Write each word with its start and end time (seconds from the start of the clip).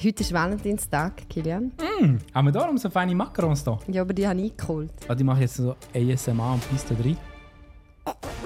Heute 0.00 0.22
ist 0.22 0.32
Valentinstag, 0.32 1.28
Kilian. 1.28 1.72
Mm, 2.00 2.18
haben 2.32 2.46
wir 2.46 2.52
darum 2.52 2.78
so 2.78 2.88
feine 2.88 3.14
Macarons 3.16 3.64
da? 3.64 3.80
Ja, 3.88 4.02
aber 4.02 4.14
die 4.14 4.26
habe 4.28 4.40
ich 4.40 4.52
eingeholt. 4.52 4.92
Ah, 5.08 5.14
die 5.14 5.24
mache 5.24 5.38
ich 5.38 5.42
jetzt 5.50 5.56
so 5.56 5.74
ASMR 5.92 6.52
und 6.54 6.62
da 6.88 6.94
drin. 6.94 7.16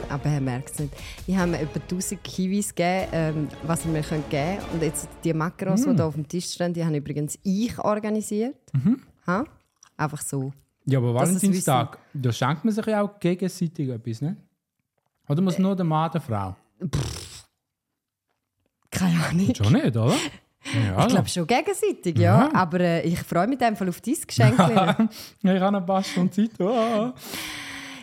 Aber 0.09 0.25
er 0.25 0.41
merkt 0.41 0.71
es 0.71 0.79
nicht. 0.79 0.95
Ich 1.27 1.37
habe 1.37 1.51
mir 1.51 1.61
etwa 1.61 1.79
1000 1.79 2.25
Kiwis 2.25 2.75
gegeben, 2.75 3.09
ähm, 3.13 3.49
was 3.65 3.85
ihr 3.85 3.91
mir 3.93 4.01
geben 4.03 4.25
könnt. 4.31 4.73
Und 4.73 4.83
jetzt 4.83 5.09
die 5.23 5.35
Macarons, 5.35 5.83
Mm. 5.87 5.91
die 5.91 5.97
hier 5.97 6.07
auf 6.07 6.15
dem 6.15 6.27
Tisch 6.27 6.47
stehen, 6.51 6.73
die 6.73 6.85
habe 6.85 6.97
übrigens 6.97 7.39
ich 7.43 7.79
organisiert. 7.79 8.57
Mhm. 8.73 9.03
Ha? 9.27 9.45
Einfach 9.99 10.23
so. 10.23 10.53
Ja, 10.87 10.99
aber 10.99 11.15
Valentinstag, 11.15 11.99
da 12.15 12.33
schenkt 12.33 12.65
man 12.65 12.73
sich 12.73 12.87
ja 12.87 13.03
auch 13.03 13.21
gegenseitig 13.21 13.91
etwas, 13.91 14.23
ne? 14.23 14.37
Oder 15.29 15.43
muss 15.43 15.59
nur 15.59 15.77
der 15.77 15.85
Mann 15.85 16.11
der 16.11 16.21
Frau? 16.23 16.57
Keine 18.91 19.25
Ahnung. 19.25 19.55
Schon 19.55 19.73
nicht, 19.75 19.97
oder? 19.97 20.15
Ja, 20.75 21.01
Ich 21.07 21.09
glaube 21.09 21.29
schon 21.29 21.47
gegenseitig, 21.47 22.19
ja. 22.19 22.43
Ja. 22.43 22.55
Aber 22.55 22.81
äh, 22.81 23.03
ich 23.03 23.19
freue 23.21 23.47
mich 23.47 23.59
Fall 23.59 23.89
auf 23.89 24.01
dein 24.01 24.15
Geschenk. 24.27 24.59
ja, 24.59 25.09
ich 25.43 25.49
habe 25.61 25.77
eine 25.77 25.83
paar 25.83 26.03
Stunden 26.03 26.33
Zeit. 26.33 26.51
Oh. 26.61 27.13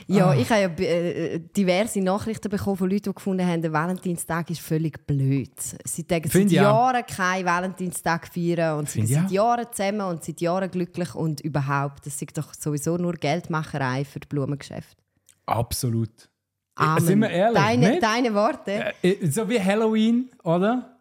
ja, 0.07 0.33
ich 0.33 0.49
habe 0.49 0.61
ja 0.61 0.67
äh, 0.85 1.39
diverse 1.55 2.01
Nachrichten 2.01 2.49
bekommen 2.49 2.77
von 2.77 2.89
Leuten, 2.89 3.09
die 3.09 3.15
gefunden 3.15 3.47
haben, 3.47 3.61
der 3.61 3.71
Valentinstag 3.71 4.49
ist 4.49 4.61
völlig 4.61 5.05
blöd. 5.07 5.51
Sie 5.85 6.05
sagen 6.07 6.29
seit. 6.29 6.51
Jahren 6.51 7.05
keinen 7.05 7.45
Valentinstag 7.45 8.27
feiern 8.27 8.79
und 8.79 8.89
sie 8.89 8.99
Finde 8.99 9.13
sind 9.13 9.21
seit. 9.23 9.31
Jahren 9.31 9.65
zusammen 9.71 10.01
und 10.01 10.23
seit 10.23 10.41
Jahren 10.41 10.69
glücklich 10.69 11.15
und 11.15 11.41
überhaupt. 11.41 12.05
Das 12.05 12.21
ist 12.21 12.37
doch 12.37 12.53
sowieso 12.53 12.97
nur 12.97 13.13
Geldmacherei 13.13 14.03
für 14.03 14.19
die 14.19 14.27
Blumengeschäfte. 14.27 14.97
Absolut. 15.45 16.29
Amen. 16.75 17.03
Sind 17.03 17.19
wir 17.19 17.29
ehrlich, 17.29 17.61
Deine, 17.61 17.99
deine 17.99 18.33
Worte. 18.33 18.93
Äh, 19.01 19.27
So 19.29 19.49
wie 19.49 19.59
Halloween, 19.61 20.29
oder? 20.43 20.98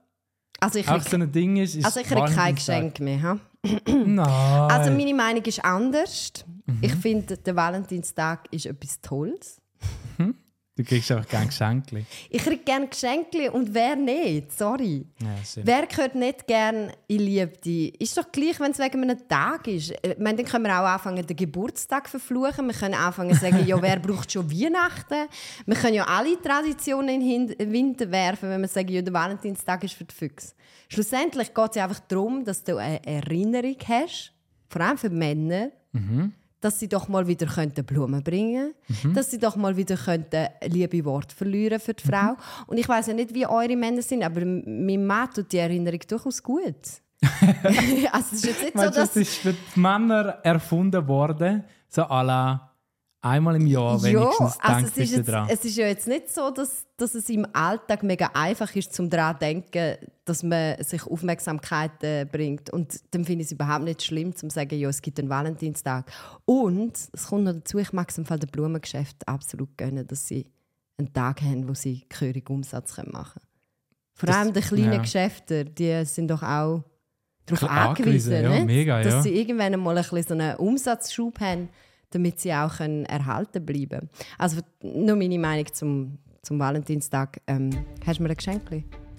Also 0.60 0.78
ich 0.78 0.88
Auch 0.88 1.00
so 1.02 1.16
ein 1.16 1.30
Ding 1.30 1.56
ist. 1.56 1.76
ist 1.76 1.84
also 1.84 2.00
ich 2.00 2.06
krieg 2.06 2.24
kein. 2.34 2.54
Geschenk 2.54 3.00
mehr. 3.00 3.22
Ha? 3.22 3.38
Nein. 3.86 4.18
Also 4.18 4.90
meine 4.90 5.14
Meinung 5.14 5.44
ist 5.44 5.64
anders. 5.64 6.32
Mhm. 6.66 6.78
Ich 6.80 6.95
finde, 6.95 7.37
der 7.37 7.56
Valentinstag 7.56 8.48
ist 8.52 8.66
etwas 8.66 9.00
Tolles. 9.00 9.60
Du 10.79 10.84
kriegst 10.84 11.10
einfach 11.10 11.29
kein 11.29 11.48
Geschenk. 11.48 11.84
Ich 12.30 12.43
kriege 12.43 12.62
gerne 12.62 12.87
Geschenke 12.87 13.51
und 13.51 13.74
wer 13.74 13.96
nicht? 13.96 14.52
Sorry. 14.57 15.04
Ja. 15.21 15.29
Wer 15.65 15.87
gehört 15.87 16.15
nicht 16.15 16.46
gerne 16.46 16.93
in 17.09 17.18
Liebe? 17.18 17.93
Ist 17.98 18.16
doch 18.16 18.30
gleich, 18.30 18.59
wenn 18.60 18.71
es 18.71 18.79
wegen 18.79 19.02
einem 19.02 19.29
Tag 19.29 19.66
ist. 19.66 19.90
Äh, 19.90 20.12
Ich 20.12 20.18
meine, 20.18 20.38
dann 20.38 20.46
können 20.46 20.65
wir 20.65 20.80
auch 20.80 20.87
anfangen, 20.87 21.26
den 21.26 21.37
Geburtstag 21.37 22.06
zu 22.06 22.18
verfluchen. 22.18 22.66
Wir 22.68 22.74
können 22.74 22.95
anfangen 22.95 23.34
zu 23.34 23.40
sagen, 23.40 23.62
ja, 23.66 23.80
wer 23.82 23.99
braucht 23.99 24.30
schon 24.32 24.51
Weihnachten? 24.51 25.29
Wir 25.66 25.74
können 25.76 25.95
ja 25.95 26.04
alle 26.04 26.40
Traditionen 26.40 27.21
in 27.21 27.49
den 27.49 27.73
Wind 27.73 28.01
werfen, 28.10 28.49
wenn 28.49 28.60
wir 28.60 28.68
sagen, 28.68 28.88
ja, 28.88 29.02
der 29.02 29.12
Valentinstag 29.12 29.82
ist 29.82 29.95
für 29.95 30.04
die 30.04 30.15
Füchse. 30.15 30.52
Schlussendlich 30.88 31.52
geht 31.52 31.71
es 31.71 31.76
ja 31.76 31.84
einfach 31.84 32.01
darum, 32.01 32.45
dass 32.45 32.62
du 32.62 32.76
eine 32.76 33.04
Erinnerung 33.04 33.76
hast, 33.87 34.32
vor 34.68 34.80
allem 34.82 34.96
für 34.96 35.10
Männer, 35.10 35.71
dass 36.60 36.78
sie 36.80 36.88
doch 36.88 37.09
mal 37.09 37.26
wieder 37.26 37.46
könnten 37.46 37.84
Blumen 37.84 38.23
bringen 38.23 38.74
könnten, 38.87 39.14
dass 39.14 39.30
sie 39.30 39.38
doch 39.38 39.56
mal 39.56 39.76
wieder 39.76 39.96
könnten 39.96 40.48
liebe 40.66 41.04
Worte 41.04 41.34
verlieren 41.34 41.80
für 41.80 41.95
die 41.95 42.06
Frau. 42.06 42.37
Und 42.66 42.78
ich 42.78 42.88
weiß 42.88 43.09
ja 43.09 43.15
nicht, 43.15 43.34
wie 43.34 43.46
eure 43.46 43.76
Männer 43.76 44.02
sind, 44.02 44.23
aber 44.23 44.45
mein 44.45 45.06
Mann 45.06 45.30
tut 45.30 45.52
die 45.52 45.59
Erinnerung 45.59 46.00
durchaus 46.09 46.42
gut. 46.42 46.74
also 48.12 48.26
es 48.30 48.32
ist 48.32 48.46
jetzt 48.46 48.62
nicht 48.62 48.73
so, 48.73 48.78
Meinst 48.78 48.96
du, 48.96 49.00
dass... 49.00 49.12
das 49.12 49.16
ist 49.16 49.34
für 49.37 49.52
die 49.52 49.80
Männer 49.80 50.38
erfunden 50.42 51.06
worden, 51.06 51.65
so 51.88 52.02
à 52.02 52.23
la 52.23 52.68
einmal 53.21 53.57
im 53.57 53.66
Jahr 53.66 53.97
ja, 53.97 54.02
wenigstens 54.02 54.59
also 54.61 54.77
denkt 54.77 54.91
es 54.91 54.97
ist, 54.97 55.16
jetzt, 55.16 55.29
dran. 55.29 55.49
es 55.51 55.65
ist 55.65 55.77
ja 55.77 55.87
jetzt 55.87 56.07
nicht 56.07 56.33
so, 56.33 56.51
dass, 56.51 56.87
dass 56.97 57.15
es 57.15 57.29
im 57.29 57.47
Alltag 57.52 58.02
mega 58.02 58.30
einfach 58.35 58.74
ist, 58.74 58.93
zum 58.93 59.11
daran 59.11 59.35
zu 59.35 59.41
denken, 59.41 59.97
dass 60.24 60.43
man 60.43 60.83
sich 60.83 61.05
Aufmerksamkeit 61.07 62.02
äh, 62.02 62.24
bringt. 62.24 62.71
Und 62.71 63.01
dann 63.13 63.24
finde 63.24 63.43
ich 63.43 63.49
es 63.49 63.52
überhaupt 63.52 63.85
nicht 63.85 64.03
schlimm, 64.03 64.34
zu 64.34 64.49
sagen, 64.50 64.78
ja, 64.78 64.89
es 64.89 65.03
gibt 65.03 65.19
einen 65.19 65.28
Valentinstag. 65.28 66.11
Und 66.44 66.97
es 67.12 67.27
kommt 67.27 67.44
noch 67.44 67.55
dazu, 67.55 67.78
ich 67.78 67.93
mag 67.93 68.11
es 68.11 68.19
im 68.19 68.27
Fall 68.27 68.39
der 68.39 68.47
Blumengeschäft 68.49 69.27
absolut 69.27 69.77
gönnen, 69.77 70.06
dass 70.06 70.27
sie 70.28 70.47
einen 70.99 71.12
Tag 71.12 71.43
haben, 71.43 71.69
wo 71.69 71.75
sie 71.75 72.05
gehörig 72.09 72.49
Umsatz 72.51 72.95
können 72.95 73.12
machen 73.12 73.41
können. 73.41 73.47
Vor 74.15 74.27
Das- 74.27 74.37
allem 74.37 74.53
die 74.53 74.61
kleinen 74.61 74.93
ja. 74.95 75.01
Geschäfte, 75.01 75.65
die 75.65 76.05
sind 76.05 76.28
doch 76.28 76.43
auch 76.43 76.83
darauf 77.47 77.71
angewiesen, 77.71 78.34
angewiesen, 78.34 78.59
ja, 78.59 78.65
mega, 78.65 79.03
dass 79.03 79.15
ja. 79.15 79.23
sie 79.23 79.34
irgendwann 79.34 79.73
einmal 79.73 79.97
ein 79.97 80.03
bisschen 80.03 80.23
so 80.25 80.34
einen 80.34 80.57
Umsatzschub 80.57 81.41
haben, 81.41 81.69
damit 82.11 82.41
sie 82.41 82.53
auch 82.53 82.77
können 82.77 83.05
erhalten 83.05 83.65
bleiben 83.65 84.09
Also 84.39 84.61
nur 84.83 85.17
meine 85.17 85.39
Meinung 85.39 85.67
zum, 85.73 86.19
zum 86.43 86.59
Valentinstag. 86.59 87.41
Ähm, 87.47 87.71
hast 88.07 88.19
du 88.19 88.23
mir 88.23 88.31
ein 88.31 88.37
Geschenk? 88.37 88.63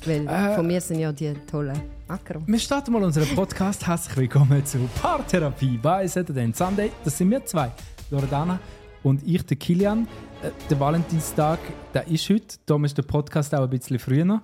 Weil 0.06 0.28
Äh, 0.28 0.56
von 0.56 0.66
mir 0.66 0.80
sind 0.80 1.00
ja 1.00 1.12
die 1.12 1.34
tollen 1.50 1.80
Macaron. 2.08 2.48
Wir 2.48 2.60
starten 2.60 2.94
mal 2.94 3.04
unseren 3.04 3.28
Podcast. 3.36 3.86
Herzlich 3.86 4.16
willkommen 4.18 4.66
zu 4.66 4.80
Paartherapie 5.02 5.78
bei 5.78 6.08
Saturday 6.08 6.52
Sunday. 6.54 6.92
Das 7.04 7.18
sind 7.18 7.30
wir 7.30 7.44
zwei, 7.46 7.72
Loredana 8.10 8.60
und 9.04 9.22
ich, 9.28 9.46
der 9.46 9.58
Kilian. 9.58 10.08
Äh, 10.42 10.52
Der 10.70 10.80
Valentinstag, 10.80 11.60
der 11.94 12.08
ist 12.08 12.30
heute. 12.30 12.58
Darum 12.66 12.86
ist 12.86 12.98
der 12.98 13.04
Podcast 13.04 13.54
auch 13.54 13.64
ein 13.64 13.70
bisschen 13.70 14.00
früher. 14.00 14.42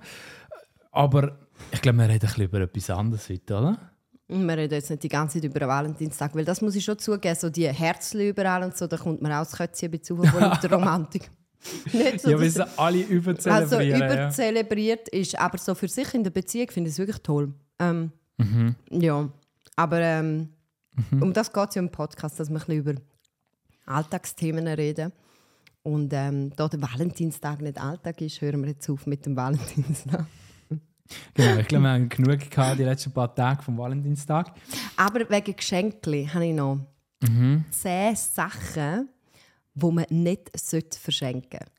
Aber 0.92 1.38
ich 1.72 1.80
glaube, 1.80 1.98
wir 1.98 2.04
reden 2.04 2.14
ein 2.14 2.18
bisschen 2.20 2.44
über 2.44 2.60
etwas 2.60 2.90
anderes 2.90 3.28
heute, 3.30 3.56
oder? 3.56 3.78
Wir 4.28 4.56
reden 4.56 4.74
jetzt 4.74 4.90
nicht 4.90 5.02
die 5.02 5.08
ganze 5.08 5.34
Zeit 5.38 5.44
über 5.44 5.60
den 5.60 5.68
Valentinstag, 5.68 6.34
weil 6.34 6.44
das 6.44 6.60
muss 6.60 6.74
ich 6.74 6.84
schon 6.84 6.98
zugeben, 6.98 7.36
so 7.36 7.48
die 7.48 7.68
Herzchen 7.68 8.20
überall 8.20 8.62
und 8.64 8.76
so, 8.76 8.86
da 8.86 8.96
kommt 8.96 9.22
man 9.22 9.32
auch 9.32 9.44
das 9.44 9.52
Kötzchen 9.52 9.88
ein 9.92 9.98
bisschen 9.98 10.16
lauter 10.16 10.72
Romantik. 10.72 11.30
nicht 11.92 12.20
so, 12.20 12.30
Ja, 12.30 12.40
wir 12.40 12.50
sind 12.50 12.66
alle 12.76 12.98
also 13.02 13.12
überzelebrieren. 13.14 14.00
ja. 14.00 14.06
überzelebriert 14.14 15.08
ist, 15.10 15.38
aber 15.38 15.58
so 15.58 15.74
für 15.74 15.88
sich 15.88 16.12
in 16.14 16.24
der 16.24 16.30
Beziehung 16.30 16.68
finde 16.70 16.88
ich 16.88 16.94
es 16.94 16.98
wirklich 16.98 17.22
toll. 17.22 17.52
Ähm, 17.78 18.12
Mhm. 18.38 18.74
Ja, 18.90 19.30
aber 19.76 19.98
ähm, 19.98 20.50
um 21.22 21.32
das 21.32 21.50
geht 21.50 21.68
es 21.70 21.74
ja 21.76 21.80
im 21.80 21.90
Podcast, 21.90 22.38
dass 22.38 22.50
wir 22.50 22.56
ein 22.56 22.58
bisschen 22.66 22.78
über 22.80 22.94
Alltagsthemen 23.86 24.66
reden. 24.68 25.12
Und 25.82 26.12
ähm, 26.12 26.52
da 26.56 26.68
der 26.68 26.82
Valentinstag 26.82 27.62
nicht 27.62 27.80
Alltag 27.80 28.20
ist, 28.20 28.40
hören 28.40 28.60
wir 28.62 28.70
jetzt 28.70 28.90
auf 28.90 29.06
mit 29.06 29.24
dem 29.24 29.36
Valentinstag. 29.36 30.26
Genau, 31.34 31.56
ich 31.58 31.68
glaube, 31.68 31.84
wir 31.84 31.90
haben 31.90 32.08
genug 32.08 32.50
gehabt 32.50 32.78
die 32.78 32.84
letzten 32.84 33.12
paar 33.12 33.34
Tage 33.34 33.62
vom 33.62 33.78
Valentinstag. 33.78 34.52
Aber 34.96 35.28
wegen 35.30 35.56
Geschenken 35.56 36.32
habe 36.34 36.46
ich 36.46 36.54
noch 36.54 36.80
zehn 37.70 38.14
Sachen, 38.16 39.08
die 39.74 39.90
man 39.90 40.06
nicht 40.10 40.58
sollte 40.58 40.98
verschenken 40.98 41.50
sollte. 41.60 41.72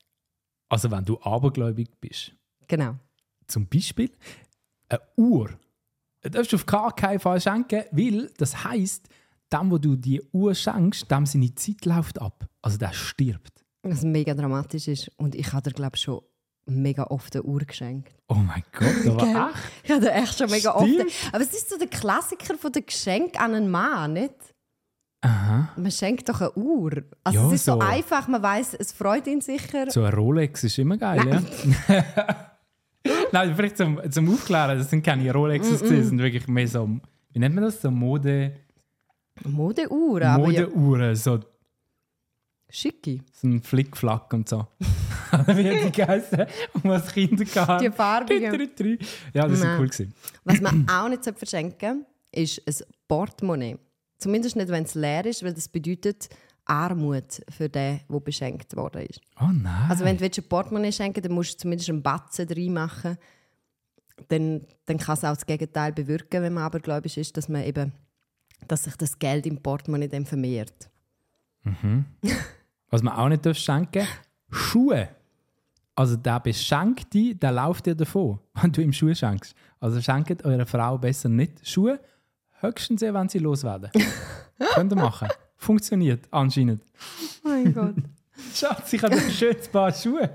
Also, 0.70 0.92
wenn 0.92 1.06
du 1.06 1.20
abergläubig 1.22 1.90
bist, 2.02 2.34
Genau. 2.68 2.96
zum 3.48 3.68
Beispiel 3.68 4.12
eine 4.90 5.00
Uhr. 5.16 5.50
Die 6.26 6.30
darfst 6.30 6.52
du 6.52 6.58
auf 6.58 6.66
gar 6.66 6.94
keinen 6.94 7.20
Fall 7.20 7.40
schenken, 7.40 7.84
weil 7.92 8.30
das 8.38 8.64
heisst, 8.66 9.08
dem, 9.54 9.72
wo 9.72 9.78
du 9.78 9.96
die 9.96 10.22
Uhr 10.34 10.54
schenkst, 10.54 11.10
dem 11.10 11.26
seine 11.26 11.54
Zeit 11.56 11.86
läuft 11.86 12.20
ab. 12.20 12.50
Also 12.62 12.78
der 12.78 12.92
stirbt. 12.92 13.64
Was 13.84 14.02
mega 14.04 14.34
dramatisch 14.34 14.90
ist. 14.90 15.10
Und 15.18 15.36
ich 15.36 15.54
habe 15.54 15.70
dir, 15.70 15.74
glaube 15.76 15.96
ich, 15.96 16.02
schon 16.02 16.22
mega 16.68 17.04
oft 17.06 17.36
eine 17.36 17.44
Uhr 17.44 17.60
geschenkt. 17.62 18.14
Oh 18.28 18.36
mein 18.36 18.64
Gott, 18.72 19.08
aber 19.08 19.50
echt? 19.50 19.60
Ich 19.84 19.92
habe 19.92 20.12
echt 20.12 20.38
schon 20.38 20.50
mega 20.50 20.74
Stimmt. 20.78 21.06
oft. 21.08 21.34
Aber 21.34 21.44
es 21.44 21.54
ist 21.54 21.70
so 21.70 21.78
der 21.78 21.88
Klassiker 21.88 22.56
von 22.58 22.72
der 22.72 22.82
Geschenk 22.84 23.40
an 23.40 23.54
einen 23.54 23.70
Mann, 23.70 24.14
nicht? 24.14 24.34
Aha. 25.22 25.70
Man 25.76 25.92
schenkt 25.92 26.30
doch 26.30 26.42
eine 26.42 26.52
Uhr. 26.54 27.04
Also 27.24 27.40
Ja, 27.40 27.48
es 27.48 27.54
ist 27.54 27.66
so, 27.66 27.74
so. 27.74 27.80
einfach, 27.80 28.28
man 28.28 28.42
weiß, 28.42 28.76
es 28.76 28.92
freut 28.92 29.26
ihn 29.28 29.42
sicher. 29.42 29.90
So 29.90 30.04
ein 30.04 30.14
Rolex 30.14 30.64
ist 30.64 30.78
immer 30.78 30.98
geil, 30.98 31.28
ja? 31.28 32.04
Nein, 33.32 33.56
vielleicht 33.56 33.78
zum, 33.78 34.00
zum 34.12 34.34
Aufklären, 34.34 34.78
das 34.78 34.90
sind 34.90 35.04
keine 35.04 35.32
Rolexes, 35.32 35.80
das 35.80 35.90
sind 35.90 36.20
wirklich 36.20 36.48
mehr 36.48 36.68
so, 36.68 36.90
wie 37.32 37.40
nennt 37.40 37.56
man 37.56 37.64
das, 37.64 37.82
so 37.82 37.90
Mode, 37.90 38.54
Modeuhr, 39.44 40.22
aber 40.24 40.52
ja, 40.52 40.68
Modeuhren, 40.68 41.16
so, 41.16 41.40
schicke. 42.70 43.20
so 43.32 43.48
ein 43.48 43.62
Flickflack 43.62 44.34
und 44.34 44.50
so. 44.50 44.68
wie 45.48 45.70
hat 45.70 45.86
die 45.86 45.92
geheißen, 45.92 46.46
um 46.74 46.84
was 46.84 47.14
Kinder 47.14 47.46
gehabt 47.46 47.82
Die 47.82 47.92
farbigen. 47.92 49.00
Ja, 49.34 49.48
das 49.48 49.62
war 49.62 49.80
cool. 49.80 49.88
Gewesen. 49.88 50.14
Was 50.44 50.62
man 50.62 50.88
auch 50.90 51.10
nicht 51.10 51.24
verschenken 51.24 52.06
sollte, 52.34 52.62
ist 52.62 52.68
ein 52.68 52.88
Portemonnaie. 53.08 53.78
Zumindest 54.18 54.56
nicht, 54.56 54.70
wenn 54.70 54.84
es 54.84 54.96
leer 54.96 55.26
ist, 55.26 55.44
weil 55.44 55.54
das 55.54 55.68
bedeutet 55.68 56.30
Armut 56.66 57.42
für 57.50 57.70
den, 57.70 58.02
der 58.10 58.20
beschenkt 58.20 58.76
worden 58.76 59.04
ist. 59.04 59.22
Oh 59.40 59.50
nein. 59.52 59.90
Also 59.90 60.04
wenn 60.04 60.18
du 60.18 60.26
ein 60.26 60.50
Portemonnaie 60.50 60.92
schenken 60.92 61.22
dann 61.22 61.32
musst 61.32 61.54
du 61.54 61.58
zumindest 61.58 61.90
einen 61.90 62.04
Batzen 62.04 62.48
reinmachen. 62.48 63.18
Dann, 64.30 64.66
dann 64.86 64.98
kann 64.98 65.14
es 65.14 65.24
auch 65.24 65.36
das 65.36 65.46
Gegenteil 65.46 65.94
bewirken, 65.94 66.42
wenn 66.42 66.54
man 66.54 66.64
aber 66.64 66.80
gläubig 66.80 67.18
ist, 67.18 67.38
dass 67.38 67.48
man 67.50 67.64
eben 67.64 67.94
dass 68.68 68.86
sich 68.86 68.96
das 68.96 69.20
Geld 69.20 69.46
im 69.46 69.62
Portemonnaie 69.62 70.08
dann 70.08 70.26
vermehrt. 70.26 70.90
Was 72.90 73.04
man 73.04 73.14
auch 73.14 73.30
nicht 73.30 73.46
darf 73.46 73.58
schenken 73.58 74.08
Schuhe. 74.50 75.10
Also 75.98 76.16
der 76.16 76.40
Beschenkte, 76.40 77.34
der 77.34 77.52
läuft 77.52 77.88
dir 77.88 77.96
davon, 77.96 78.40
wenn 78.62 78.72
du 78.72 78.82
ihm 78.82 78.94
Schuhe 78.94 79.16
schenkst. 79.16 79.56
Also 79.80 80.00
schenkt 80.00 80.46
eurer 80.46 80.68
Frau 80.68 80.96
besser 80.98 81.28
nicht 81.28 81.68
Schuhe, 81.68 82.00
höchstens 82.60 83.02
eh, 83.02 83.12
wenn 83.12 83.28
sie 83.28 83.40
loswerden. 83.40 83.90
Könnt 84.76 84.92
ihr 84.92 84.96
machen. 84.96 85.28
Funktioniert 85.56 86.28
anscheinend. 86.30 86.84
Mein 87.44 87.74
Gott. 87.74 87.96
Schatz, 88.54 88.94
ich 88.94 89.02
habe 89.02 89.16
ein 89.16 89.32
schönes 89.32 89.68
Paar 89.70 89.92
Schuhe. 89.92 90.30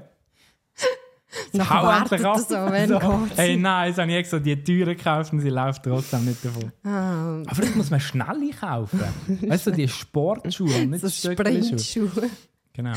Noch 1.53 1.71
hau 1.71 1.91
endlich 1.91 2.25
ab. 2.25 2.39
so, 2.41 2.67
geht 2.67 3.37
Hey, 3.39 3.57
nein, 3.57 3.89
jetzt 3.89 3.99
habe 3.99 4.11
ich 4.11 4.17
extra 4.17 4.39
die 4.41 4.63
Türe 4.63 4.97
gekauft 4.97 5.33
und 5.33 5.41
sie 5.41 5.49
läuft 5.49 5.85
trotzdem 5.85 6.25
nicht 6.25 6.45
davon. 6.45 6.73
Ah, 6.83 7.37
Aber 7.47 7.55
vielleicht 7.55 7.77
muss 7.77 7.91
man 7.91 8.01
schnell 8.01 8.51
kaufen. 8.59 9.01
Weißt 9.47 9.69
du, 9.69 9.71
die 9.71 9.87
Sportschuhe 9.87 10.83
und 10.83 10.91
nicht 10.91 11.03
so. 11.07 11.33
Sprintschuhe. 11.33 12.31
Genau. 12.73 12.93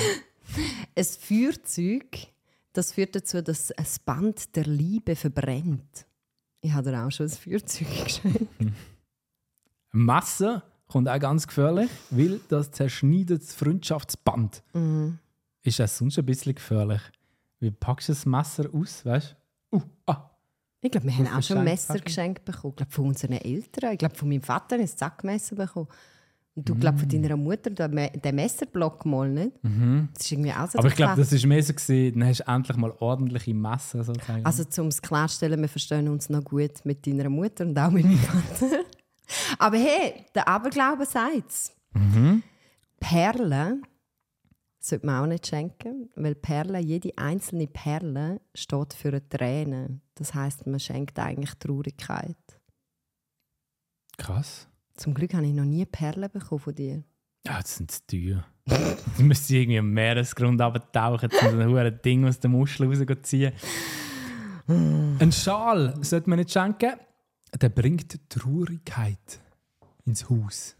Ein 0.95 1.05
Feuerzeug, 1.05 2.27
das 2.77 2.91
führt 2.91 3.15
dazu, 3.15 3.41
dass 3.41 3.71
ein 3.71 3.85
Band 4.05 4.55
der 4.55 4.65
Liebe 4.65 5.15
verbrennt. 5.15 6.05
Ich 6.61 6.73
habe 6.73 6.91
dir 6.91 7.05
auch 7.05 7.11
schon 7.11 7.27
ein 7.27 7.29
Feuerzeug 7.29 7.87
geschenkt. 8.03 8.49
Messer 9.91 10.63
kommt 10.87 11.07
auch 11.07 11.19
ganz 11.19 11.47
gefährlich, 11.47 11.89
weil 12.09 12.39
das 12.49 12.71
zerschneidet 12.71 13.41
das 13.41 13.53
Freundschaftsband. 13.53 14.63
Mhm. 14.73 15.19
Ist 15.61 15.79
das 15.79 15.97
sonst 15.97 16.19
ein 16.19 16.25
bisschen 16.25 16.55
gefährlich? 16.55 17.01
Wie 17.59 17.71
packst 17.71 18.09
du 18.09 18.13
das 18.13 18.25
Messer 18.25 18.65
aus, 18.73 19.05
weißt 19.05 19.35
du? 19.71 19.77
Uh, 19.77 19.81
ah. 20.05 20.29
Ich 20.81 20.91
glaube, 20.91 21.07
wir 21.07 21.17
haben 21.17 21.27
auch 21.27 21.41
schon 21.41 21.57
ein 21.57 21.63
Messer 21.63 21.97
geschenkt 21.99 22.45
bekommen. 22.45 22.73
Ich 22.73 22.77
glaube, 22.77 22.91
von 22.91 23.07
unseren 23.07 23.33
Eltern. 23.33 23.93
Ich 23.93 23.97
glaube, 23.97 24.15
von 24.15 24.29
meinem 24.29 24.43
Vater 24.43 24.75
ein 24.75 24.87
Zackmesser 24.87 25.55
bekommen. 25.55 25.87
Und 26.57 26.69
du, 26.69 26.75
glaube 26.75 26.97
von 26.99 27.07
Mm. 27.07 27.21
deiner 27.21 27.35
Mutter 27.37 27.69
den 27.69 27.91
Me- 27.93 28.11
den 28.11 28.35
Messerblock 28.35 29.05
mal 29.05 29.29
nicht. 29.29 29.51
Das 29.61 30.21
ist 30.23 30.31
irgendwie 30.31 30.53
auch 30.53 30.67
so 30.69 30.77
Mhm. 30.77 30.79
Aber 30.79 30.87
ich 30.87 30.95
glaube, 30.95 31.21
das 31.21 31.31
war 31.33 31.47
mehr 31.49 31.61
so, 31.63 31.73
gewesen, 31.73 32.19
dann 32.19 32.29
hast 32.29 32.39
du 32.39 32.51
endlich 32.51 32.77
mal 32.77 32.91
ordentliche 32.99 33.53
Messer 33.53 34.03
sozusagen. 34.05 34.45
Also, 34.45 34.63
um 34.81 34.87
es 34.87 35.01
klarzustellen, 35.01 35.59
wir 35.61 35.67
verstehen 35.67 36.07
uns 36.07 36.29
noch 36.29 36.43
gut 36.43 36.71
mit 36.85 37.05
deiner 37.05 37.29
Mutter 37.29 37.65
und 37.65 37.77
auch 37.77 37.91
mit 37.91 38.05
meinem 38.05 38.17
Vater. 38.17 38.83
Aber 39.59 39.77
hey, 39.77 40.25
der 40.33 40.47
Aberglaube 40.47 41.05
sagt 41.05 41.49
es. 41.49 41.75
Mhm. 41.93 42.41
Perlen 43.01 43.83
sollte 44.79 45.05
man 45.07 45.23
auch 45.23 45.27
nicht 45.27 45.47
schenken, 45.47 46.09
weil 46.15 46.35
Perle, 46.35 46.79
jede 46.79 47.11
einzelne 47.17 47.67
Perle 47.67 48.39
steht 48.53 48.93
für 48.93 49.09
eine 49.09 49.27
Träne. 49.27 49.99
Das 50.13 50.33
heißt, 50.33 50.67
man 50.67 50.79
schenkt 50.79 51.17
eigentlich 51.19 51.53
Traurigkeit. 51.55 52.37
Krass. 54.17 54.67
Zum 54.95 55.13
Glück 55.13 55.33
habe 55.33 55.45
ich 55.45 55.53
noch 55.53 55.65
nie 55.65 55.85
Perlen 55.85 56.29
bekommen 56.31 56.59
von 56.59 56.73
dir. 56.73 57.03
Ja, 57.45 57.59
das 57.61 57.75
sind 57.77 57.91
zu 57.91 58.01
teuer. 58.07 58.45
du 59.17 59.23
müsstest 59.23 59.51
irgendwie 59.51 59.79
am 59.79 59.91
Meeresgrund 59.91 60.59
abtauchen, 60.61 61.29
um 61.31 61.51
so 61.51 61.59
ein 61.59 61.69
hohes 61.69 62.01
Ding 62.03 62.25
aus 62.25 62.39
der 62.39 62.49
Muschel 62.49 62.87
rausziehen. 62.87 63.53
Ein 64.67 65.31
Schal 65.31 65.95
sollte 66.03 66.29
man 66.29 66.39
nicht 66.39 66.51
schenken. 66.51 66.93
Der 67.61 67.69
bringt 67.69 68.17
Traurigkeit 68.29 69.39
ins 70.05 70.27
Haus. 70.29 70.75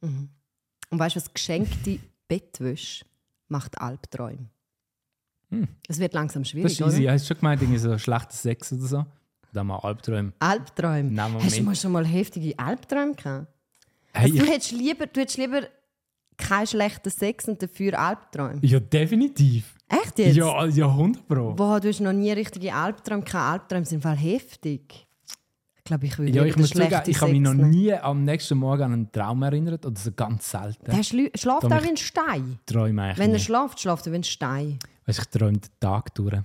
Und 0.00 0.30
weißt 0.90 1.16
du, 1.16 1.20
was 1.20 1.32
geschenkte 1.34 1.98
Bettwäsche 2.28 3.04
macht 3.48 3.80
Albträume? 3.80 4.48
Hm. 5.50 5.68
Es 5.88 5.98
wird 5.98 6.14
langsam 6.14 6.42
Das 6.42 6.50
schwierig, 6.50 6.72
ist 6.72 6.80
easy. 6.80 7.02
oder? 7.02 7.12
Hast 7.12 7.24
du 7.24 7.34
schon 7.34 7.40
gemeint, 7.40 7.62
irgendwie 7.62 7.78
so 7.78 7.98
schlechter 7.98 8.32
Sex 8.32 8.72
oder 8.72 8.82
so? 8.82 9.06
Da 9.56 9.64
wir 9.64 9.82
Albträume. 9.84 10.32
Albträume. 10.38 11.10
Nein, 11.10 11.32
Hast 11.34 11.44
du 11.44 11.48
Moment. 11.48 11.64
mal 11.66 11.74
schon 11.76 11.92
mal 11.92 12.04
heftige 12.06 12.58
Albträume 12.58 13.14
gehabt? 13.14 13.46
Hey, 14.12 14.30
Also, 14.30 14.44
du, 14.44 14.50
hättest 14.50 14.72
lieber, 14.72 15.06
du 15.06 15.20
hättest 15.20 15.38
lieber 15.38 15.62
keinen 16.36 16.66
schlechten 16.66 17.08
Sex 17.10 17.48
und 17.48 17.62
dafür 17.62 17.98
Albträume. 17.98 18.58
ja, 18.62 18.78
definitiv. 18.80 19.74
Echt 19.88 20.18
jetzt? 20.18 20.36
Ja, 20.36 20.66
ja, 20.66 20.86
100 20.88 21.26
Pro. 21.26 21.54
Boah, 21.54 21.80
du 21.80 21.88
hast 21.88 22.00
noch 22.00 22.12
nie 22.12 22.32
richtige 22.32 22.74
Albträume 22.74 23.22
gehabt. 23.22 23.62
Albträume 23.62 23.86
sind 23.86 24.02
voll 24.02 24.16
heftig. 24.16 25.06
Ich 25.78 25.84
glaube, 25.84 26.04
ich 26.06 26.18
würde 26.18 26.32
Ja, 26.32 26.44
ich 26.44 26.56
muss 26.56 26.68
schlechten 26.70 27.08
ich 27.10 27.20
habe 27.20 27.32
mich 27.32 27.40
noch 27.40 27.54
nie 27.54 27.94
am 27.94 28.24
nächsten 28.24 28.58
Morgen 28.58 28.82
an 28.82 28.92
einen 28.92 29.12
Traum 29.12 29.42
erinnert. 29.42 29.86
Oder 29.86 29.98
so 29.98 30.10
ganz 30.12 30.50
selten. 30.50 30.84
Der 30.84 30.96
schlü- 31.02 31.30
schläft 31.38 31.64
auch 31.64 31.82
wie 31.82 31.88
ein 31.88 31.96
Stein. 31.96 32.58
träume 32.66 33.02
eigentlich 33.02 33.18
Wenn 33.18 33.30
er 33.30 33.38
nie. 33.38 33.42
schläft, 33.42 33.80
schläft 33.80 34.06
er 34.06 34.12
wie 34.12 34.16
ein 34.16 34.24
Stein. 34.24 34.78
Weißt, 35.06 35.18
ich 35.20 35.24
träume 35.26 35.52
den 35.58 35.70
Tag 35.80 36.14
durch. 36.14 36.40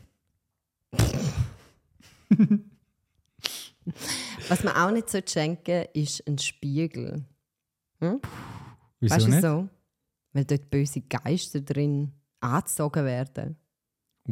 Was 4.50 4.64
man 4.64 4.76
auch 4.76 4.92
nicht 4.92 5.10
so 5.10 5.20
schenken 5.26 5.86
ist 5.94 6.26
ein 6.28 6.38
Spiegel. 6.38 7.26
Wieso 8.00 9.16
weißt 9.16 9.26
du 9.26 9.30
nicht? 9.30 9.42
so? 9.42 9.70
Weil 10.34 10.46
dort 10.46 10.70
böse 10.70 11.02
Geister 11.02 11.62
drin 11.62 12.12
angezogen 12.40 13.06
werden. 13.06 13.58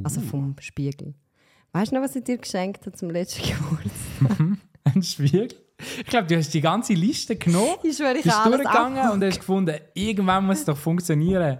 Also 0.04 0.22
Uh. 0.22 0.24
vom 0.24 0.56
Spiegel. 0.60 1.13
Weißt 1.72 1.92
du 1.92 1.96
noch, 1.96 2.04
was 2.04 2.16
ich 2.16 2.24
dir 2.24 2.38
geschenkt 2.38 2.86
habe 2.86 2.96
zum 2.96 3.10
letzten 3.10 3.42
Geburtstag? 3.44 4.57
Ein 4.96 5.04
Spiegel? 5.04 5.50
Ich 6.00 6.06
glaube, 6.06 6.28
du 6.28 6.36
hast 6.38 6.54
die 6.54 6.62
ganze 6.62 6.94
Liste 6.94 7.36
genommen, 7.36 7.75
Ich 7.84 7.96
schwöre, 7.98 8.18
ich 8.18 8.24
bist 8.24 8.38
durchgegangen 8.46 9.12
und 9.12 9.24
hast 9.24 9.40
gefunden, 9.40 9.75
irgendwann 9.94 10.46
muss 10.46 10.60
es 10.60 10.66
doch 10.66 10.78
funktionieren. 10.78 11.60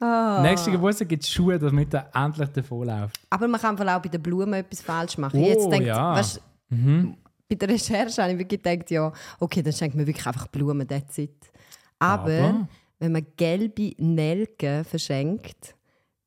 Ah. 0.00 0.40
Nächsten 0.42 0.72
Geburtstag 0.72 1.08
gibt 1.08 1.22
es 1.24 1.30
Schuhe, 1.30 1.58
damit 1.58 1.92
er 1.94 2.10
endlich 2.14 2.48
davonläuft. 2.50 3.18
Aber 3.30 3.48
man 3.48 3.60
kann 3.60 3.76
auch 3.88 4.02
bei 4.02 4.08
den 4.08 4.22
Blumen 4.22 4.54
etwas 4.54 4.80
falsch 4.82 5.18
machen. 5.18 5.40
Oh, 5.40 5.46
Jetzt 5.46 5.70
denkt, 5.70 5.86
ja. 5.86 6.14
weißt, 6.14 6.40
Bei 6.68 7.54
der 7.54 7.68
Recherche 7.68 8.22
habe 8.22 8.32
ich 8.32 8.38
wirklich 8.38 8.62
gedacht, 8.62 8.90
ja, 8.90 9.12
okay, 9.38 9.62
dann 9.62 9.72
schenkt 9.72 9.96
man 9.96 10.06
wirklich 10.06 10.26
einfach 10.26 10.48
Blumen, 10.48 10.86
that's 10.86 11.18
it. 11.18 11.50
Aber, 11.98 12.32
Aber? 12.32 12.68
wenn 12.98 13.12
man 13.12 13.26
gelbe 13.36 13.92
Nelken 13.98 14.84
verschenkt, 14.84 15.76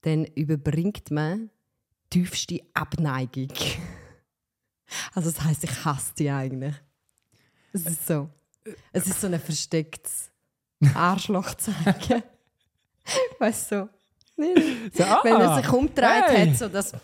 dann 0.02 0.26
überbringt 0.26 1.12
man 1.12 1.50
tiefste 2.10 2.62
Abneigung. 2.74 3.50
Also 5.14 5.30
das 5.30 5.40
heißt, 5.44 5.64
ich 5.66 5.86
hasse 5.86 6.14
die 6.18 6.32
eigentlich. 6.32 6.74
Es 7.74 7.86
ist 7.86 8.08
so. 8.08 8.28
Es 8.92 9.06
ist 9.06 9.22
so 9.22 9.28
ein 9.28 9.40
verstecktes 9.40 10.32
Arschlochzeichen. 10.96 12.24
weißt 13.40 13.72
du? 13.72 13.90
So. 14.36 15.04
Ah, 15.04 15.20
Wenn 15.24 15.36
er 15.36 15.62
sich 15.62 15.72
umdreht 15.72 16.24
hey. 16.26 16.50
hat, 16.50 16.58
so 16.58 16.70
dass 16.70 16.92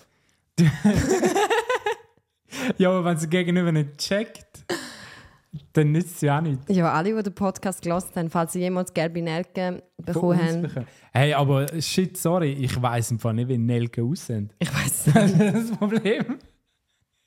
Ja, 2.78 2.90
aber 2.90 3.06
wenn 3.06 3.18
es 3.18 3.30
gegenüber 3.30 3.72
nicht 3.72 3.98
checkt, 3.98 4.66
dann 5.74 5.92
nützt 5.92 6.16
es 6.16 6.22
ja 6.22 6.38
auch 6.38 6.42
nicht. 6.42 6.60
Ja, 6.70 6.92
alle, 6.92 7.16
die 7.16 7.24
den 7.24 7.34
Podcast 7.34 7.82
gelesen 7.82 8.10
haben, 8.16 8.30
falls 8.30 8.54
sie 8.54 8.60
jemals 8.60 8.94
gelbe 8.94 9.22
Nelken 9.22 9.82
bekommen 9.98 10.40
haben. 10.42 10.86
Hey, 11.14 11.34
aber 11.34 11.68
shit, 11.82 12.18
sorry, 12.18 12.52
ich 12.54 12.82
weiß 12.82 13.12
im 13.12 13.20
Fall 13.20 13.34
nicht, 13.36 13.48
wie 13.48 13.58
Nelken 13.58 14.10
aussehen. 14.10 14.52
Ich 14.60 14.74
weiß 14.74 15.06
Das 15.14 15.32
nicht. 15.34 15.42
ist 15.56 15.70
das 15.72 15.78
Problem. 15.78 16.40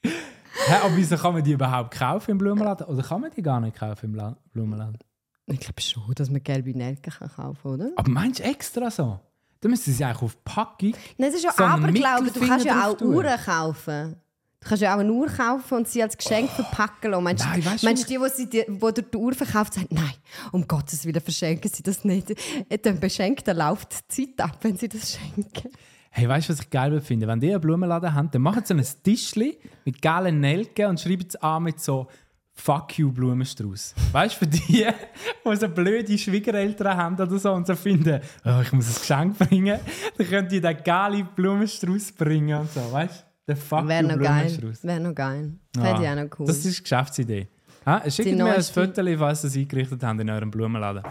Hä, 0.05 0.75
aber 0.85 0.97
wieso 0.97 1.17
kann 1.17 1.33
man 1.35 1.43
die 1.45 1.53
überhaupt 1.53 1.95
kaufen 1.97 2.33
im 2.33 2.39
Blumenladen? 2.39 2.87
Oder 2.87 3.03
kann 3.03 3.21
man 3.21 3.31
die 3.35 3.43
gar 3.43 3.61
nicht 3.61 3.77
kaufen 3.77 4.07
im 4.07 4.15
La 4.15 4.37
Blumenladen? 4.53 4.99
Ich 5.47 5.61
glaube 5.61 5.81
schon, 5.81 6.15
dass 6.15 6.29
man 6.31 6.43
gelbe 6.43 6.77
Nelken 6.77 7.11
kann 7.13 7.31
kaufen 7.31 7.63
kann, 7.63 7.73
oder? 7.73 7.91
Aber 7.97 8.11
meinst 8.11 8.41
du 8.41 8.45
extra 8.45 8.91
so? 8.91 9.19
Dann 9.61 9.71
müssen 9.71 9.93
sie 9.93 10.05
eigentlich 10.05 10.23
auf 10.23 10.45
Packung. 10.45 10.93
Nein, 11.17 11.31
es 11.31 11.37
ist 11.37 11.45
ja 11.45 11.53
So 11.53 11.65
Aberglaube. 11.65 12.31
Du 12.31 12.47
kannst 12.47 12.67
ja 12.67 12.87
auch. 12.89 13.01
Uhren 13.01 13.39
kaufen. 13.45 14.17
Du 14.61 14.69
kannst 14.69 14.83
ja 14.83 14.95
auch 14.95 14.99
eine 14.99 15.13
Uhr 15.13 15.29
kaufen 15.29 15.79
und 15.79 15.89
sie 15.89 16.03
als 16.03 16.17
Geschenk 16.17 16.51
verpacken 16.51 17.13
lassen. 17.13 17.25
Meinst, 17.25 17.45
Nein, 17.45 17.65
weißt 17.65 17.83
du 17.83 17.87
meinst 17.87 18.11
du, 18.11 18.47
die, 18.47 18.49
die, 18.51 18.65
die 18.67 18.79
dir 18.79 19.03
die 19.03 19.17
Uhr 19.17 19.33
verkauft, 19.33 19.75
sagen, 19.75 19.89
nein, 19.91 20.15
um 20.51 20.67
Gottes 20.67 21.05
Willen 21.05 21.21
verschenken 21.21 21.71
sie 21.73 21.83
das 21.83 22.05
nicht. 22.05 22.35
Dann 22.83 22.99
Beschenkten 22.99 23.57
läuft 23.57 24.11
die 24.13 24.27
Zeit 24.37 24.45
ab, 24.45 24.59
wenn 24.63 24.77
sie 24.77 24.89
das 24.89 25.13
schenken. 25.13 25.71
Hey, 26.11 26.29
weißt 26.29 26.49
du, 26.49 26.53
was 26.53 26.61
ich 26.61 26.71
geil 26.71 27.01
finde? 27.01 27.29
Wenn 27.29 27.39
die 27.39 27.51
einen 27.51 27.61
Blumenladen 27.61 28.13
haben, 28.13 28.31
dann 28.31 28.43
machen 28.43 28.65
sie 28.65 28.75
ein 28.75 28.85
Tischli 29.05 29.59
mit 29.85 30.03
geilen 30.03 30.41
Nelken 30.41 30.87
und 30.87 31.01
schreiben 31.01 31.27
es 31.29 31.37
an 31.37 31.63
mit 31.63 31.81
so 31.81 32.09
Fuck 32.55 32.99
you 32.99 33.13
Blumenstrauß. 33.13 33.95
Weißt 34.11 34.35
du, 34.35 34.39
für 34.41 34.47
die, 34.49 34.85
die 35.47 35.57
so 35.57 35.69
blöde 35.69 36.19
Schwiegereltern 36.19 36.97
haben 36.97 37.15
oder 37.15 37.39
so 37.39 37.53
und 37.53 37.69
so 37.69 37.77
finden, 37.77 38.21
oh, 38.45 38.61
ich 38.61 38.73
muss 38.73 38.89
ein 38.89 39.01
Geschenk 39.01 39.39
bringen, 39.39 39.79
dann 40.17 40.27
können 40.27 40.49
die 40.49 40.61
den 40.61 40.77
geilen 40.83 41.29
Blumenstrauß 41.37 42.13
bringen 42.13 42.59
und 42.59 42.73
so, 42.73 42.81
weißt 42.91 43.21
du? 43.21 43.28
Der 43.49 43.57
Fuck 43.57 43.89
Wäre 43.89 44.03
noch 44.05 44.19
geil. 44.19 44.59
Ah, 44.63 44.87
Wäre 44.87 45.01
noch 45.01 45.15
geil. 45.15 45.53
Fände 45.75 46.03
ich 46.03 46.09
auch 46.09 46.15
noch 46.23 46.39
cool. 46.39 46.47
Das 46.47 46.65
ist 46.65 46.79
die 46.79 46.83
Geschäftsidee. 46.83 47.49
Ha? 47.87 48.03
Schickt 48.11 48.27
mir 48.29 48.33
ein 48.35 48.39
neueste- 48.51 48.75
Foto, 48.87 49.17
falls 49.19 49.45
ihr 49.45 49.49
es 49.49 49.57
eingerichtet 49.57 50.03
habt 50.05 50.21
in 50.21 50.29
eurem 50.31 50.51
Blumenladen. 50.51 51.03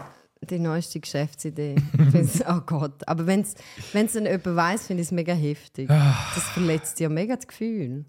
Die 0.48 0.60
neueste 0.60 1.00
Geschäftsidee. 1.00 1.76
Ich 1.98 2.10
find's- 2.12 2.44
oh 2.48 2.62
Gott. 2.64 3.08
Aber 3.08 3.26
wenn 3.26 3.42
es 3.42 3.56
dann 3.94 4.26
jemand 4.26 4.46
weiss, 4.56 4.86
finde 4.86 5.02
ich 5.02 5.08
es 5.08 5.12
mega 5.12 5.34
heftig. 5.34 5.90
Ah. 5.90 6.16
Das 6.36 6.44
verletzt 6.50 7.00
ja 7.00 7.10
mega 7.10 7.36
das 7.36 7.48
Gefühl. 7.48 8.06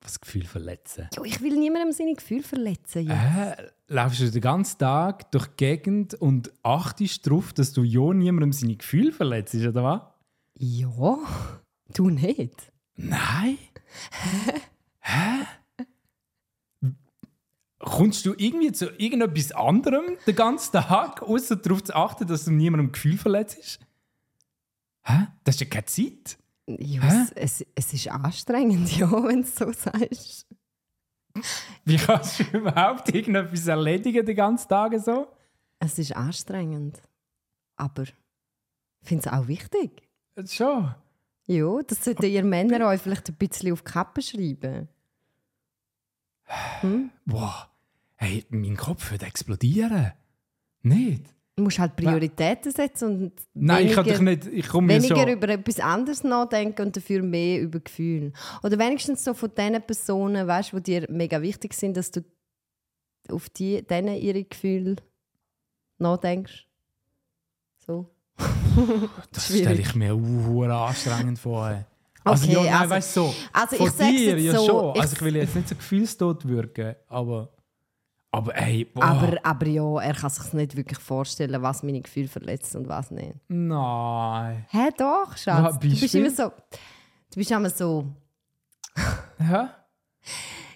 Das 0.00 0.20
Gefühl 0.20 0.44
verletzen. 0.44 1.08
Jo, 1.16 1.24
ich 1.24 1.40
will 1.42 1.56
niemandem 1.56 1.92
seine 1.92 2.14
Gefühle 2.14 2.42
verletzen. 2.44 3.06
Jetzt. 3.08 3.16
Hä? 3.16 3.52
Laufst 3.88 4.20
du 4.20 4.30
den 4.30 4.40
ganzen 4.40 4.78
Tag 4.78 5.30
durch 5.32 5.46
die 5.48 5.56
Gegend 5.56 6.14
und 6.14 6.52
achtest 6.62 7.26
darauf, 7.26 7.52
dass 7.52 7.72
du 7.72 7.82
ja 7.82 8.12
niemandem 8.14 8.52
seine 8.52 8.76
Gefühle 8.76 9.12
verletzt, 9.12 9.54
oder 9.54 9.82
was? 9.84 10.00
Ja, 10.58 11.18
du 11.94 12.10
nicht. 12.10 12.71
Nein. 13.02 13.58
Hä? 15.00 15.46
Kommst 17.78 18.24
du 18.24 18.34
irgendwie 18.36 18.70
zu 18.70 18.90
irgendetwas 18.96 19.50
anderem 19.52 20.16
den 20.26 20.36
ganzen 20.36 20.72
Tag, 20.72 21.20
außer 21.22 21.56
darauf 21.56 21.82
zu 21.82 21.94
achten, 21.94 22.26
dass 22.28 22.44
du 22.44 22.52
niemandem 22.52 22.92
Gefühl 22.92 23.18
verletzt? 23.18 23.80
Hä? 25.02 25.26
Das 25.42 25.56
ist 25.56 25.60
ja 25.62 25.66
keine 25.66 25.86
Zeit. 25.86 26.38
Ja, 26.68 27.02
Hä? 27.02 27.22
es, 27.34 27.60
es, 27.60 27.66
es 27.74 27.92
ist 27.92 28.08
anstrengend, 28.08 28.96
ja, 28.96 29.10
wenn 29.10 29.42
du 29.42 29.48
so 29.48 29.72
sagst. 29.72 30.46
Wie 31.84 31.96
kannst 31.96 32.38
du 32.38 32.44
überhaupt 32.56 33.12
irgendetwas 33.12 33.66
erledigen 33.66 34.24
den 34.24 34.36
ganzen 34.36 34.68
Tag 34.68 34.92
so? 35.00 35.26
Es 35.80 35.98
ist 35.98 36.14
anstrengend. 36.14 37.02
Aber 37.76 38.04
ich 38.04 38.14
finde 39.02 39.26
es 39.26 39.32
auch 39.32 39.48
wichtig. 39.48 40.08
Schon. 40.46 40.94
Ja, 41.46 41.80
das 41.86 42.04
sollten 42.04 42.26
ihr 42.26 42.44
Männer 42.44 42.86
euch 42.88 43.00
vielleicht 43.00 43.28
ein 43.28 43.34
bisschen 43.34 43.72
auf 43.72 43.82
die 43.82 43.90
Kappe 43.90 44.22
schreiben. 44.22 44.88
Boah, 47.24 47.70
hey, 48.16 48.44
mein 48.50 48.76
Kopf 48.76 49.10
wird 49.10 49.22
explodieren. 49.22 50.12
Nicht? 50.82 51.26
Du 51.56 51.64
musst 51.64 51.78
halt 51.78 51.96
Prioritäten 51.96 52.72
setzen 52.72 53.08
und 53.08 53.32
Nein, 53.54 53.86
ich 53.86 53.92
kann 53.92 54.06
weniger- 54.06 54.22
nicht. 54.22 54.46
Ich 54.46 54.68
komme 54.68 54.88
weniger 54.88 55.16
schon. 55.16 55.28
über 55.28 55.48
etwas 55.50 55.80
anderes 55.80 56.24
nachdenken 56.24 56.86
und 56.86 56.96
dafür 56.96 57.22
mehr 57.22 57.60
über 57.60 57.78
Gefühle. 57.80 58.32
Oder 58.62 58.78
wenigstens 58.78 59.22
so 59.22 59.34
von 59.34 59.54
den 59.54 59.80
Personen, 59.82 60.46
weißt, 60.46 60.72
die 60.72 60.82
dir 60.82 61.06
mega 61.10 61.42
wichtig 61.42 61.74
sind, 61.74 61.96
dass 61.96 62.10
du 62.10 62.24
auf 63.28 63.50
die, 63.50 63.82
denen 63.86 64.16
ihre 64.16 64.44
Gefühle 64.44 64.96
nachdenkst. 65.98 66.66
So. 67.86 68.08
Das 69.32 69.46
stelle 69.46 69.74
ich 69.80 69.94
mir 69.94 70.14
uh, 70.16 70.64
anstrengend 70.64 71.38
vor. 71.38 71.68
ey. 71.70 71.84
Also, 72.24 72.44
Okay, 72.44 72.54
ja, 72.54 72.62
nein, 72.62 72.74
also- 72.74 72.90
weißt 72.94 73.16
du, 73.16 73.20
so. 73.22 73.34
Also 73.52 73.76
von 73.76 73.86
ich 73.86 73.92
dir 73.96 74.38
ja 74.38 74.52
so, 74.52 74.66
schon. 74.66 74.94
ich- 74.94 75.00
also, 75.02 75.16
ich 75.16 75.22
will 75.22 75.36
jetzt 75.36 75.56
nicht 75.56 75.68
so 75.68 75.74
gefühlstot 75.74 76.46
wirken, 76.48 76.94
aber. 77.08 77.48
Aber 78.34 78.56
ey, 78.56 78.86
boah, 78.86 79.04
Aber, 79.04 79.36
aber 79.42 79.66
ja, 79.66 80.00
er 80.00 80.14
kann 80.14 80.30
sich 80.30 80.52
nicht 80.54 80.74
wirklich 80.74 80.98
vorstellen, 80.98 81.60
was 81.60 81.82
meine 81.82 82.00
Gefühle 82.00 82.28
verletzt 82.28 82.74
und 82.76 82.88
was 82.88 83.10
nicht. 83.10 83.34
nein. 83.48 84.64
Hä, 84.70 84.88
doch, 84.96 85.36
Schatz. 85.36 85.78
Du 85.78 85.88
bist 85.88 86.14
immer 86.14 86.30
so. 86.30 86.44
Du 87.30 87.36
bist 87.36 87.50
immer 87.50 87.68
so. 87.68 88.06
Hä? 89.38 89.66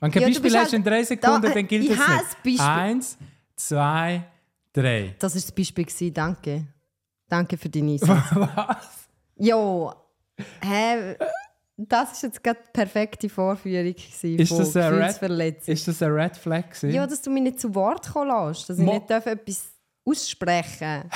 Wenn 0.00 0.10
du 0.10 0.20
kein 0.20 0.22
Ja, 0.22 0.28
Beispiel 0.28 0.52
hast 0.54 0.62
halt- 0.64 0.72
in 0.74 0.84
drei 0.84 1.02
Sekunden, 1.04 1.42
Da, 1.42 1.48
dann 1.54 1.66
gilt 1.66 1.90
das 1.90 1.98
nicht. 2.44 2.60
Eins, 2.60 3.16
zwei, 3.54 4.24
drei. 4.72 5.14
Das 5.18 5.34
war 5.34 5.40
das 5.40 5.52
Beispiel. 5.52 5.84
Gewesen. 5.84 6.12
Danke. 6.12 6.66
Danke 7.28 7.56
für 7.58 7.68
deinen 7.68 7.90
Einsatz. 7.90 8.24
Was? 8.34 9.08
Jo, 9.36 9.92
hä? 10.62 11.16
Das 11.78 12.12
ist 12.12 12.22
jetzt 12.22 12.42
gerade 12.42 12.60
die 12.66 12.70
perfekte 12.72 13.28
Vorführung 13.28 13.94
Ist 13.94 14.48
von 14.48 14.58
das 14.58 14.76
ein 14.76 14.82
Red- 14.84 14.98
Gefühlsverletzung. 15.00 15.74
Ist 15.74 15.88
das 15.88 16.02
ein 16.02 16.10
Red 16.12 16.36
Flag? 16.36 16.70
gewesen? 16.70 16.90
Ja, 16.90 17.06
dass 17.06 17.20
du 17.20 17.30
mich 17.30 17.42
nicht 17.42 17.60
zu 17.60 17.74
Wort 17.74 18.10
kommen 18.10 18.30
lässt, 18.48 18.70
dass 18.70 18.78
ich 18.78 18.84
Mo- 18.84 18.94
nicht 18.94 19.10
darf 19.10 19.26
etwas 19.26 19.72
aussprechen 20.04 21.10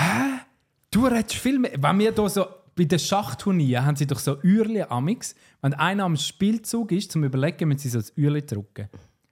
Du 0.90 1.06
redest 1.06 1.34
viel 1.36 1.58
mehr. 1.58 1.72
Wenn 1.78 1.98
wir 1.98 2.12
hier 2.12 2.28
so 2.28 2.44
bei 2.76 2.84
den 2.84 2.98
Schachturnieren 2.98 3.86
haben 3.86 3.96
sie 3.96 4.06
doch 4.06 4.18
so 4.18 4.36
Uhrli 4.42 4.82
amix. 4.82 5.34
Wenn 5.62 5.72
einer 5.74 6.04
am 6.04 6.16
Spielzug 6.16 6.92
ist, 6.92 7.12
zum 7.12 7.24
Überlegen, 7.24 7.68
müssen 7.68 7.78
sie 7.80 7.88
so 7.90 7.98
das 8.00 8.12
Uhrli 8.18 8.44
drücken. 8.44 8.88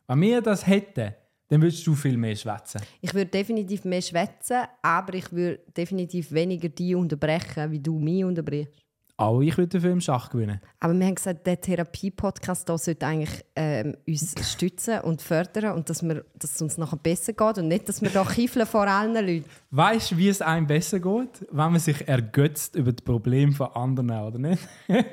Wenn 0.06 0.20
wir 0.22 0.40
das 0.40 0.66
hätten, 0.66 1.14
dann 1.48 1.62
würdest 1.62 1.86
du 1.86 1.94
viel 1.94 2.16
mehr 2.16 2.36
schwätzen. 2.36 2.80
Ich 3.00 3.12
würde 3.14 3.30
definitiv 3.30 3.84
mehr 3.84 4.02
schwätzen, 4.02 4.64
aber 4.82 5.14
ich 5.14 5.32
würde 5.32 5.60
definitiv 5.76 6.30
weniger 6.32 6.68
die 6.68 6.94
unterbrechen, 6.94 7.70
wie 7.70 7.80
du 7.80 7.98
mich 7.98 8.24
unterbrichst. 8.24 8.87
Auch 9.20 9.40
ich 9.40 9.58
würde 9.58 9.78
dafür 9.78 9.90
im 9.90 10.00
Schach 10.00 10.30
gewinnen. 10.30 10.60
Aber 10.78 10.94
wir 10.94 11.04
haben 11.04 11.16
gesagt, 11.16 11.44
der 11.44 11.60
Therapie-Podcast 11.60 12.68
sollte 12.68 13.04
eigentlich 13.04 13.44
ähm, 13.56 13.96
uns 14.06 14.32
stützen 14.48 15.00
und 15.00 15.20
fördern 15.20 15.74
und 15.74 15.90
dass, 15.90 16.04
wir, 16.04 16.24
dass 16.38 16.54
es 16.54 16.62
uns 16.62 16.78
nachher 16.78 16.98
besser 16.98 17.32
geht 17.32 17.58
und 17.58 17.66
nicht, 17.66 17.88
dass 17.88 18.00
wir 18.00 18.10
da 18.10 18.24
kiefeln 18.24 18.64
vor 18.64 18.86
allen 18.86 19.14
Leuten. 19.14 19.44
Weißt 19.72 20.12
du, 20.12 20.18
wie 20.18 20.28
es 20.28 20.40
einem 20.40 20.68
besser 20.68 21.00
geht, 21.00 21.44
wenn 21.50 21.72
man 21.72 21.80
sich 21.80 22.06
ergötzt 22.06 22.76
über 22.76 22.92
das 22.92 23.02
Problem 23.04 23.52
von 23.54 23.66
anderen, 23.74 24.08
oder 24.08 24.38
nicht? 24.38 24.62
das 24.86 25.04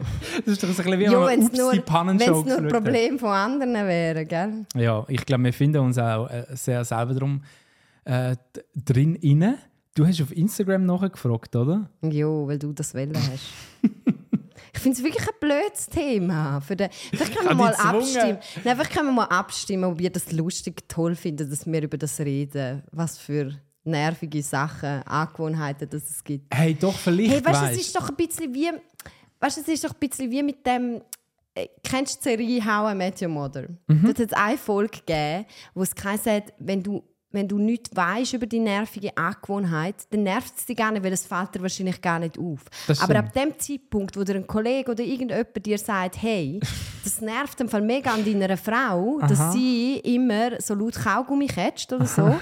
ist 0.45 0.61
doch 0.61 0.69
so 0.69 0.83
ein 0.83 0.85
bisschen 0.85 0.99
wie 0.99 1.03
Ja, 1.05 1.25
wenn 1.25 1.41
es 1.41 1.51
nur, 1.51 1.73
nur 1.73 2.55
hat. 2.57 2.69
Problem 2.69 3.17
von 3.17 3.29
anderen 3.29 3.73
wären, 3.73 4.27
gell? 4.27 4.65
Ja, 4.75 5.03
ich 5.07 5.25
glaube, 5.25 5.45
wir 5.45 5.53
finden 5.53 5.79
uns 5.79 5.97
auch 5.97 6.29
äh, 6.29 6.45
sehr 6.51 6.85
selber 6.85 7.15
drum 7.15 7.41
äh, 8.03 8.35
drin 8.75 9.15
inne. 9.15 9.57
Du 9.95 10.05
hast 10.05 10.21
auf 10.21 10.35
Instagram 10.35 10.85
nachgefragt, 10.85 11.55
oder? 11.55 11.89
Ja, 12.01 12.27
weil 12.27 12.59
du 12.59 12.73
das 12.73 12.93
Welle 12.93 13.17
hast. 13.17 13.45
ich 14.73 14.79
finde 14.79 14.97
es 14.97 15.03
wirklich 15.03 15.25
ein 15.25 15.35
blödes 15.39 15.87
Thema. 15.87 16.59
Für 16.59 16.75
den, 16.75 16.89
vielleicht 16.91 17.33
können 17.33 17.47
wir 17.47 17.55
mal 17.55 17.73
abstimmen. 17.73 18.37
Nein, 18.65 18.75
vielleicht 18.75 18.91
können 18.91 19.07
wir 19.07 19.13
mal 19.13 19.23
abstimmen, 19.27 19.85
ob 19.85 20.01
ihr 20.01 20.09
das 20.09 20.33
lustig, 20.33 20.83
toll 20.89 21.15
findet, 21.15 21.49
dass 21.49 21.65
wir 21.65 21.81
über 21.81 21.97
das 21.97 22.19
reden. 22.19 22.83
Was 22.91 23.17
für 23.17 23.57
nervige 23.85 24.43
Sachen, 24.43 25.01
Angewohnheiten 25.03 25.89
dass 25.89 26.09
es 26.09 26.21
gibt. 26.21 26.53
Hey, 26.53 26.73
doch, 26.73 26.97
vielleicht 26.97 27.31
Hey, 27.31 27.45
weißt 27.45 27.61
du, 27.61 27.65
es 27.67 27.77
ist 27.77 27.95
doch 27.95 28.09
ein 28.09 28.15
bisschen 28.17 28.53
wie, 28.53 28.69
weißt, 29.39 29.57
du, 29.57 29.61
es 29.61 29.67
ist 29.69 29.83
doch 29.85 29.93
ein 29.93 30.09
bisschen 30.09 30.29
wie 30.29 30.43
mit 30.43 30.65
dem. 30.67 31.01
äh, 31.53 31.67
Kennst 31.81 32.17
du 32.17 32.19
die 32.19 32.35
Serie 32.35 32.65
How 32.65 32.91
I 32.91 32.95
Met 32.95 33.21
Your 33.21 33.29
Mother? 33.29 33.69
Mhm. 33.87 34.03
Dort 34.03 34.19
hat 34.19 34.27
es 34.27 34.33
eine 34.33 34.57
Folge 34.57 34.99
gegeben, 35.05 35.45
wo 35.73 35.83
es 35.83 35.91
hat, 36.03 36.53
wenn 36.59 36.83
du, 36.83 37.01
wenn 37.35 37.47
du 37.47 37.59
nichts 37.59 37.95
weißt 37.95 38.33
über 38.33 38.47
die 38.47 38.59
nervige 38.59 39.15
Angewohnheit, 39.15 39.95
dann 40.09 40.23
nervt 40.23 40.53
es 40.57 40.65
dich 40.65 40.75
gar 40.75 40.91
nicht, 40.91 41.03
weil 41.03 41.13
es 41.13 41.25
fällt 41.25 41.53
dir 41.53 41.61
wahrscheinlich 41.61 42.01
gar 42.01 42.17
nicht 42.17 42.39
auf. 42.39 42.61
Das 42.87 43.01
Aber 43.01 43.19
ab 43.19 43.33
dem 43.33 43.59
Zeitpunkt, 43.59 44.17
wo 44.17 44.23
dir 44.23 44.35
ein 44.35 44.47
Kollege 44.47 44.91
oder 44.91 45.03
irgendjemand 45.03 45.65
dir 45.65 45.77
sagt, 45.77 46.21
hey, 46.21 46.59
das 47.03 47.21
nervt 47.21 47.61
im 47.61 47.69
Fall 47.69 47.81
mega 47.81 48.13
an 48.13 48.25
deiner 48.25 48.57
Frau, 48.57 49.19
Aha. 49.19 49.27
dass 49.27 49.53
sie 49.53 49.99
immer 49.99 50.59
so 50.59 50.73
laut 50.73 50.95
Kaugummi 50.95 51.47
catcht 51.47 51.93
oder 51.93 52.07
so. 52.07 52.35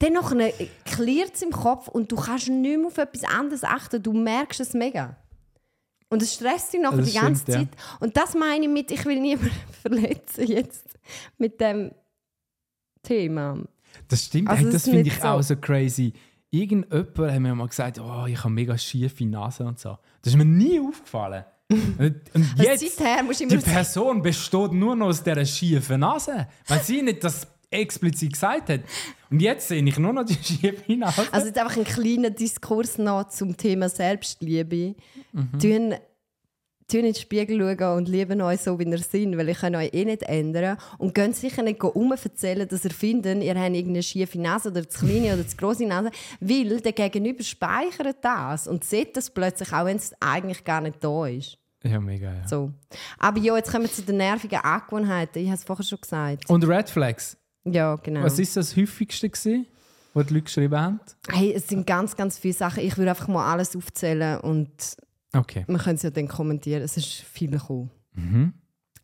Dann 0.00 0.12
nachher 0.12 0.52
klirrt 0.84 1.34
es 1.36 1.42
im 1.42 1.52
Kopf 1.52 1.88
und 1.88 2.12
du 2.12 2.16
kannst 2.16 2.48
nicht 2.48 2.78
mehr 2.78 2.86
auf 2.86 2.98
etwas 2.98 3.24
anderes 3.24 3.64
achten. 3.64 4.02
Du 4.02 4.12
merkst 4.12 4.60
es 4.60 4.74
mega. 4.74 5.16
Und 6.08 6.22
es 6.22 6.34
stresst 6.34 6.72
dich 6.72 6.80
nachher 6.80 7.02
die 7.02 7.12
ganze 7.12 7.42
stimmt, 7.42 7.48
ja. 7.48 7.54
Zeit. 7.54 8.00
Und 8.00 8.16
das 8.16 8.34
meine 8.34 8.66
ich 8.66 8.70
mit, 8.70 8.90
ich 8.90 9.04
will 9.04 9.20
niemanden 9.20 9.52
verletzen 9.82 10.46
jetzt 10.46 10.86
mit 11.38 11.60
dem 11.60 11.92
Thema. 13.02 13.58
Das 14.08 14.24
stimmt, 14.24 14.48
Also 14.48 14.64
hey, 14.64 14.72
das 14.72 14.84
finde 14.84 15.00
ich 15.08 15.14
so- 15.18 15.28
auch 15.28 15.42
so 15.42 15.56
crazy. 15.56 16.12
Irgendjemand 16.50 17.18
hat 17.32 17.40
mir 17.40 17.54
mal 17.54 17.66
gesagt, 17.68 18.00
oh, 18.00 18.26
ich 18.26 18.38
habe 18.38 18.50
mega 18.50 18.78
schiefe 18.78 19.26
Nase 19.26 19.64
und 19.64 19.78
so. 19.78 19.98
Das 20.22 20.32
ist 20.32 20.36
mir 20.36 20.44
nie 20.44 20.80
aufgefallen. 20.80 21.44
und 21.70 22.14
und 22.32 22.54
jetzt, 22.58 22.82
die 23.40 23.56
Person 23.56 24.22
besteht 24.22 24.72
nur 24.72 24.94
noch 24.94 25.06
aus 25.08 25.22
dieser 25.22 25.44
schiefen 25.44 26.00
Nase. 26.00 26.46
Wenn 26.68 26.80
sie 26.80 27.02
nicht 27.02 27.24
das 27.24 27.46
explizit 27.70 28.32
gesagt 28.32 28.68
hat. 28.70 28.80
Und 29.28 29.40
jetzt 29.42 29.66
sehe 29.66 29.82
ich 29.82 29.98
nur 29.98 30.12
noch 30.12 30.24
die 30.24 30.34
schiefe 30.42 30.96
Nase. 30.96 31.26
Also 31.32 31.48
jetzt 31.48 31.58
einfach 31.58 31.76
ein 31.76 31.84
kleiner 31.84 32.30
Diskurs 32.30 32.96
noch 32.98 33.28
zum 33.28 33.56
Thema 33.56 33.88
Selbstliebe. 33.88 34.94
Mhm. 35.32 35.58
Tun, 35.58 35.94
tun 36.88 37.00
in 37.00 37.06
den 37.06 37.14
Spiegel 37.14 37.58
schauen 37.58 37.96
und 37.98 38.08
lieben 38.08 38.40
euch 38.40 38.60
so, 38.60 38.78
wie 38.78 38.84
ihr 38.84 38.98
seid, 38.98 39.36
weil 39.36 39.48
ich 39.48 39.58
kann 39.58 39.74
euch 39.74 39.92
eh 39.92 40.04
nicht 40.04 40.22
ändern. 40.22 40.78
Und 40.98 41.14
könnt 41.14 41.34
sicher 41.36 41.62
nicht 41.62 41.82
um 41.82 42.12
erzählen, 42.12 42.66
dass 42.68 42.84
ihr 42.84 42.90
findet, 42.92 43.42
ihr 43.42 43.54
habt 43.54 43.74
irgendeine 43.74 44.02
schiefe 44.02 44.40
Nase 44.40 44.70
oder 44.70 44.88
zu 44.88 45.04
kleine 45.04 45.34
oder 45.34 45.46
zu 45.46 45.56
grosse 45.56 45.84
Nase, 45.86 46.10
weil 46.40 46.80
der 46.80 46.92
Gegenüber 46.92 47.42
speichert 47.42 48.18
das 48.22 48.68
und 48.68 48.84
sieht 48.84 49.16
das 49.16 49.30
plötzlich, 49.30 49.72
auch 49.72 49.84
wenn 49.84 49.96
es 49.96 50.12
eigentlich 50.20 50.62
gar 50.64 50.80
nicht 50.80 51.02
da 51.02 51.26
ist. 51.26 51.58
ja, 51.82 52.00
mega, 52.00 52.32
ja. 52.32 52.46
So. 52.48 52.70
Aber 53.18 53.38
ja, 53.38 53.56
jetzt 53.56 53.70
kommen 53.70 53.84
wir 53.84 53.92
zu 53.92 54.02
den 54.02 54.18
nervigen 54.18 54.58
Angewohnheiten. 54.60 55.42
Ich 55.42 55.48
habe 55.48 55.56
es 55.58 55.64
vorher 55.64 55.84
schon 55.84 56.00
gesagt. 56.00 56.48
Und 56.48 56.66
Red 56.68 56.88
Flags, 56.88 57.36
Ja, 57.64 57.96
genau. 57.96 58.22
was 58.22 58.38
ist 58.38 58.56
das 58.56 58.76
häufigste 58.76 59.28
gewesen, 59.28 59.66
was 60.14 60.26
die 60.26 60.34
Leute 60.34 60.44
geschrieben 60.44 60.76
haben? 60.80 61.00
Hey, 61.30 61.52
es 61.52 61.66
sind 61.68 61.86
ganz, 61.86 62.16
ganz 62.16 62.38
viele 62.38 62.54
Sachen. 62.54 62.82
Ich 62.84 62.96
würde 62.96 63.10
einfach 63.10 63.28
mal 63.28 63.52
alles 63.52 63.76
aufzählen 63.76 64.40
und 64.40 64.70
Okay. 65.36 65.64
man 65.66 65.80
kann 65.80 65.96
es 65.96 66.02
ja 66.02 66.10
dann 66.10 66.28
kommentieren. 66.28 66.82
Es 66.82 66.96
ist 66.96 67.06
viel 67.06 67.50
gekommen. 67.50 67.90
Mhm. 68.14 68.54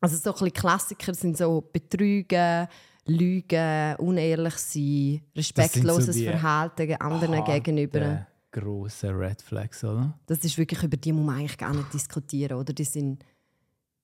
Also 0.00 0.16
so 0.16 0.30
ein 0.30 0.32
bisschen 0.34 0.52
Klassiker 0.52 1.14
sind 1.14 1.36
so 1.36 1.60
Betrügen, 1.60 2.66
Lügen, 3.06 3.96
unehrlich 3.96 4.54
sein, 4.54 5.22
respektloses 5.36 6.16
die 6.16 6.24
Verhalten 6.24 6.94
anderen 6.96 7.44
gegenüber. 7.44 8.00
Harte, 8.00 8.26
Grosse 8.52 9.08
Red 9.08 9.40
Flags, 9.40 9.82
oder? 9.82 10.18
Das 10.26 10.38
ist 10.40 10.58
wirklich, 10.58 10.82
über 10.82 10.96
die 10.96 11.12
muss 11.12 11.24
man 11.24 11.38
eigentlich 11.38 11.56
gar 11.56 11.74
nicht 11.74 11.92
diskutieren, 11.92 12.58
oder? 12.58 12.72
Die 12.72 12.84
sind, 12.84 13.24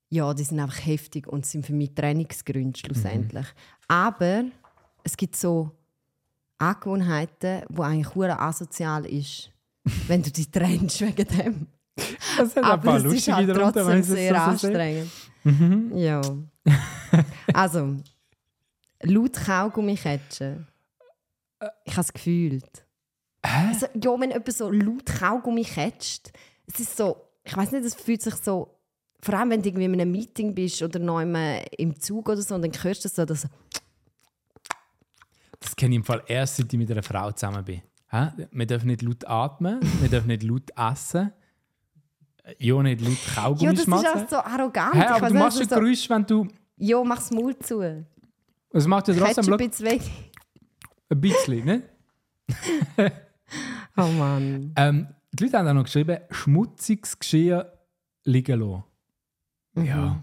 ja, 0.08 0.32
die 0.32 0.42
sind 0.44 0.58
einfach 0.58 0.86
heftig 0.86 1.26
und 1.26 1.44
sind 1.44 1.66
für 1.66 1.74
mich 1.74 1.94
Trainingsgründe 1.94 2.78
schlussendlich. 2.78 3.46
Aber 3.88 4.44
es 5.04 5.16
gibt 5.16 5.36
so 5.36 5.70
Angewohnheiten, 6.58 7.62
die 7.68 7.80
eigentlich 7.82 8.30
asozial 8.30 9.04
ist, 9.06 9.50
wenn 10.06 10.22
du 10.22 10.30
dich 10.30 10.50
trennst 10.50 11.00
wegen 11.00 11.28
dem. 11.28 11.66
Das 12.36 12.50
hat 12.56 12.58
ein 12.58 12.64
Aber 12.64 12.82
paar 12.82 12.96
es 12.96 13.04
ist 13.04 13.12
lustige 13.12 13.36
halt 13.36 13.48
darunter, 13.48 13.82
trotzdem 13.82 14.02
sehr 14.02 14.34
so 14.34 14.40
anstrengend. 14.40 15.10
Mhm. 15.44 15.92
Ja. 15.96 16.20
also, 17.54 17.96
laut 19.02 19.32
Kaugummi 19.32 19.96
catchen. 19.96 20.66
Ich 21.84 21.92
habe 21.92 22.02
es 22.02 22.12
gefühlt. 22.12 22.84
Hä? 23.44 23.68
Also, 23.68 23.86
ja, 23.94 24.20
wenn 24.20 24.30
jemand 24.30 24.52
so 24.52 24.70
laut 24.70 25.06
Kaugummi 25.06 25.64
catcht, 25.64 26.32
es 26.66 26.80
ist 26.80 26.96
so, 26.96 27.16
ich 27.44 27.56
weiß 27.56 27.72
nicht, 27.72 27.84
es 27.84 27.94
fühlt 27.94 28.22
sich 28.22 28.34
so, 28.34 28.78
vor 29.20 29.34
allem 29.34 29.50
wenn 29.50 29.62
du 29.62 29.68
irgendwie 29.68 29.86
in 29.86 29.94
einem 29.94 30.12
Meeting 30.12 30.54
bist 30.54 30.82
oder 30.82 30.98
noch 30.98 31.20
im 31.20 32.00
Zug 32.00 32.28
oder 32.28 32.42
so, 32.42 32.54
und 32.54 32.62
dann 32.62 32.72
hörst 32.82 33.04
du 33.04 33.08
so, 33.08 33.24
dass 33.24 33.48
Das 35.60 35.74
kenne 35.74 35.94
ich 35.94 35.96
im 35.96 36.04
Fall 36.04 36.22
erst, 36.26 36.56
seit 36.56 36.72
ich 36.72 36.78
mit 36.78 36.90
einer 36.90 37.02
Frau 37.02 37.32
zusammen 37.32 37.64
bin. 37.64 37.82
Hä? 38.10 38.28
Wir 38.50 38.66
dürfen 38.66 38.86
nicht 38.86 39.02
laut 39.02 39.26
atmen, 39.26 39.80
wir 40.00 40.08
dürfen 40.08 40.28
nicht 40.28 40.42
laut 40.42 40.70
essen, 40.76 41.32
ja 42.58 42.82
nicht 42.82 43.00
laut 43.00 43.10
ja, 43.10 43.42
Kaugummi 43.42 43.74
das 43.74 43.86
ist 43.86 44.14
halt 44.14 44.30
so 44.30 44.36
arrogant. 44.36 44.94
Ich 44.94 45.02
aber 45.02 45.26
du 45.28 45.34
nicht, 45.34 45.42
machst 45.42 45.60
ein 45.60 45.68
so, 45.68 45.74
Geräusch, 45.74 46.10
wenn 46.10 46.26
du... 46.26 46.48
Ja, 46.76 47.02
mach's 47.04 47.30
Maul 47.30 47.58
zu. 47.58 48.06
Es 48.70 48.86
macht 48.86 49.08
ja 49.08 49.14
trotzdem 49.14 49.52
ein 49.52 49.58
bisschen 49.58 49.86
weg. 49.86 50.02
ein 51.08 51.20
bisschen, 51.20 51.64
ne? 51.64 51.82
Oh 53.96 54.06
Mann. 54.06 54.72
Ähm, 54.76 55.08
die 55.32 55.44
Leute 55.44 55.58
haben 55.58 55.68
auch 55.68 55.74
noch 55.74 55.84
geschrieben, 55.84 56.18
schmutziges 56.30 57.18
Geschirr 57.18 57.72
liegen 58.24 58.60
lassen. 58.60 58.84
Mhm. 59.74 59.84
Ja. 59.84 60.22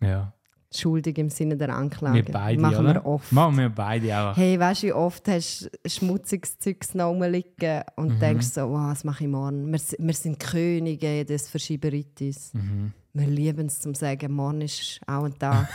Ja. 0.00 0.33
Schuldig 0.76 1.18
im 1.18 1.30
Sinne 1.30 1.56
der 1.56 1.74
Anklage. 1.74 2.26
Wir 2.26 2.32
beide, 2.32 2.60
Machen 2.60 2.76
oder? 2.86 2.94
wir 2.94 3.06
oft. 3.06 3.30
Machen 3.32 3.58
wir 3.58 3.68
beide 3.68 4.18
auch. 4.18 4.36
Hey, 4.36 4.58
weißt 4.58 4.82
du, 4.84 4.96
oft 4.96 5.28
hast 5.28 5.70
du 5.84 5.88
schmutziges 5.90 6.58
Zeugs 6.58 6.94
noch 6.94 7.10
rumliegen 7.10 7.82
und 7.96 8.14
Mhm. 8.16 8.18
denkst 8.20 8.46
so, 8.48 8.62
wow, 8.70 8.90
was 8.90 9.04
mache 9.04 9.24
ich 9.24 9.30
morgen? 9.30 9.70
Wir, 9.72 9.80
wir 9.98 10.14
sind 10.14 10.38
Könige 10.40 11.24
des 11.24 11.48
Verschieberitis. 11.48 12.52
Mhm. 12.54 12.92
Wir 13.16 13.28
lieben 13.28 13.66
es, 13.66 13.78
zum 13.78 13.94
sagen, 13.94 14.32
morgen 14.32 14.60
ist 14.62 15.00
auch 15.06 15.22
ein 15.24 15.38
Tag. 15.38 15.68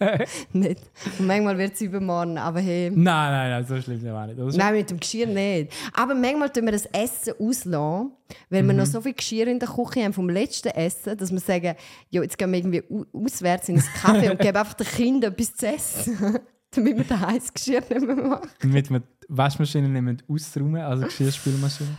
nicht. 0.52 0.80
Und 1.18 1.26
manchmal 1.26 1.56
wird 1.56 1.74
es 1.74 1.80
übermorgen, 1.82 2.36
aber 2.36 2.58
hey. 2.60 2.90
Nein, 2.90 2.96
nein, 3.04 3.50
nein, 3.50 3.64
so 3.64 3.80
schlimm 3.80 4.04
auch 4.12 4.26
nicht. 4.26 4.38
oder? 4.40 4.56
Nein, 4.56 4.74
mit 4.74 4.90
dem 4.90 4.98
Geschirr 4.98 5.26
nicht. 5.28 5.72
Aber 5.92 6.14
manchmal 6.16 6.50
tun 6.50 6.64
wir 6.64 6.72
das 6.72 6.86
Essen 6.86 7.34
auslassen, 7.38 8.10
weil 8.48 8.62
Mhm. 8.64 8.66
wir 8.68 8.72
noch 8.74 8.86
so 8.86 9.00
viel 9.00 9.12
Geschirr 9.14 9.46
in 9.46 9.60
der 9.60 9.68
Küche 9.68 10.02
haben 10.02 10.12
vom 10.12 10.28
letzten 10.28 10.68
Essen, 10.70 11.16
dass 11.16 11.30
wir 11.30 11.38
sagen, 11.38 11.76
jo, 12.10 12.22
jetzt 12.22 12.36
gehen 12.36 12.50
wir 12.50 12.58
irgendwie 12.58 12.82
au- 12.90 13.06
auswärts 13.24 13.68
in 13.68 13.76
ein 13.76 13.82
Café 14.02 14.30
und 14.32 14.40
geben 14.40 14.56
einfach 14.56 14.74
den 14.74 14.86
Kindern 14.88 15.32
etwas 15.32 15.54
zu 15.54 15.66
essen, 15.68 16.38
damit 16.72 16.96
wir 16.96 17.04
das 17.04 17.20
heißes 17.20 17.54
Geschirr 17.54 17.80
nicht 17.88 18.00
mehr 18.04 18.16
machen. 18.16 18.48
Damit 18.62 18.90
wir 18.90 18.98
die 19.00 19.04
Waschmaschine 19.28 19.88
nicht 19.88 20.02
mehr 20.02 20.16
ausräumen, 20.28 20.80
also 20.80 21.04
Geschirrspülmaschine. 21.04 21.90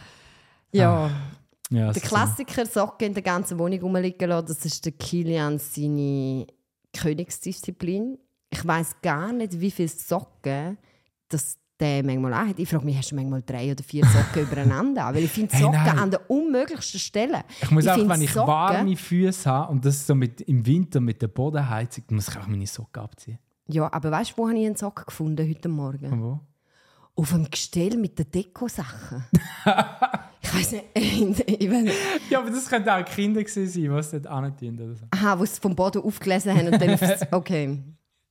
Ja, 0.74 1.10
Ja, 1.72 1.92
der. 1.92 2.02
Klassiker 2.02 2.66
Socken 2.66 3.08
in 3.08 3.14
der 3.14 3.24
ganzen 3.24 3.58
Wohnung 3.58 3.80
rumliegen 3.80 4.30
lassen, 4.30 4.48
das 4.48 4.66
ist 4.66 4.86
der 4.86 4.92
Kilian 4.92 5.58
seine 5.58 6.46
Königsdisziplin. 6.94 8.18
Ich 8.50 8.66
weiß 8.66 8.96
gar 9.02 9.32
nicht, 9.32 9.60
wie 9.60 9.72
viele 9.72 9.88
Socken 9.90 10.78
das 11.30 11.58
der 11.80 12.04
manchmal 12.04 12.32
auch 12.36 12.48
hat. 12.48 12.60
Ich 12.60 12.70
frage 12.70 12.86
mich, 12.86 12.96
hast 12.96 13.10
du 13.12 13.16
manchmal 13.16 13.42
drei 13.42 13.72
oder 13.72 13.84
vier 13.84 14.06
Socken 14.06 14.44
übereinander? 14.52 15.06
Weil 15.08 15.24
ich 15.24 15.32
finde 15.32 15.52
Hey, 15.56 15.64
Socken 15.64 15.84
nein. 15.84 15.98
an 15.98 16.12
der 16.12 16.30
unmöglichsten 16.30 17.00
Stelle. 17.00 17.44
Ich 17.60 17.72
muss 17.72 17.86
Ich 17.86 17.90
auch, 17.90 18.08
wenn 18.08 18.22
ich 18.22 18.30
Socken- 18.32 18.48
warme 18.48 18.96
Füße 18.96 19.50
habe 19.50 19.72
und 19.72 19.84
das 19.84 20.06
so 20.06 20.14
mit, 20.14 20.42
im 20.42 20.64
Winter 20.64 21.00
mit 21.00 21.22
der 21.24 21.30
Bodenheizung, 21.30 22.04
dann 22.08 22.18
muss 22.18 22.28
ich 22.28 22.38
auch 22.38 22.46
meine 22.46 22.68
Socken 22.68 23.02
abziehen. 23.02 23.40
Ja, 23.68 23.92
aber 23.92 24.12
weißt 24.12 24.32
du, 24.32 24.38
wo 24.38 24.48
habe 24.50 24.60
ich 24.60 24.66
einen 24.68 24.76
Socken 24.76 25.06
gefunden 25.06 25.50
heute 25.50 25.70
Morgen? 25.70 26.22
Wo? 26.22 26.40
Auf 27.16 27.30
dem 27.32 27.50
Gestell 27.50 27.98
mit 27.98 28.20
den 28.20 28.30
Dekosachen. 28.30 29.24
ich 30.42 30.54
weiß 30.56 30.72
nicht, 30.74 30.86
ich 30.96 31.70
weiß 31.72 31.84
nicht. 31.84 31.96
Ja, 32.30 32.40
aber 32.40 32.50
das 32.50 32.68
könnten 32.68 32.90
auch 32.90 33.06
Kinder 33.06 33.42
gewesen 33.44 33.68
sein, 33.68 33.82
die 33.84 33.88
es 33.88 34.12
dort 34.12 34.28
anziehen 34.28 34.80
oder 34.80 34.96
so. 34.96 35.06
Aha, 35.12 35.40
wo 35.40 35.46
sie 35.46 35.60
vom 35.62 35.76
Boden 35.76 36.02
aufgelesen 36.02 36.54
haben 36.58 36.68
und 36.74 36.82
dann 36.82 36.90
aufs... 36.94 37.26
Okay. 37.32 37.80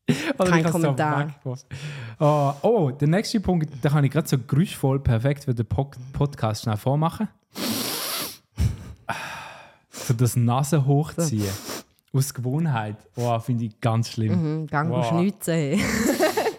Oder 0.38 0.50
Kein 0.50 0.64
es 0.64 0.72
Kommentar. 0.72 1.34
Oh, 2.18 2.52
oh, 2.62 2.90
der 2.90 3.06
nächste 3.06 3.38
Punkt, 3.38 3.70
da 3.80 3.90
kann 3.90 4.02
ich 4.02 4.10
gerade 4.10 4.26
so 4.26 4.36
geräuschvoll 4.38 4.98
perfekt 4.98 5.44
für 5.44 5.54
den 5.54 5.66
Po- 5.66 5.92
Podcast 6.12 6.62
schnell 6.62 6.76
vormachen. 6.76 7.28
So 9.90 10.14
das 10.14 10.34
Nase 10.34 10.84
hochziehen. 10.84 11.46
Aus 12.12 12.34
Gewohnheit. 12.34 12.96
Oh, 13.14 13.38
finde 13.38 13.66
ich 13.66 13.80
ganz 13.80 14.08
schlimm. 14.10 14.62
Mhm, 14.62 14.66
gang 14.66 14.90
Wow. 14.90 15.06
schnitzen. 15.08 15.80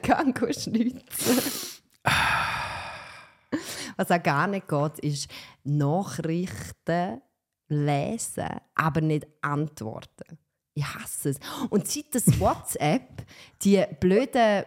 gang 0.01 0.37
schnitzen. 0.53 1.01
Was 3.97 4.11
auch 4.11 4.21
gar 4.21 4.47
nicht 4.47 4.67
geht, 4.67 4.99
ist 4.99 5.29
Nachrichten 5.63 7.21
lesen, 7.67 8.49
aber 8.75 9.01
nicht 9.01 9.27
antworten. 9.41 10.37
Ich 10.73 10.85
hasse 10.85 11.31
es. 11.31 11.39
Und 11.69 11.87
seit 11.87 12.13
das 12.13 12.39
WhatsApp 12.39 13.25
die 13.61 13.83
blöden 13.99 14.63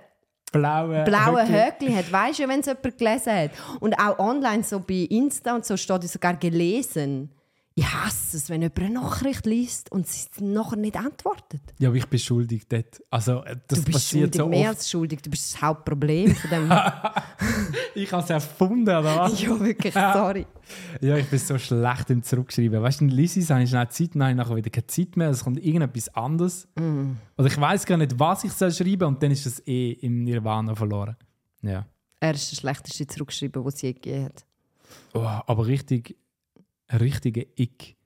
Blaue, 0.52 1.02
blaue. 1.02 1.48
Höckli 1.48 1.92
hat, 1.92 2.12
weißt 2.12 2.38
du, 2.38 2.48
wenn 2.48 2.60
es 2.60 2.66
jemand 2.66 2.96
gelesen 2.96 3.32
hat. 3.32 3.50
Und 3.80 3.94
auch 3.94 4.20
online, 4.20 4.62
so 4.62 4.78
bei 4.78 5.06
Insta 5.10 5.56
und 5.56 5.64
so, 5.64 5.76
steht 5.76 6.04
sogar 6.04 6.34
gelesen. 6.34 7.32
Ich 7.76 7.92
hasse 7.92 8.36
es, 8.36 8.48
wenn 8.50 8.62
jemand 8.62 8.78
eine 8.78 8.90
Nachricht 8.90 9.46
liest 9.46 9.90
und 9.90 10.06
sie 10.06 10.28
nachher 10.40 10.76
nicht 10.76 10.96
antwortet. 10.96 11.60
Ja, 11.80 11.88
aber 11.88 11.96
ich 11.96 12.06
bin 12.06 12.20
schuldig 12.20 12.68
dort. 12.68 13.02
Also, 13.10 13.42
äh, 13.42 13.56
das 13.66 13.80
Du 13.80 13.84
bist 13.86 13.92
passiert 13.98 14.36
schuldig, 14.36 14.40
so 14.40 14.48
mehr 14.48 14.60
oft. 14.70 14.78
als 14.78 14.90
schuldig. 14.90 15.22
Du 15.22 15.30
bist 15.30 15.54
das 15.54 15.62
Hauptproblem 15.62 16.34
von 16.36 16.50
dem. 16.50 16.72
Ich 17.96 18.12
habe 18.12 18.22
es 18.24 18.30
erfunden, 18.30 18.88
oder 18.88 19.04
was? 19.04 19.40
ja, 19.40 19.58
wirklich, 19.60 19.94
sorry. 19.94 20.46
Ja, 21.00 21.16
ich 21.16 21.28
bin 21.28 21.38
so 21.38 21.58
schlecht 21.58 22.10
im 22.10 22.22
Zurückschreiben. 22.22 22.80
Weißt 22.80 23.00
du, 23.00 23.04
in 23.04 23.10
Lysis 23.10 23.50
habe 23.50 23.62
ich 23.62 23.68
schnell 23.70 23.88
Zeit, 23.88 24.10
ich 24.10 24.14
nachher 24.14 24.56
wieder 24.56 24.70
keine 24.70 24.86
Zeit 24.86 25.16
mehr. 25.16 25.30
Es 25.30 25.44
kommt 25.44 25.62
irgendetwas 25.64 26.08
anderes. 26.14 26.66
Mm. 26.76 27.12
Oder 27.36 27.46
ich 27.46 27.60
weiß 27.60 27.86
gar 27.86 27.96
nicht, 27.96 28.18
was 28.18 28.44
ich 28.44 28.52
soll 28.52 28.72
schreiben 28.72 29.04
und 29.04 29.22
dann 29.22 29.30
ist 29.30 29.46
es 29.46 29.64
eh 29.66 29.92
im 29.92 30.24
Nirvana 30.24 30.74
verloren. 30.74 31.16
Ja. 31.62 31.86
Er 32.20 32.34
ist 32.34 32.50
der 32.50 32.56
schlechteste 32.56 33.06
Zurückschreiben, 33.06 33.64
was 33.64 33.74
es 33.74 33.82
je 33.82 33.92
gegeben 33.92 34.24
hat. 34.26 34.44
Oh, 35.12 35.20
aber 35.20 35.66
richtig, 35.66 36.16
ein 36.88 36.98
richtiger 36.98 37.42
Ick 37.56 37.96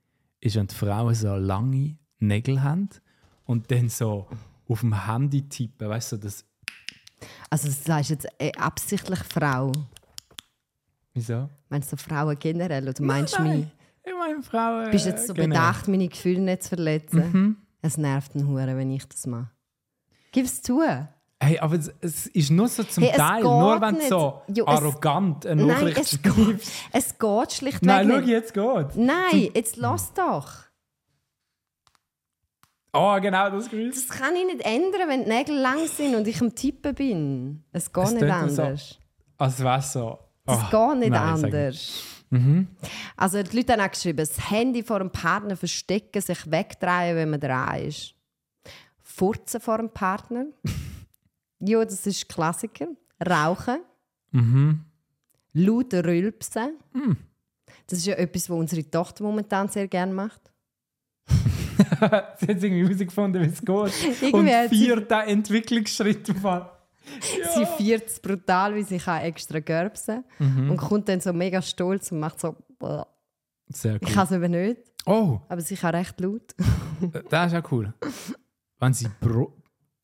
ist, 0.41 0.57
wenn 0.57 0.67
die 0.67 0.75
Frauen 0.75 1.15
so 1.15 1.35
lange 1.37 1.97
Nägel 2.19 2.63
haben 2.63 2.89
und 3.45 3.71
dann 3.71 3.89
so 3.89 4.27
auf 4.69 4.81
dem 4.81 5.07
Handy 5.07 5.49
tippen. 5.49 5.89
Weißt 5.89 6.13
du, 6.13 6.17
das. 6.19 6.45
Also, 7.51 7.69
das 7.69 7.85
sagst 7.85 8.11
jetzt 8.11 8.29
äh, 8.39 8.53
absichtlich 8.53 9.21
Frau. 9.21 9.73
Wieso? 11.15 11.49
Meinst 11.69 11.93
du 11.93 11.97
Frauen 11.97 12.39
generell 12.39 12.89
oder 12.89 13.03
meinst 13.03 13.39
du 13.39 13.43
mich? 13.43 13.67
Ich 14.05 14.13
meine, 14.19 14.43
Frauen. 14.43 14.91
Bist 14.91 15.07
jetzt 15.07 15.27
so 15.27 15.35
generell. 15.35 15.51
bedacht, 15.51 15.89
meine 15.89 16.09
Gefühle 16.09 16.41
nicht 16.41 16.63
zu 16.63 16.71
verletzen? 16.71 17.33
Mhm. 17.33 17.57
Es 17.83 17.97
nervt 17.97 18.35
einen 18.35 18.49
Hure, 18.49 18.77
wenn 18.77 18.91
ich 18.91 19.05
das 19.07 19.27
mache. 19.27 19.51
Gib 20.33 20.47
es 20.47 20.63
zu. 20.63 20.83
Hey, 21.41 21.59
aber 21.61 21.77
es, 21.77 21.93
es 22.01 22.27
ist 22.27 22.51
nur 22.51 22.67
so 22.69 22.83
zum 22.83 23.05
Hey, 23.05 23.17
Teil. 23.17 23.37
geht 23.43 23.45
Nur 23.45 23.81
wenn 23.81 23.95
du 23.95 23.99
nicht. 24.01 24.09
so 24.09 24.43
Jo, 24.49 24.67
arrogant 24.67 25.47
eine 25.47 25.65
Nein, 25.65 25.77
Nachricht 25.85 25.99
es 25.99 26.11
schreibst. 26.11 26.37
geht, 26.37 26.61
es 26.93 27.19
geht 27.19 27.53
schlichtweg 27.53 27.83
Nein, 27.87 28.09
schau, 28.11 28.17
nicht. 28.19 28.29
jetzt 28.29 28.55
geht's. 28.55 28.97
Nein, 28.97 29.51
jetzt 29.55 29.77
lass 29.77 30.13
doch. 30.15 30.49
Oh, 32.93 33.17
genau 33.21 33.51
das 33.51 33.69
Geräusch. 33.71 33.95
Das 33.95 34.09
kann 34.09 34.35
ich 34.35 34.47
nicht 34.47 34.63
ändern, 34.65 35.09
wenn 35.09 35.25
die 35.25 35.29
Nägel 35.31 35.57
lang 35.59 35.87
sind 35.87 36.15
und 36.17 36.27
ich 36.27 36.41
am 36.41 36.55
Tippen 36.55 36.95
bin. 36.95 37.65
Es 37.71 37.93
geht 37.93 38.05
Es 38.05 38.11
nicht 38.13 38.21
tönt 38.21 38.51
so- 38.53 38.63
anders. 38.63 38.99
Als 39.37 39.61
wäre 39.63 39.79
es 39.79 39.93
so. 39.93 40.19
Oh, 40.47 40.57
geht 40.71 40.99
nicht 40.99 41.11
nein, 41.11 41.45
anders. 41.45 42.03
Mhm. 42.31 42.67
Also 43.17 43.43
die 43.43 43.57
Leute 43.57 43.75
haben 43.75 43.81
auch 43.83 43.91
geschrieben, 43.91 44.17
das 44.19 44.51
Handy 44.51 44.83
vor 44.83 44.99
dem 44.99 45.11
Partner 45.11 45.57
verstecken, 45.57 46.21
sich 46.21 46.51
wegdrehen, 46.51 47.15
wenn 47.17 47.31
man 47.31 47.41
dran 47.41 47.83
ist. 47.83 48.15
Furzen 49.03 49.61
vor 49.61 49.77
dem 49.79 49.91
Partner. 49.91 50.47
ja, 51.61 51.85
das 51.85 52.07
ist 52.07 52.29
Klassiker. 52.29 52.89
Rauchen. 53.27 53.79
Mhm. 54.31 54.85
Laut 55.55 55.93
rülpsen. 55.95 56.77
Mm. 56.93 57.13
Das 57.87 57.99
ist 57.99 58.07
ja 58.07 58.15
etwas, 58.15 58.49
was 58.51 58.57
unsere 58.59 58.89
Tochter 58.89 59.25
momentan 59.25 59.69
sehr 59.69 59.89
gerne 59.89 60.13
macht. 60.13 60.41
Sie 61.29 61.95
hat 62.05 62.43
irgendwie 62.43 62.85
herausgefunden, 62.85 63.43
wie 63.43 63.47
es 63.47 63.61
geht. 63.61 64.23
Irgendwie 64.23 64.37
Und 64.37 64.71
sie- 64.71 64.77
vier 64.85 65.01
den 65.01 65.21
Entwicklungsschritt 65.29 66.29
im 66.29 66.37
Fall. 66.37 66.71
Sie 67.55 67.65
feiert 67.65 68.07
es 68.09 68.21
brutal, 68.21 68.75
wie 68.75 68.83
sie 68.83 68.99
kann 68.99 69.23
extra 69.23 69.61
gerbsen 69.61 70.25
Mhm. 70.39 70.71
und 70.73 70.77
kommt 70.77 71.09
dann 71.09 71.21
so 71.21 71.33
mega 71.33 71.63
stolz 71.63 72.13
und 72.13 72.21
macht 72.21 72.39
so. 72.41 72.55
Sehr 73.71 73.97
Ich 73.97 74.09
cool. 74.09 74.15
kann 74.15 74.25
es 74.27 74.33
eben 74.33 74.51
nicht, 74.51 74.81
Oh, 75.07 75.41
aber 75.49 75.61
sie 75.63 75.75
kann 75.77 75.95
recht 75.95 76.21
laut. 76.21 76.55
das 77.31 77.53
ist 77.53 77.59
auch 77.65 77.73
cool. 77.73 77.95
Wenn 78.79 78.93
sie, 78.93 79.09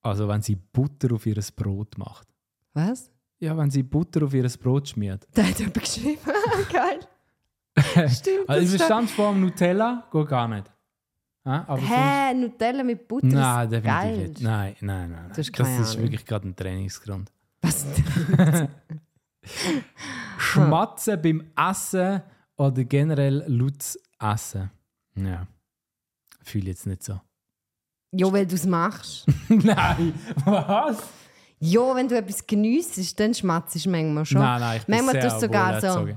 also 0.05 0.29
wenn 0.29 0.43
sie 0.43 0.55
Butter 0.57 1.15
auf 1.15 1.27
ihr 1.27 1.41
Brot 1.57 1.99
macht. 1.99 2.29
Was? 2.73 3.11
Ja, 3.41 3.57
wenn 3.57 3.71
sie 3.71 3.83
Butter 3.83 4.25
auf 4.25 4.35
ihr 4.35 4.49
Brot 4.49 4.89
schmiert. 4.89 5.27
Da 5.35 5.43
hat 5.43 5.59
jemand 5.59 5.81
geschrieben. 5.81 6.19
Geil. 6.73 7.01
Stimmt. 8.09 8.49
Also, 8.49 8.63
das 8.63 8.63
ich 8.63 8.77
verstand 8.79 9.11
vor 9.11 9.33
dem 9.33 9.41
Nutella, 9.41 10.09
geht 10.13 10.29
gar 10.29 10.47
nicht. 10.49 10.71
Ja, 11.45 11.65
aber 11.69 11.79
sonst- 11.79 11.91
Hä, 11.93 12.35
Nutella 12.35 12.85
mit 12.85 13.07
Butter 13.09 13.27
Nein, 13.27 13.65
ist 13.65 13.73
definitiv 13.73 14.01
geil. 14.01 14.29
nicht. 14.29 14.41
Nein, 14.43 14.77
nein, 14.81 15.11
nein. 15.11 15.29
Hast 15.37 15.39
Das 15.39 15.49
ist 15.49 15.61
Ahnung. 15.61 16.03
wirklich 16.05 16.25
gerade 16.25 16.49
ein 16.49 16.57
Trainingsgrund. 16.57 17.31
Was? 17.63 17.85
Schmatzen 20.39 21.21
beim 21.21 21.51
Essen 21.57 22.23
oder 22.57 22.85
generell 22.85 23.45
lautes 23.47 23.99
Essen. 24.21 24.71
Ja. 25.17 25.47
Fühle 26.43 26.67
jetzt 26.71 26.87
nicht 26.87 27.03
so. 27.03 27.21
Ja, 28.17 28.33
weil 28.33 28.47
du 28.47 28.55
es 28.55 28.67
machst. 28.67 29.27
nein, 29.49 30.15
was? 30.45 30.99
Ja, 31.61 31.95
wenn 31.95 32.09
du 32.09 32.17
etwas 32.17 32.47
geniessest, 32.47 33.19
dann 33.19 33.33
schmatzt 33.33 33.75
du 33.85 33.91
manchmal 33.91 34.25
schon. 34.27 34.41
Nein, 34.41 34.61
nein, 34.61 34.77
ich 34.79 34.87
bin 34.87 34.95
Manchmal 34.97 35.15
sehr 35.15 35.23
tust 35.31 35.37
du 35.37 35.47
sogar 35.47 35.81
so-. 35.81 36.09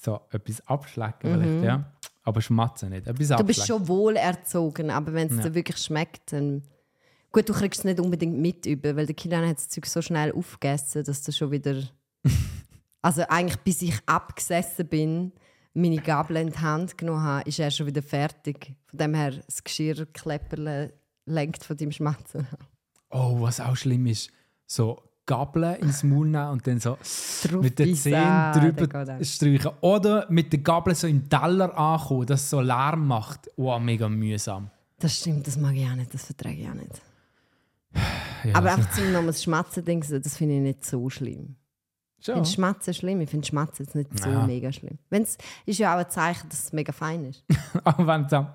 So, 0.00 0.20
etwas 0.30 0.66
abschlecken 0.66 1.30
Mhm. 1.30 1.42
vielleicht, 1.42 1.62
ja. 1.62 1.84
Aber 2.24 2.40
schmatzen 2.40 2.90
nicht. 2.90 3.06
Etwas 3.06 3.28
Du 3.28 3.44
bist 3.44 3.66
schon 3.66 3.86
wohl 3.88 4.16
erzogen, 4.16 4.90
aber 4.90 5.12
wenn 5.12 5.28
es 5.28 5.36
Ja. 5.36 5.42
dir 5.44 5.54
wirklich 5.54 5.78
schmeckt, 5.78 6.32
dann. 6.32 6.62
Gut, 7.32 7.48
du 7.48 7.52
kriegst 7.52 7.80
es 7.80 7.84
nicht 7.84 7.98
unbedingt 7.98 8.38
mit 8.38 8.66
über, 8.66 8.94
weil 8.94 9.06
der 9.06 9.14
Kilian 9.14 9.48
hat 9.48 9.56
das 9.56 9.68
Zeug 9.68 9.86
so 9.86 10.02
schnell 10.02 10.32
aufgegessen, 10.32 11.02
dass 11.04 11.22
du 11.22 11.32
schon 11.32 11.50
wieder. 11.50 11.82
also 13.02 13.22
eigentlich 13.28 13.58
bis 13.60 13.82
ich 13.82 13.98
abgesessen 14.06 14.86
bin, 14.86 15.32
meine 15.74 15.98
Gabel 15.98 16.36
in 16.36 16.50
die 16.50 16.58
Hand 16.58 16.98
genommen 16.98 17.22
habe, 17.22 17.48
ist 17.48 17.58
er 17.58 17.70
schon 17.70 17.86
wieder 17.86 18.02
fertig. 18.02 18.74
Von 18.86 18.98
dem 18.98 19.14
her, 19.14 19.32
das 19.46 19.64
Geschirrklepperle 19.64 20.92
lenkt 21.26 21.64
von 21.64 21.76
deinem 21.76 21.92
Schmatzen. 21.92 22.46
Oh, 23.10 23.40
was 23.40 23.60
auch 23.60 23.76
schlimm 23.76 24.06
ist, 24.06 24.30
so 24.66 25.02
Gabel 25.26 25.76
ins 25.80 26.02
Maul 26.02 26.28
nehmen 26.28 26.48
und 26.48 26.66
dann 26.66 26.80
so 26.80 26.98
Drauf 27.44 27.62
mit 27.62 27.78
den 27.78 28.14
ah, 28.14 28.52
drüber 28.52 29.22
streichen. 29.22 29.70
Oder 29.80 30.26
mit 30.30 30.52
der 30.52 30.60
Gabel 30.60 30.94
so 30.94 31.06
im 31.06 31.28
Teller 31.28 31.76
ankommen, 31.76 32.26
dass 32.26 32.42
es 32.42 32.50
so 32.50 32.60
Lärm 32.60 33.06
macht. 33.06 33.50
Oh, 33.56 33.78
mega 33.78 34.08
mühsam. 34.08 34.70
Das 34.98 35.18
stimmt, 35.18 35.46
das 35.46 35.56
mag 35.56 35.74
ich 35.74 35.86
auch 35.86 35.94
nicht, 35.94 36.12
das 36.12 36.24
verträge 36.24 36.62
ich 36.62 36.68
auch 36.68 36.74
nicht. 36.74 37.02
Ja, 38.44 38.54
Aber 38.54 38.70
also- 38.70 38.82
einfach 38.82 38.94
zum 38.96 39.06
nochmal 39.12 39.26
das 39.26 39.42
Schmatzen 39.42 39.84
denken, 39.84 40.22
das 40.22 40.36
finde 40.36 40.56
ich 40.56 40.60
nicht 40.62 40.84
so 40.84 41.08
schlimm. 41.10 41.56
Ich 42.28 42.34
finde 42.34 42.48
Schmatzen 42.48 42.94
schlimm, 42.94 43.20
ich 43.20 43.30
finde 43.30 43.46
Schmatzen 43.46 43.84
jetzt 43.84 43.94
nicht 43.94 44.18
so 44.22 44.30
Ja. 44.30 44.46
mega 44.46 44.72
schlimm. 44.72 44.98
Wenn's, 45.10 45.36
ist 45.66 45.78
ja 45.78 45.94
auch 45.94 45.98
ein 45.98 46.08
Zeichen, 46.10 46.48
dass 46.48 46.64
es 46.64 46.72
mega 46.72 46.92
fein 46.92 47.24
ist. 47.24 47.44
Aber 47.84 48.06
wenn 48.06 48.26
du 48.28 48.54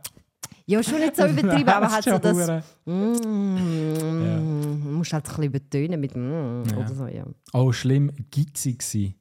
Ja, 0.65 0.83
schon 0.83 0.99
nicht 0.99 1.15
so 1.15 1.25
übertrieben, 1.27 1.69
aber 1.69 1.91
halt 1.91 2.03
so 2.03 2.17
das... 2.17 2.37
Hure- 2.37 2.63
Mm, 3.71 4.93
musst 4.97 5.13
halt 5.13 5.25
ein 5.25 5.29
bisschen 5.29 5.43
übertönen 5.45 5.99
mit 5.99 6.15
mm, 6.15 6.63
Ja. 6.71 6.77
oder 6.77 6.93
so, 6.95 7.07
ja. 7.07 7.25
Oh, 7.53 7.71
schlimm, 7.71 8.11
gitzig 8.31 8.81
sein. 8.83 9.15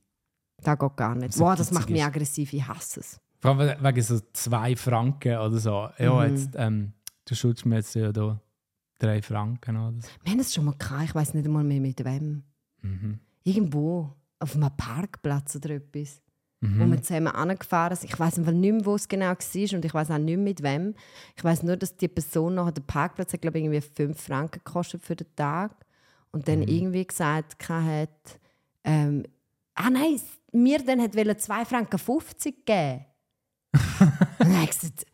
Das 0.62 0.78
geht 0.78 0.96
gar 0.96 1.14
nicht. 1.14 1.32
So 1.34 1.44
Boah, 1.44 1.56
das 1.56 1.70
macht 1.70 1.90
mich 1.90 2.00
ist. 2.00 2.06
aggressiv, 2.06 2.52
ich 2.52 2.66
hasse 2.66 3.00
es. 3.00 3.20
Vor 3.40 3.56
allem 3.58 3.82
wegen 3.84 4.02
so 4.02 4.18
zwei 4.32 4.74
Franken 4.76 5.36
oder 5.36 5.58
so. 5.58 5.88
Ja, 5.98 6.14
Mhm. 6.14 6.30
jetzt, 6.30 6.50
ähm, 6.56 6.92
du 7.26 7.34
schuldest 7.34 7.66
mir 7.66 7.76
jetzt 7.76 7.94
ja 7.94 8.10
da 8.12 8.40
drei 8.98 9.20
Franken 9.22 9.76
oder 9.76 10.00
so. 10.00 10.08
Wir 10.24 10.32
haben 10.32 10.40
es 10.40 10.54
schon 10.54 10.64
mal 10.64 10.74
gehabt, 10.78 11.04
ich 11.04 11.14
weiß 11.14 11.34
nicht 11.34 11.44
einmal 11.46 11.64
mehr 11.64 11.80
mit 11.80 12.04
wem. 12.04 12.42
Mhm. 12.82 13.20
Irgendwo, 13.44 14.14
auf 14.38 14.54
einem 14.54 14.70
Parkplatz 14.76 15.56
oder 15.56 15.70
etwas. 15.70 16.20
Mhm. 16.60 16.80
wo 16.80 16.90
wir 16.90 17.02
zusammen 17.02 17.28
angefahren 17.28 17.96
sind. 17.96 18.10
Ich 18.10 18.18
weiß 18.18 18.38
nicht 18.38 18.72
mehr, 18.72 18.86
wo 18.86 18.94
es 18.94 19.08
genau 19.08 19.26
war 19.26 19.74
und 19.74 19.84
ich 19.84 19.94
weiß 19.94 20.10
auch 20.10 20.18
nicht 20.18 20.36
mehr 20.36 20.38
mit 20.38 20.62
wem. 20.62 20.94
Ich 21.36 21.44
weiß 21.44 21.62
nur, 21.64 21.76
dass 21.76 21.96
die 21.96 22.08
Person 22.08 22.54
nachher 22.54 22.72
den 22.72 22.86
Parkplatz 22.86 23.34
hat, 23.34 23.42
glaube 23.42 23.58
ich, 23.58 23.64
irgendwie 23.64 23.82
5 23.82 24.18
Franken 24.18 24.60
gekostet 24.64 25.02
für 25.02 25.16
den 25.16 25.26
Tag 25.36 25.72
und 26.32 26.48
dann 26.48 26.62
irgendwie 26.62 27.06
gesagt 27.06 27.68
hat, 27.68 28.40
ähm, 28.84 29.24
ah 29.74 29.90
nein, 29.90 30.18
mir 30.52 30.78
dann 30.82 31.02
hat 31.02 31.12
2 31.12 31.64
Franken 31.66 31.98
50 31.98 32.64
geben. 32.64 33.04
und 34.00 34.12
dann 34.38 34.54
habe 34.54 34.64
ich 34.64 34.70
gesagt, 34.70 35.06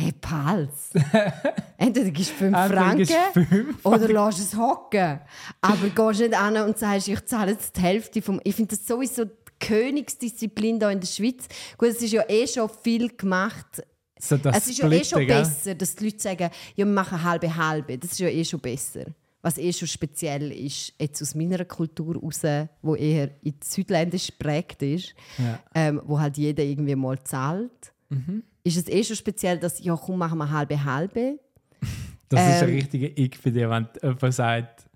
hey 0.00 0.12
Pals, 0.20 0.90
entweder 1.76 2.10
gibst 2.10 2.30
du 2.32 2.34
5 2.34 2.56
Entweder 2.56 2.94
gibst 2.94 3.12
Franken 3.12 3.46
fünf. 3.46 3.84
oder 3.86 4.08
lass 4.08 4.38
es 4.38 4.56
hocken. 4.56 5.20
Aber 5.60 5.88
gehst 5.88 6.20
nicht 6.20 6.34
an 6.34 6.56
und 6.58 6.78
sagst, 6.78 7.08
ich 7.08 7.24
zahle 7.26 7.52
jetzt 7.52 7.76
die 7.76 7.80
Hälfte 7.82 8.22
vom. 8.22 8.40
Ich 8.44 8.54
finde 8.54 8.76
das 8.76 8.86
sowieso 8.86 9.24
die 9.26 9.32
Königsdisziplin 9.60 10.78
hier 10.78 10.90
in 10.90 11.00
der 11.00 11.06
Schweiz. 11.06 11.46
Gut, 11.76 11.88
es 11.88 12.02
ist 12.02 12.12
ja 12.12 12.24
eh 12.28 12.46
schon 12.46 12.68
viel 12.82 13.08
gemacht. 13.16 13.82
So 14.18 14.36
es 14.36 14.66
ist 14.68 14.78
ja 14.78 14.90
eh 14.90 15.04
schon 15.04 15.26
besser, 15.26 15.74
dass 15.74 15.94
die 15.96 16.04
Leute 16.04 16.20
sagen, 16.20 16.42
ja, 16.42 16.50
wir 16.76 16.86
machen 16.86 17.22
halbe 17.22 17.54
halbe. 17.54 17.96
Das 17.96 18.12
ist 18.12 18.18
ja 18.20 18.28
eh 18.28 18.44
schon 18.44 18.60
besser. 18.60 19.04
Was 19.42 19.56
eh 19.56 19.72
schon 19.72 19.88
speziell 19.88 20.52
ist, 20.52 20.92
jetzt 21.00 21.22
aus 21.22 21.34
meiner 21.34 21.64
Kultur 21.64 22.16
raus, 22.16 22.42
wo 22.82 22.94
eher 22.94 23.30
in 23.42 23.54
Südländisch 23.64 24.26
geprägt 24.26 24.82
ist, 24.82 25.14
Ja. 25.38 25.58
ähm, 25.74 26.02
wo 26.04 26.20
halt 26.20 26.36
jeder 26.36 26.62
irgendwie 26.62 26.94
mal 26.94 27.18
zahlt, 27.24 27.89
Mhm. 28.10 28.42
ist 28.64 28.76
es 28.76 28.88
eh 28.88 29.02
schon 29.02 29.16
speziell, 29.16 29.58
dass, 29.58 29.82
ja 29.82 29.96
komm, 29.96 30.18
machen 30.18 30.38
wir 30.38 30.50
halbe 30.50 30.84
halbe. 30.84 31.38
Das 32.28 32.40
ist 32.46 32.62
ein 32.62 32.68
Ähm, 32.68 32.74
richtiger 32.76 33.18
Ick 33.18 33.36
für 33.36 33.50
dich, 33.50 33.68
wenn 33.68 33.88
jemand 34.02 34.34
sagt, 34.34 34.88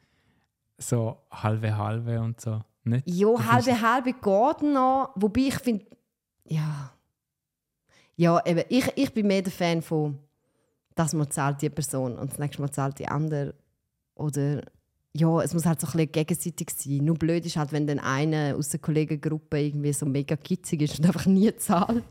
so 0.79 1.16
halbe 1.33 1.77
halbe 1.77 2.20
und 2.20 2.40
so. 2.40 2.61
Nicht? 2.85 3.09
Ja, 3.09 3.33
Das 3.33 3.46
halbe 3.50 3.81
halbe 3.81 4.12
geht 4.12 4.72
noch. 4.72 5.11
Wobei 5.16 5.40
ich 5.40 5.55
finde, 5.57 5.85
ja. 6.44 6.92
Ja, 8.16 8.40
eben, 8.46 8.62
ich, 8.68 8.87
ich 8.94 9.12
bin 9.12 9.27
mehr 9.27 9.42
der 9.42 9.50
Fan 9.53 9.83
von, 9.83 10.16
dass 10.94 11.12
man 11.12 11.29
zahlt 11.29 11.61
die 11.62 11.70
Person 11.70 12.16
und 12.16 12.31
das 12.31 12.38
nächste 12.38 12.62
Mal 12.62 12.70
zahlt 12.70 13.00
die 13.00 13.09
andere. 13.09 13.55
Oder 14.14 14.62
ja, 15.12 15.40
es 15.42 15.53
muss 15.55 15.66
halt 15.66 15.81
so 15.81 15.88
ein 15.88 15.92
bisschen 15.92 16.12
gegenseitig 16.12 16.70
sein. 16.70 16.98
Nur 17.05 17.16
blöd 17.16 17.44
ist 17.46 17.57
halt, 17.57 17.72
wenn 17.72 17.88
dann 17.88 17.98
einer 17.98 18.55
aus 18.57 18.68
der 18.68 18.79
Kollegengruppe 18.79 19.61
irgendwie 19.61 19.92
so 19.92 20.07
mega 20.07 20.37
kitzig 20.37 20.83
ist 20.83 21.00
und 21.00 21.07
einfach 21.07 21.27
nie 21.27 21.53
zahlt. 21.57 22.05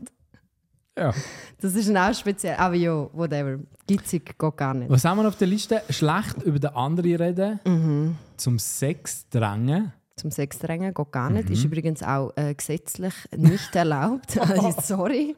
Ja. 0.98 1.12
Das 1.60 1.74
ist 1.74 1.94
auch 1.96 2.14
speziell. 2.14 2.56
Aber 2.56 2.74
ja, 2.74 3.08
whatever. 3.12 3.58
Kitzig 3.88 4.38
geht 4.38 4.56
gar 4.56 4.74
nicht. 4.74 4.90
Was 4.90 5.04
haben 5.04 5.18
wir 5.20 5.28
auf 5.28 5.36
der 5.36 5.48
Liste? 5.48 5.82
Schlecht 5.90 6.42
über 6.44 6.58
den 6.58 6.70
anderen 6.74 7.14
reden, 7.16 7.60
Mhm. 7.64 8.16
zum 8.36 8.58
Sex 8.58 9.28
drängen. 9.28 9.92
Zum 10.16 10.30
Sexdrängen 10.30 10.94
geht 10.94 11.10
gar 11.12 11.28
nicht. 11.30 11.50
Ist 11.50 11.64
übrigens 11.64 12.02
auch 12.04 12.30
äh, 12.36 12.54
gesetzlich 12.54 13.14
nicht 13.36 13.74
erlaubt. 13.74 14.36
Also, 14.40 14.72
sorry. 14.80 15.34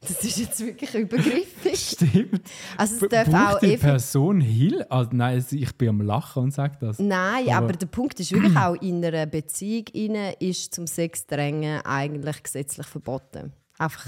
Das 0.00 0.22
ist 0.22 0.38
jetzt 0.38 0.60
wirklich 0.64 0.94
übergriffig. 0.94 1.76
Stimmt. 1.78 2.42
Also 2.76 3.04
es 3.04 3.08
darf 3.08 3.28
Braucht 3.28 3.54
auch 3.56 3.58
die 3.60 3.76
Person 3.76 4.40
Hilfe? 4.40 4.90
Also, 4.90 5.10
nein, 5.14 5.44
ich 5.50 5.76
bin 5.76 5.88
am 5.88 6.00
Lachen 6.02 6.44
und 6.44 6.50
sage 6.52 6.76
das. 6.80 6.98
Nein, 6.98 7.48
Aber- 7.48 7.56
aber, 7.56 7.72
der 7.72 7.86
Punkt 7.86 8.20
ist 8.20 8.30
wirklich 8.32 8.56
auch 8.56 8.74
in 8.76 9.04
einer 9.04 9.26
Beziehung 9.26 9.84
rein, 9.94 10.34
ist 10.40 10.74
zum 10.74 10.86
Sexdrängen 10.86 11.80
eigentlich 11.84 12.42
gesetzlich 12.42 12.86
verboten. 12.86 13.52
Einfach, 13.78 14.06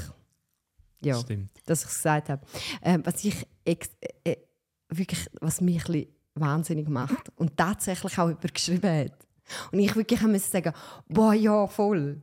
ja, 1.06 1.18
Stimmt. 1.20 1.50
dass 1.66 1.82
ich 1.82 1.88
es 1.88 1.94
gesagt 1.94 2.28
habe. 2.28 2.44
Ähm, 2.82 3.02
was 3.04 3.24
ich 3.24 3.46
äh, 3.64 3.76
äh, 4.24 4.36
wirklich, 4.88 5.28
was 5.40 5.60
mich 5.60 5.86
ein 5.86 5.92
bisschen 5.92 6.06
wahnsinnig 6.34 6.88
macht 6.88 7.32
und 7.36 7.56
tatsächlich 7.56 8.18
auch 8.18 8.30
übergeschrieben 8.30 9.04
hat. 9.04 9.26
Und 9.72 9.78
ich 9.78 9.94
wirklich 9.94 10.20
müssen 10.22 10.50
sagen, 10.50 10.72
boah, 11.08 11.32
ja, 11.32 11.66
voll. 11.66 12.22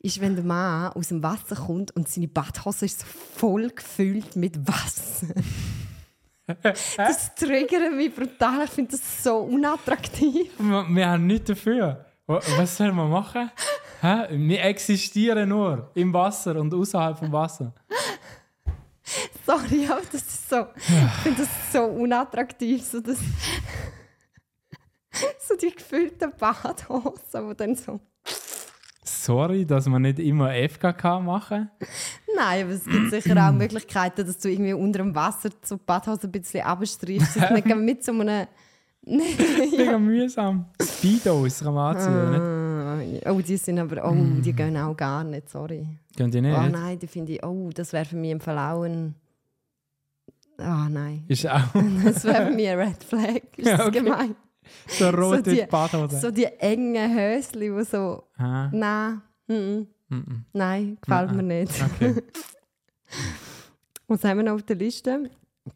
Ist, 0.00 0.20
wenn 0.20 0.34
der 0.34 0.44
Mann 0.44 0.92
aus 0.92 1.08
dem 1.08 1.22
Wasser 1.22 1.56
kommt 1.56 1.94
und 1.94 2.08
seine 2.08 2.28
Badhose 2.28 2.86
ist 2.86 3.00
so 3.00 3.06
voll 3.06 3.70
gefüllt 3.70 4.36
mit 4.36 4.66
Wasser. 4.66 5.28
das 6.96 7.34
triggert 7.34 7.94
mich 7.94 8.14
brutal. 8.14 8.64
Ich 8.64 8.70
finde 8.70 8.92
das 8.92 9.22
so 9.22 9.38
unattraktiv. 9.38 10.50
Wir, 10.58 10.86
wir 10.88 11.08
haben 11.08 11.26
nichts 11.26 11.48
dafür. 11.48 12.04
Wa- 12.26 12.40
Was 12.56 12.76
sollen 12.76 12.94
wir 12.96 13.06
machen? 13.06 13.50
Hä? 14.00 14.26
Wir 14.30 14.62
existieren 14.64 15.48
nur 15.48 15.90
im 15.94 16.12
Wasser 16.12 16.56
und 16.56 16.72
außerhalb 16.74 17.18
vom 17.18 17.32
Wasser. 17.32 17.72
Sorry, 19.46 19.86
aber 19.90 20.00
das 20.10 20.22
ist 20.22 20.48
so. 20.48 20.66
Ich 20.76 20.84
finde 21.22 21.42
das 21.42 21.72
so 21.72 21.82
unattraktiv. 21.84 22.82
So, 22.82 23.00
das, 23.00 23.18
so 25.46 25.54
die 25.60 25.70
gefüllten 25.74 26.32
Badhosen, 26.38 27.50
die 27.50 27.56
dann 27.56 27.74
so. 27.74 28.00
Sorry, 29.04 29.66
dass 29.66 29.86
wir 29.86 29.98
nicht 29.98 30.18
immer 30.18 30.50
FKK 30.54 31.20
machen. 31.20 31.70
Nein, 32.36 32.64
aber 32.64 32.72
es 32.72 32.84
gibt 32.84 33.10
sicher 33.10 33.36
auch 33.48 33.52
Möglichkeiten, 33.52 34.26
dass 34.26 34.38
du 34.38 34.48
irgendwie 34.50 34.72
unter 34.72 34.98
dem 34.98 35.14
Wasser 35.14 35.50
so 35.62 35.76
die 35.76 35.82
Badhose 35.84 36.26
ein 36.26 36.32
bisschen 36.32 36.62
abstreichst. 36.64 37.36
Das 37.36 37.50
nicht 37.50 37.66
mit 37.76 38.02
so 38.04 38.12
einem. 38.12 38.46
Mega 39.06 39.98
mühsam. 39.98 40.66
Speedos 40.80 41.60
kann 41.60 41.74
man 41.74 41.96
anziehen? 41.96 43.20
Ah, 43.24 43.30
oh, 43.32 43.40
die 43.40 43.56
sind 43.56 43.78
aber. 43.78 44.08
Oh, 44.08 44.14
die 44.14 44.52
gehen 44.52 44.76
auch 44.76 44.96
gar 44.96 45.22
nicht, 45.24 45.48
sorry. 45.50 45.86
Könnt 46.16 46.34
ihr 46.34 46.42
nicht? 46.42 46.56
Oh 46.56 46.68
nein, 46.70 46.98
die 46.98 47.06
finde 47.06 47.32
ich. 47.32 47.44
Oh, 47.44 47.70
das 47.74 47.92
wäre 47.92 48.04
für 48.04 48.16
mich 48.16 48.30
ein 48.32 48.40
Verlauen. 48.40 49.14
Ah 50.58 50.88
nein. 50.88 51.24
Ist 51.28 51.46
auch 51.48 51.60
Das 52.04 52.24
wäre 52.24 52.46
für 52.46 52.52
mich 52.54 52.68
ein 52.68 52.78
Red 52.78 53.02
Flag. 53.04 53.42
Ist 53.56 53.66
Ja, 53.68 53.76
das 53.78 53.86
okay. 53.88 54.02
gemein? 54.02 54.34
so 54.86 55.10
rote 55.10 55.42
die- 55.52 55.66
Badhose. 55.66 56.20
So 56.20 56.30
die 56.30 56.44
engen 56.46 57.12
Höschen, 57.14 57.60
die 57.60 57.84
so. 57.84 58.22
Ah, 58.38 58.68
Nein, 58.72 59.20
mm, 59.48 59.86
mm, 60.14 60.44
nein, 60.54 60.96
gefällt 61.02 61.32
mir 61.32 61.42
nicht. 61.42 61.72
okay. 61.84 62.14
Was 64.08 64.22
haben 64.24 64.38
wir 64.38 64.44
noch 64.44 64.54
auf 64.54 64.62
der 64.62 64.76
Liste? 64.76 65.30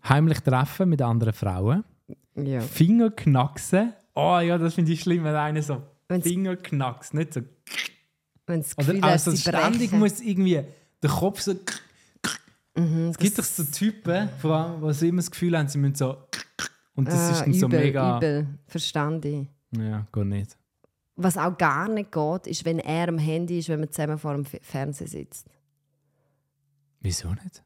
Heimlich 0.08 0.40
treffen 0.40 0.88
mit 0.88 1.02
anderen 1.02 1.32
Frauen. 1.32 1.84
Ja. 2.44 2.60
Finger 2.60 3.10
knacksen. 3.10 3.92
Oh 4.14 4.38
ja, 4.40 4.58
das 4.58 4.74
finde 4.74 4.92
ich 4.92 5.00
schlimm, 5.00 5.24
wenn 5.24 5.34
einer 5.34 5.62
so 5.62 5.82
Wenn's- 6.08 6.22
Finger 6.24 6.56
knackst. 6.56 7.14
Nicht 7.14 7.34
so. 7.34 7.40
Wenn 8.46 8.60
Oder 8.60 8.74
Gefühl 8.76 9.02
hast, 9.02 9.28
also 9.28 9.36
ständig 9.36 9.90
brechen. 9.90 9.98
muss 9.98 10.20
irgendwie 10.20 10.62
der 11.02 11.10
Kopf 11.10 11.40
so. 11.40 11.54
Mhm, 12.76 13.08
Es 13.10 13.18
gibt 13.18 13.38
doch 13.38 13.44
so 13.44 13.64
Typen, 13.64 14.28
vor 14.40 14.56
allem, 14.56 14.86
die 14.86 14.94
so 14.94 15.06
immer 15.06 15.16
das 15.18 15.30
Gefühl 15.30 15.58
haben, 15.58 15.68
sie 15.68 15.78
müssen 15.78 15.96
so. 15.96 16.16
Und 16.94 17.08
das 17.08 17.14
ah, 17.14 17.30
ist 17.32 17.40
dann 17.42 17.54
so 17.54 17.66
übel, 17.66 17.80
mega. 17.80 18.16
Übel, 18.16 18.46
verstand 18.66 19.24
ich. 19.24 19.46
Ja, 19.76 20.06
geht 20.12 20.26
nicht. 20.26 20.56
Was 21.16 21.36
auch 21.36 21.56
gar 21.58 21.88
nicht 21.88 22.12
geht, 22.12 22.46
ist, 22.46 22.64
wenn 22.64 22.78
er 22.78 23.08
am 23.08 23.18
Handy 23.18 23.58
ist, 23.58 23.68
wenn 23.68 23.80
man 23.80 23.90
zusammen 23.90 24.18
vor 24.18 24.34
dem 24.34 24.44
Fernseher 24.44 25.08
sitzt. 25.08 25.46
Wieso 27.00 27.30
nicht? 27.30 27.62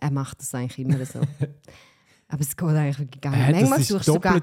Er 0.00 0.10
macht 0.10 0.40
das 0.40 0.54
eigentlich 0.54 0.78
immer 0.78 1.04
so. 1.04 1.20
Aber 2.28 2.40
es 2.40 2.56
geht 2.56 2.68
eigentlich 2.68 2.98
wirklich 2.98 3.20
gar 3.20 3.30
nicht. 3.30 3.46
Hä, 3.46 3.52
manchmal, 3.52 3.82
suchst 3.82 4.06
sogar, 4.06 4.42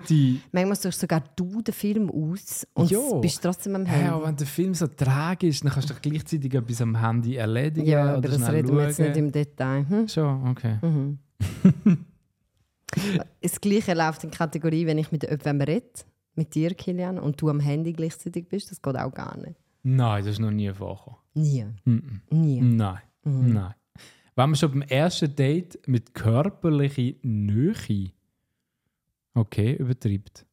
manchmal 0.53 0.75
suchst 0.77 1.01
sogar 1.01 1.21
du 1.35 1.61
den 1.61 1.73
Film 1.73 2.09
aus 2.09 2.65
und 2.73 2.89
Jo. 2.89 3.19
bist 3.19 3.41
trotzdem 3.41 3.75
am 3.75 3.85
Handy. 3.85 4.07
Aber 4.07 4.25
wenn 4.27 4.37
der 4.37 4.47
Film 4.47 4.73
so 4.73 4.87
träge 4.87 5.47
ist, 5.47 5.65
dann 5.65 5.71
kannst 5.71 5.89
du 5.89 5.93
gleichzeitig 6.01 6.53
etwas 6.53 6.81
am 6.81 6.95
Handy 6.95 7.35
erledigen 7.35 7.85
ja, 7.85 8.13
aber 8.13 8.21
das 8.21 8.49
reden 8.49 8.75
wir 8.75 8.87
jetzt 8.87 8.97
schauen. 8.97 9.07
nicht 9.07 9.17
im 9.17 9.31
Detail. 9.31 9.85
Hm? 9.89 10.07
Schon, 10.07 10.47
okay. 10.47 10.77
Mhm. 10.81 11.19
das 13.41 13.59
Gleiche 13.59 13.93
läuft 13.93 14.23
in 14.23 14.31
die 14.31 14.37
Kategorie, 14.37 14.85
wenn 14.85 14.97
ich 14.97 15.11
mit 15.11 15.23
jemandem 15.23 15.61
rede, 15.61 15.89
mit 16.35 16.55
dir, 16.55 16.73
Kilian, 16.75 17.19
und 17.19 17.41
du 17.41 17.49
am 17.49 17.59
Handy 17.59 17.91
gleichzeitig 17.91 18.47
bist. 18.47 18.71
Das 18.71 18.81
geht 18.81 18.95
auch 18.95 19.13
gar 19.13 19.37
nicht. 19.37 19.55
Nein, 19.83 20.23
das 20.23 20.33
ist 20.33 20.39
noch 20.39 20.51
nie 20.51 20.71
vorgekommen. 20.71 21.19
Nie. 21.33 21.65
Mhm. 21.83 22.21
Nie. 22.29 22.61
Nein, 22.61 22.99
nein. 23.25 23.73
Wenn 24.35 24.49
man 24.49 24.55
schon 24.55 24.71
beim 24.71 24.81
ersten 24.83 25.35
Date 25.35 25.79
mit 25.87 26.13
körperlicher 26.13 27.13
Nähe 27.21 28.11
okay, 29.35 29.73
übertreibt. 29.73 30.45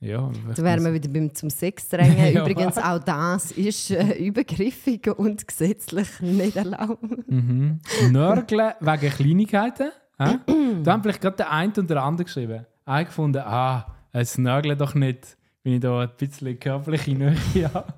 Ja, 0.00 0.30
Da 0.54 0.62
wären 0.62 0.84
wir 0.84 0.92
wieder 0.92 1.08
beim 1.08 1.34
zum 1.34 1.48
Sex 1.48 1.88
drängen. 1.88 2.18
Ja, 2.34 2.42
Übrigens, 2.42 2.76
auch 2.76 2.98
das 2.98 3.50
ist 3.52 3.90
äh, 3.90 4.12
übergriffig 4.18 5.08
und 5.16 5.48
gesetzlich 5.48 6.20
nicht 6.20 6.56
erlaubt. 6.56 7.02
Mhm. 7.28 7.80
Nörgeln 8.10 8.74
wegen 8.80 9.10
Kleinigkeiten. 9.10 9.90
Hä? 10.18 10.38
da 10.82 10.92
haben 10.92 11.02
vielleicht 11.02 11.20
gerade 11.20 11.36
der 11.36 11.50
eine 11.50 11.72
und 11.76 11.88
der 11.88 12.02
andere 12.02 12.24
geschrieben. 12.24 12.66
Einer 12.84 13.04
gefunden, 13.04 13.42
ah, 13.44 13.94
es 14.12 14.38
nörgeln 14.38 14.78
doch 14.78 14.94
nicht, 14.94 15.36
wenn 15.62 15.74
ich 15.74 15.80
da 15.80 16.00
ein 16.00 16.10
bisschen 16.16 16.58
körperliche 16.58 17.12
Nähe 17.12 17.36
habe. 17.74 17.94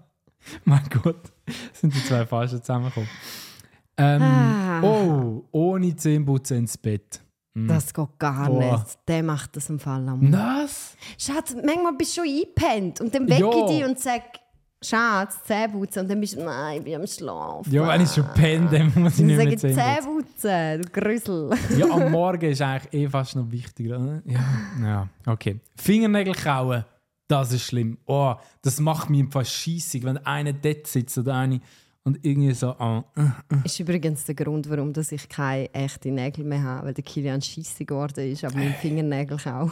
mein 0.65 0.83
Gott, 1.03 1.33
sind 1.73 1.95
die 1.95 2.05
zwei 2.05 2.27
Falschen 2.27 2.61
zusammengekommen. 2.61 3.09
Ähm, 3.99 4.23
Ah. 4.23 4.81
Oh, 4.83 5.45
ohne 5.51 5.95
Zähneputzen 5.97 6.59
ins 6.59 6.77
Bett. 6.79 7.21
Hm. 7.55 7.67
Das 7.67 7.93
geht 7.93 8.19
gar 8.19 8.47
Boah. 8.49 8.79
nicht. 8.79 8.99
Der 9.09 9.23
macht 9.23 9.57
das 9.57 9.69
im 9.71 9.79
Fall 9.79 10.09
am. 10.09 10.33
Was? 10.33 10.97
Schatz, 11.19 11.55
manchmal 11.65 11.95
bist 11.95 12.17
du 12.17 12.21
schon 12.23 12.31
eingepennt 12.31 13.01
und 13.01 13.13
dann 13.15 13.29
wecke 13.29 13.49
ich 13.49 13.67
dich 13.79 13.85
und 13.85 13.99
sage, 13.99 14.23
Schatz, 14.81 15.43
Zähne 15.45 15.71
putzen. 15.71 16.01
Und 16.01 16.11
dann 16.11 16.21
bist 16.21 16.37
du, 16.37 16.45
nein, 16.45 16.79
ich 16.79 16.85
bin 16.85 16.95
am 16.95 17.07
Schlafen. 17.09 17.73
Ja, 17.73 17.89
wenn 17.89 18.01
ich 18.03 18.13
schon 18.13 18.27
penne, 18.35 18.69
dann 18.71 18.93
muss 19.03 19.19
ich 19.19 19.25
nicht 19.25 19.39
dann 19.39 19.47
mehr 19.49 19.51
sage 19.51 19.55
ich, 19.55 19.61
Zähne 19.61 19.75
Zähne 19.75 20.07
putzen, 20.07 20.83
du 20.83 21.01
Grüssel. 21.01 21.51
Ja, 21.77 21.91
am 21.91 22.13
Morgen 22.13 22.51
ist 22.53 22.63
eigentlich 22.63 22.93
eh 23.03 23.09
fast 23.09 23.35
noch 23.35 23.51
wichtiger. 23.51 23.99
oder? 23.99 24.23
Ja, 24.25 24.45
ja 24.81 25.09
okay. 25.27 25.59
Fingernägel 25.77 26.35
kauen, 26.35 26.85
das 27.27 27.53
ist 27.53 27.63
schlimm. 27.65 27.99
Oh, 28.07 28.35
das 28.63 28.79
macht 28.79 29.11
mich 29.11 29.27
fast 29.33 29.51
scheissig, 29.51 30.05
wenn 30.05 30.19
einer 30.19 30.53
dort 30.53 30.87
sitzt 30.87 31.19
oder 31.19 31.35
eine 31.35 31.61
und 32.09 32.25
irgendwie 32.25 32.53
so, 32.55 32.71
ah, 32.71 33.05
äh, 33.17 33.57
ist 33.65 33.79
übrigens 33.79 34.25
der 34.25 34.35
Grund, 34.35 34.69
warum 34.69 34.93
dass 34.93 35.13
ich 35.13 35.29
keine 35.29 35.73
echten 35.73 36.15
Nägel 36.15 36.45
mehr 36.45 36.63
habe, 36.63 36.87
weil 36.89 36.95
der 36.95 37.05
Kilian 37.05 37.41
scheissig 37.41 37.87
geworden 37.89 38.31
ist, 38.33 38.43
aber 38.45 38.57
mein 38.57 38.75
Fingernägel 38.75 39.39
auch. 39.47 39.71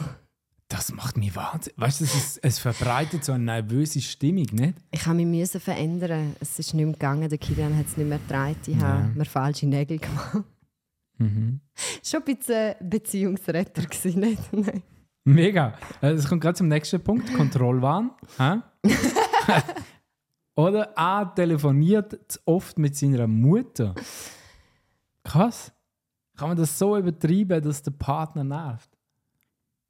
das 0.69 0.91
macht 0.93 1.17
mich 1.17 1.35
wahnsinnig. 1.35 1.77
Weißt 1.79 1.99
du, 2.01 2.05
es, 2.05 2.15
ist- 2.15 2.39
es 2.43 2.59
verbreitet 2.59 3.23
so 3.25 3.31
eine 3.33 3.43
nervöse 3.43 4.01
Stimmung, 4.01 4.45
nicht? 4.51 4.75
Ich 4.91 5.05
habe 5.05 5.15
mich 5.17 5.25
müssen 5.25 5.59
verändern. 5.61 6.35
Es 6.39 6.57
ist 6.59 6.73
nicht 6.73 6.83
mehr 6.85 6.93
gegangen. 6.93 7.27
Der 7.29 7.37
Kilian 7.37 7.77
hat 7.77 7.87
es 7.87 7.95
nicht 7.97 8.07
mehr 8.09 8.19
getragen. 8.19 8.55
Ich 8.67 8.75
Ja. 8.75 8.81
habe 8.81 9.11
mir 9.15 9.25
falsche 9.25 9.65
Nägel 9.67 9.97
gemacht. 9.99 10.43
Mhm. 11.19 11.59
Schon 12.03 12.21
ein 12.25 12.35
bisschen 12.35 12.75
Beziehungsretter 12.81 13.81
gewesen, 13.83 14.19
nicht? 14.19 14.41
Nein. 14.53 14.83
Mega. 15.23 15.73
Äh, 16.01 16.11
Es 16.11 16.27
kommt 16.27 16.41
gerade 16.41 16.55
zum 16.57 16.67
nächsten 16.69 17.01
Punkt: 17.03 17.33
Kontrollwahn. 17.33 18.11
Oder 20.57 20.91
er 20.97 21.33
telefoniert 21.35 22.19
zu 22.27 22.39
oft 22.45 22.79
mit 22.79 22.95
seiner 22.95 23.27
Mutter. 23.27 23.93
Krass. 25.23 25.71
Kann 26.35 26.49
man 26.49 26.57
das 26.57 26.77
so 26.77 26.97
übertreiben, 26.97 27.61
dass 27.61 27.83
der 27.83 27.91
Partner 27.91 28.43
nervt? 28.43 28.89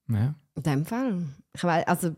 Ja. 0.10 0.36
In 0.56 0.64
dem 0.64 0.86
Fall. 0.86 1.24
Ich 1.54 1.64
weiss, 1.64 1.88
also, 1.88 2.16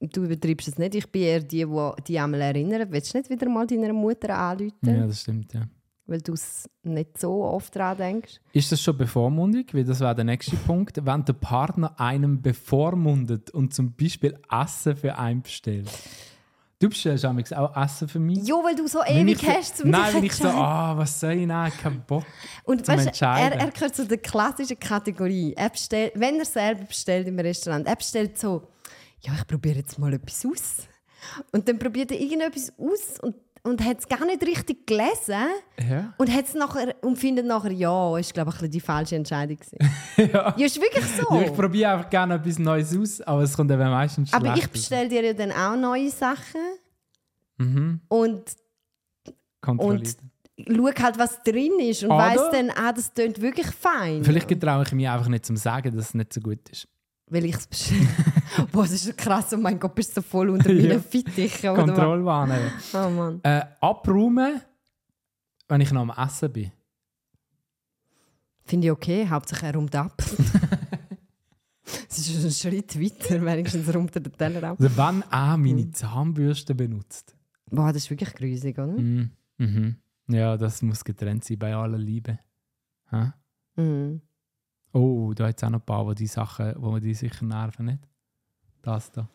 du 0.00 0.24
übertreibst 0.24 0.68
es 0.68 0.78
nicht. 0.78 0.96
Ich 0.96 1.10
bin 1.10 1.22
eher 1.22 1.40
die, 1.40 1.64
die 1.64 2.02
die 2.08 2.18
einmal 2.18 2.40
erinnern. 2.40 2.88
Willst 2.90 3.14
du 3.14 3.18
nicht 3.18 3.30
wieder 3.30 3.48
mal 3.48 3.66
deiner 3.66 3.92
Mutter 3.92 4.36
anrufen? 4.36 4.74
ja, 4.82 5.06
das 5.06 5.20
stimmt, 5.20 5.54
ja. 5.54 5.62
Weil 6.06 6.20
du 6.20 6.32
es 6.32 6.68
nicht 6.82 7.18
so 7.18 7.44
oft 7.44 7.76
daran 7.76 7.96
denkst? 7.96 8.40
Ist 8.52 8.72
das 8.72 8.82
schon 8.82 8.98
Bevormundung? 8.98 9.64
Weil 9.72 9.84
das 9.84 10.00
wäre 10.00 10.14
der 10.16 10.24
nächste 10.24 10.56
Punkt. 10.56 11.00
Wenn 11.04 11.24
der 11.24 11.32
Partner 11.32 11.98
einem 11.98 12.42
bevormundet 12.42 13.50
und 13.50 13.72
zum 13.72 13.94
Beispiel 13.94 14.36
Essen 14.50 14.96
für 14.96 15.16
einen 15.16 15.42
bestellt. 15.42 15.90
Du 16.84 16.90
bestellst 16.90 17.24
auch 17.24 17.76
Essen 17.82 18.08
für 18.08 18.18
mich? 18.18 18.46
Ja, 18.46 18.56
weil 18.56 18.76
du 18.76 18.86
so 18.86 19.02
ewig 19.02 19.42
ich, 19.42 19.48
hast, 19.48 19.82
um 19.82 19.88
Nein, 19.88 20.16
wenn 20.16 20.24
ich 20.24 20.34
so, 20.34 20.48
ah, 20.48 20.94
was 20.94 21.18
soll 21.18 21.30
ich 21.30 21.46
nehmen? 21.46 21.72
Kein 21.80 22.04
Bock. 22.06 22.26
Und 22.64 22.84
zum 22.84 22.98
weißt, 22.98 23.22
er, 23.22 23.52
er 23.52 23.70
gehört 23.70 23.96
zu 23.96 24.06
der 24.06 24.18
klassischen 24.18 24.78
Kategorie. 24.78 25.54
Er 25.56 25.70
bestellt, 25.70 26.12
wenn 26.14 26.38
er 26.38 26.44
selber 26.44 26.84
bestellt 26.84 27.26
im 27.26 27.38
Restaurant, 27.38 27.86
er 27.86 27.96
bestellt 27.96 28.38
so, 28.38 28.68
ja, 29.22 29.32
ich 29.34 29.46
probiere 29.46 29.76
jetzt 29.76 29.98
mal 29.98 30.12
etwas 30.12 30.44
aus. 30.44 30.88
Und 31.52 31.66
dann 31.66 31.78
probiert 31.78 32.12
er 32.12 32.20
irgendetwas 32.20 32.70
aus 32.78 33.18
und, 33.22 33.34
und 33.64 33.84
hat 33.84 33.98
es 33.98 34.06
gar 34.08 34.24
nicht 34.26 34.42
richtig 34.46 34.86
gelesen 34.86 35.48
Ja. 35.88 36.12
und, 36.18 36.32
hat's 36.32 36.54
nachher, 36.54 36.94
und 37.02 37.16
findet 37.16 37.46
nachher, 37.46 37.72
ja, 37.72 38.16
ist 38.18 38.32
glaube 38.32 38.52
ich 38.62 38.70
die 38.70 38.80
falsche 38.80 39.16
Entscheidung. 39.16 39.56
gewesen. 39.56 39.78
ja. 40.32 40.54
ja, 40.56 40.66
ist 40.66 40.80
wirklich 40.80 41.04
so. 41.04 41.34
Ja, 41.34 41.42
ich 41.42 41.52
probiere 41.54 41.92
einfach 41.92 42.10
gerne 42.10 42.34
etwas 42.34 42.58
Neues 42.58 42.96
aus, 42.96 43.20
aber 43.22 43.42
es 43.42 43.56
kommt 43.56 43.70
eben 43.70 43.80
meistens 43.90 44.28
schlecht. 44.28 44.44
Aber 44.46 44.56
ich 44.56 44.68
bestelle 44.70 45.08
dir 45.08 45.24
ja 45.24 45.32
dann 45.32 45.50
auch 45.52 45.76
neue 45.76 46.10
Sachen 46.10 46.60
Mhm. 47.58 48.00
und 48.08 48.42
Kontrolliert. 49.60 50.16
schaue 50.68 50.92
halt, 51.00 51.18
was 51.18 51.42
drin 51.42 51.78
ist 51.80 52.02
und 52.02 52.10
weiss 52.10 52.40
dann, 52.52 52.70
ah, 52.70 52.92
das 52.92 53.12
tönt 53.14 53.40
wirklich 53.40 53.66
fein. 53.68 54.22
Vielleicht 54.24 54.48
getraue 54.48 54.82
ich 54.84 54.92
mich 54.92 55.08
einfach 55.08 55.28
nicht 55.28 55.46
zum 55.46 55.56
Sagen, 55.56 55.94
dass 55.96 56.06
es 56.08 56.14
nicht 56.14 56.32
so 56.32 56.40
gut 56.40 56.68
ist. 56.68 56.86
Weil 57.26 57.46
ich 57.46 57.54
es. 57.70 57.92
Boah, 58.70 58.82
das 58.82 58.92
ist 58.92 59.04
so 59.04 59.12
krass. 59.16 59.52
Oh 59.52 59.56
mein 59.56 59.78
Gott, 59.80 59.94
bist 59.94 60.10
du 60.16 60.20
so 60.20 60.22
voll 60.26 60.50
unter 60.50 60.70
Ja. 60.72 60.88
meinen 60.88 61.02
Fittichen. 61.02 61.70
oder 61.70 61.82
was? 61.82 61.86
Kontrollwahn. 61.86 62.52
Oh 62.92 63.10
Mann. 63.10 63.40
äh, 63.42 63.64
abräumen, 63.80 64.60
wenn 65.68 65.80
ich 65.80 65.90
noch 65.92 66.02
am 66.02 66.10
Essen 66.10 66.52
bin. 66.52 66.70
Finde 68.66 68.86
ich 68.86 68.90
okay. 68.92 69.26
Hauptsache 69.28 69.66
er 69.66 69.74
räumt 69.74 69.94
ab. 69.94 70.22
Es 72.08 72.28
ist 72.30 72.44
ein 72.44 72.50
Schritt 72.72 72.98
weiter. 72.98 73.44
Wenigstens 73.44 73.92
räumt 73.92 74.14
er 74.14 74.20
den 74.22 74.32
Teller 74.32 74.62
ab. 74.70 74.80
Also 74.80 74.96
wenn 74.96 75.16
Mhm. 75.16 75.62
meine 75.64 75.90
Zahnbürste 75.90 76.74
benutzt. 76.74 77.36
Boah, 77.70 77.92
das 77.92 78.04
ist 78.04 78.10
wirklich 78.10 78.32
grusig, 78.34 78.78
oder? 78.78 78.92
Mhm. 78.92 79.30
Mhm. 79.58 79.96
Ja, 80.28 80.56
das 80.56 80.80
muss 80.80 81.04
getrennt 81.04 81.44
sein 81.44 81.58
bei 81.58 81.74
aller 81.74 81.98
Liebe. 81.98 82.38
Hä? 83.10 83.32
Mhm. 83.76 84.20
Oh, 84.94 85.32
da 85.34 85.48
hat 85.48 85.56
es 85.56 85.64
auch 85.64 85.70
noch 85.70 85.80
ein 85.80 85.84
paar, 85.84 86.06
wo 86.06 86.14
die 86.14 86.28
Sachen, 86.28 86.72
wo 86.78 86.98
die 86.98 87.14
sicher 87.14 87.44
nerven, 87.44 87.86
nicht? 87.86 87.98
Das 88.80 89.10
da. 89.10 89.28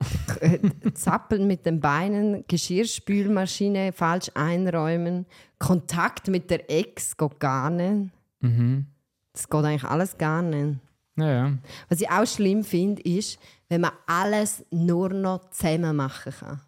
Zappeln 0.94 1.46
mit 1.46 1.64
den 1.64 1.80
Beinen, 1.80 2.44
Geschirrspülmaschine 2.46 3.92
falsch 3.92 4.30
einräumen, 4.34 5.26
Kontakt 5.58 6.28
mit 6.28 6.50
der 6.50 6.70
Ex 6.70 7.16
geht 7.16 7.40
gar 7.40 7.70
nicht. 7.70 8.10
Mhm. 8.40 8.86
Das 9.32 9.48
geht 9.48 9.64
eigentlich 9.64 9.84
alles 9.84 10.18
gar 10.18 10.42
nicht. 10.42 10.78
Ja, 11.16 11.30
ja. 11.30 11.58
Was 11.88 12.00
ich 12.00 12.10
auch 12.10 12.26
schlimm 12.26 12.62
finde, 12.62 13.02
ist, 13.02 13.38
wenn 13.68 13.80
man 13.80 13.92
alles 14.06 14.64
nur 14.70 15.10
noch 15.10 15.50
zusammen 15.50 15.96
machen 15.96 16.32
kann. 16.32 16.60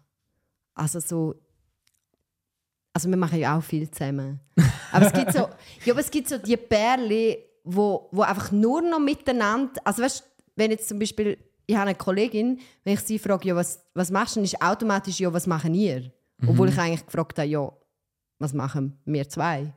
Also 0.73 0.99
so. 0.99 1.35
Also 2.93 3.09
wir 3.09 3.17
machen 3.17 3.39
ja 3.39 3.57
auch 3.57 3.63
viel 3.63 3.89
zusammen. 3.89 4.39
Aber 4.91 5.07
es 5.07 5.13
gibt 5.13 5.33
so, 5.33 5.39
ja, 5.85 5.93
aber 5.93 5.99
es 5.99 6.11
gibt 6.11 6.29
so 6.29 6.37
die 6.37 6.57
Perle, 6.57 7.39
wo, 7.63 8.07
wo 8.11 8.21
einfach 8.21 8.51
nur 8.51 8.81
noch 8.81 8.99
miteinander. 8.99 9.81
Also 9.83 10.03
weißt, 10.03 10.23
wenn 10.55 10.71
jetzt 10.71 10.87
zum 10.87 10.99
Beispiel 10.99 11.37
ich 11.65 11.75
habe 11.75 11.87
eine 11.89 11.97
Kollegin, 11.97 12.59
wenn 12.83 12.93
ich 12.93 12.99
sie 13.01 13.19
frage, 13.19 13.47
ja, 13.47 13.55
was, 13.55 13.81
was 13.93 14.11
machst 14.11 14.35
du, 14.35 14.39
dann 14.39 14.45
ist 14.45 14.61
automatisch 14.61 15.19
ja, 15.19 15.31
was 15.31 15.47
machen 15.47 15.73
ihr? 15.73 16.11
Obwohl 16.45 16.69
ich 16.69 16.77
eigentlich 16.77 17.05
gefragt 17.05 17.39
habe, 17.39 17.47
ja, 17.47 17.71
was 18.37 18.53
machen 18.53 18.99
wir 19.05 19.27
zwei? 19.29 19.73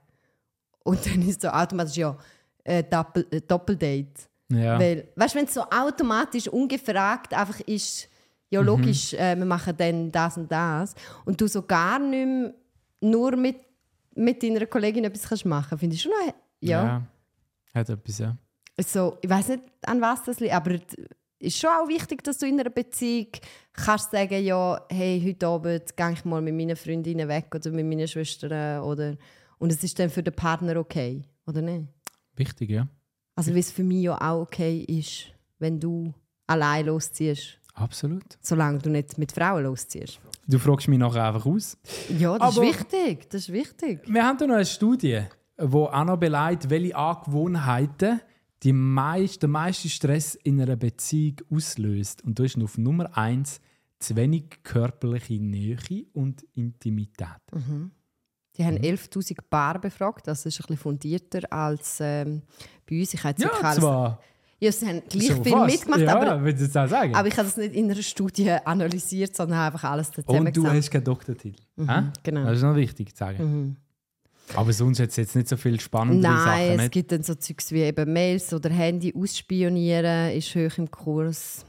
Und 0.83 1.07
dann 1.07 1.23
ist 1.23 1.43
so 1.43 1.49
automatisch 1.49 1.97
ja 1.97 2.17
äh, 2.65 2.83
Doppel, 2.83 3.27
äh, 3.31 3.41
Doppeldate. 3.41 4.29
ja. 4.49 4.79
Weil, 4.79 5.09
weißt 5.15 5.35
du, 5.35 5.39
wenn 5.39 5.45
es 5.45 5.55
so 5.55 5.63
automatisch 5.63 6.49
ungefragt 6.49 7.35
einfach 7.35 7.61
ist, 7.61 8.09
ja 8.51 8.61
logisch, 8.61 9.13
äh, 9.15 9.37
wir 9.37 9.45
machen 9.45 9.75
dann 9.77 10.11
das 10.11 10.37
und 10.37 10.51
das 10.51 10.95
und 11.25 11.41
du 11.41 11.47
so 11.47 11.63
gar 11.63 11.99
nicht 11.99 12.27
mehr 12.27 12.55
nur 13.01 13.37
mit, 13.37 13.57
mit 14.15 14.43
deiner 14.43 14.67
Kollegin 14.67 15.05
etwas 15.05 15.29
kannst 15.29 15.45
machen, 15.45 15.79
finde 15.79 15.97
ich 15.97 16.03
schon 16.03 16.13
noch, 16.13 16.35
ja. 16.61 17.03
Hat 17.75 17.89
etwas, 17.91 18.19
ja. 18.19 18.37
So, 18.79 19.19
ich 19.23 19.31
weiß 19.31 19.49
nicht, 19.49 19.63
an 19.83 20.01
was 20.01 20.25
das 20.25 20.41
liegt, 20.41 20.53
aber 20.53 20.73
es 20.73 20.83
ist 21.39 21.59
schon 21.59 21.71
auch 21.71 21.89
wichtig, 21.89 22.23
dass 22.25 22.39
du 22.39 22.47
in 22.47 22.61
einer 22.61 22.71
Beziehung 22.71 23.29
kannst 23.73 24.11
sagen, 24.11 24.43
ja, 24.43 24.81
hey, 24.91 25.23
heute 25.25 25.47
Abend 25.47 25.97
gehe 25.97 26.13
ich 26.13 26.25
mal 26.25 26.43
mit 26.43 26.55
meinen 26.55 26.77
Freundinnen 26.77 27.29
weg 27.29 27.55
oder 27.55 27.71
mit 27.71 27.87
meinen 27.87 28.09
Schwestern 28.09 28.83
oder 28.83 29.17
und 29.59 29.73
es 29.73 29.83
ist 29.83 29.99
dann 29.99 30.11
für 30.11 30.23
den 30.23 30.35
Partner 30.35 30.77
okay, 30.77 31.23
oder 31.47 31.63
nicht? 31.63 31.87
Wichtig, 32.35 32.71
ja. 32.71 32.89
Also 33.35 33.55
wie 33.55 33.61
es 33.61 33.71
für 33.71 33.85
mich 33.85 34.03
ja 34.03 34.21
auch 34.21 34.43
okay 34.43 34.81
ist, 34.83 35.27
wenn 35.59 35.81
du 35.81 36.13
allein 36.47 36.87
losziehst, 36.87 37.59
Absolut. 37.75 38.25
solange 38.41 38.79
du 38.79 38.91
nicht 38.91 39.19
mit 39.19 39.33
Frauen 39.33 39.65
losziehst. 39.65 40.21
Du 40.49 40.59
fragst 40.59 40.89
mich 40.89 40.99
nachher 40.99 41.25
einfach 41.25 41.47
aus. 41.47 41.77
Ja, 42.19 42.39
das 42.39 42.57
Aber- 42.57 42.65
ist 42.69 42.79
wichtig, 42.79 43.29
das 43.31 43.43
ist 43.43 43.53
wichtig. 43.53 44.01
Wir 44.07 44.25
haben 44.25 44.39
hier 44.39 44.47
noch 44.47 44.55
eine 44.55 44.65
Studie, 44.67 45.23
die 45.61 45.65
auch 45.65 46.05
noch 46.05 46.17
beleidigt, 46.17 46.71
welche 46.71 46.95
Angewohnheiten 46.97 48.21
die 48.63 48.73
meist, 48.73 49.43
den 49.43 49.51
meisten 49.51 49.89
Stress 49.89 50.35
in 50.35 50.61
einer 50.61 50.77
Beziehung 50.77 51.37
auslöst. 51.51 52.23
Und 52.25 52.39
da 52.39 52.45
ist 52.45 52.57
auf 52.63 52.79
Nummer 52.79 53.17
eins 53.17 53.61
zu 53.99 54.17
wenig 54.17 54.45
körperliche 54.63 55.35
Nähe 55.35 55.77
und 56.13 56.43
Intimität. 56.55 57.27
Die 58.57 58.65
haben 58.65 58.77
11'000 58.79 59.39
Paare 59.51 59.79
befragt, 59.79 60.27
das 60.27 60.47
ist 60.47 60.59
ein 60.59 60.63
bisschen 60.63 60.77
fundierter 60.79 61.53
als 61.53 61.99
ähm, 62.01 62.43
bei 62.89 62.99
uns. 63.01 63.13
Ich 63.15 63.23
Ja, 63.23 63.35
zwar. 63.75 64.21
Ja, 64.59 64.73
sie 64.73 64.87
haben 64.87 65.03
gleich 65.09 65.33
viel 65.33 65.45
fast. 65.53 65.67
mitgemacht, 65.73 66.01
ja, 66.01 66.17
aber, 66.17 66.47
ich 66.47 66.63
auch 66.77 66.89
sagen. 66.89 67.15
aber 67.15 67.29
ich 67.29 67.37
habe 67.37 67.47
das 67.49 67.57
nicht 67.57 67.75
in 67.75 67.91
einer 67.91 68.03
Studie 68.03 68.51
analysiert, 68.51 69.37
sondern 69.37 69.59
einfach 69.61 69.85
alles 69.85 70.09
und 70.09 70.17
du 70.19 70.23
zusammengesammelt. 70.23 70.77
hast 70.77 70.91
keinen 70.91 71.05
Doktortitel. 71.05 71.63
Hä? 71.79 72.03
genau. 72.23 72.45
Das 72.45 72.57
ist 72.57 72.63
noch 72.63 72.77
wichtig 72.77 73.15
zu 73.15 73.19
sagen. 73.19 73.77
Aber 74.55 74.73
sonst 74.73 75.01
hat 75.01 75.11
es 75.11 75.17
jetzt 75.17 75.35
nicht 75.35 75.49
so 75.49 75.57
viel 75.57 75.81
spannende 75.81 76.23
Nein, 76.23 76.37
Sachen. 76.37 76.71
es 76.77 76.83
Nicht? 76.83 76.93
gibt 76.93 77.13
dann 77.13 77.23
so 77.25 77.35
Zeugs 77.35 77.73
wie 77.73 77.81
eben 77.83 78.13
Mails 78.13 78.55
oder 78.55 78.71
Handy 78.71 79.13
ausspionieren 79.15 80.31
ist 80.33 80.55
hoch 80.55 80.79
im 80.79 80.91
Kurs. 80.91 81.65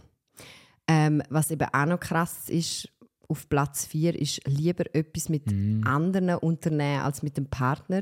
Ähm, 0.88 1.22
was 1.30 1.50
eben 1.52 1.68
auch 1.74 1.86
noch 1.86 2.00
krass 2.00 2.50
ist, 2.50 2.88
auf 3.28 3.50
Platz 3.50 3.86
4 3.88 4.16
ist 4.18 4.42
lieber 4.48 4.86
etwas 4.96 5.28
mit 5.28 5.52
Mhm. 5.52 5.86
anderen 5.86 6.36
unternehmen 6.36 7.02
als 7.02 7.24
mit 7.24 7.36
dem 7.36 7.48
Partner. 7.48 8.02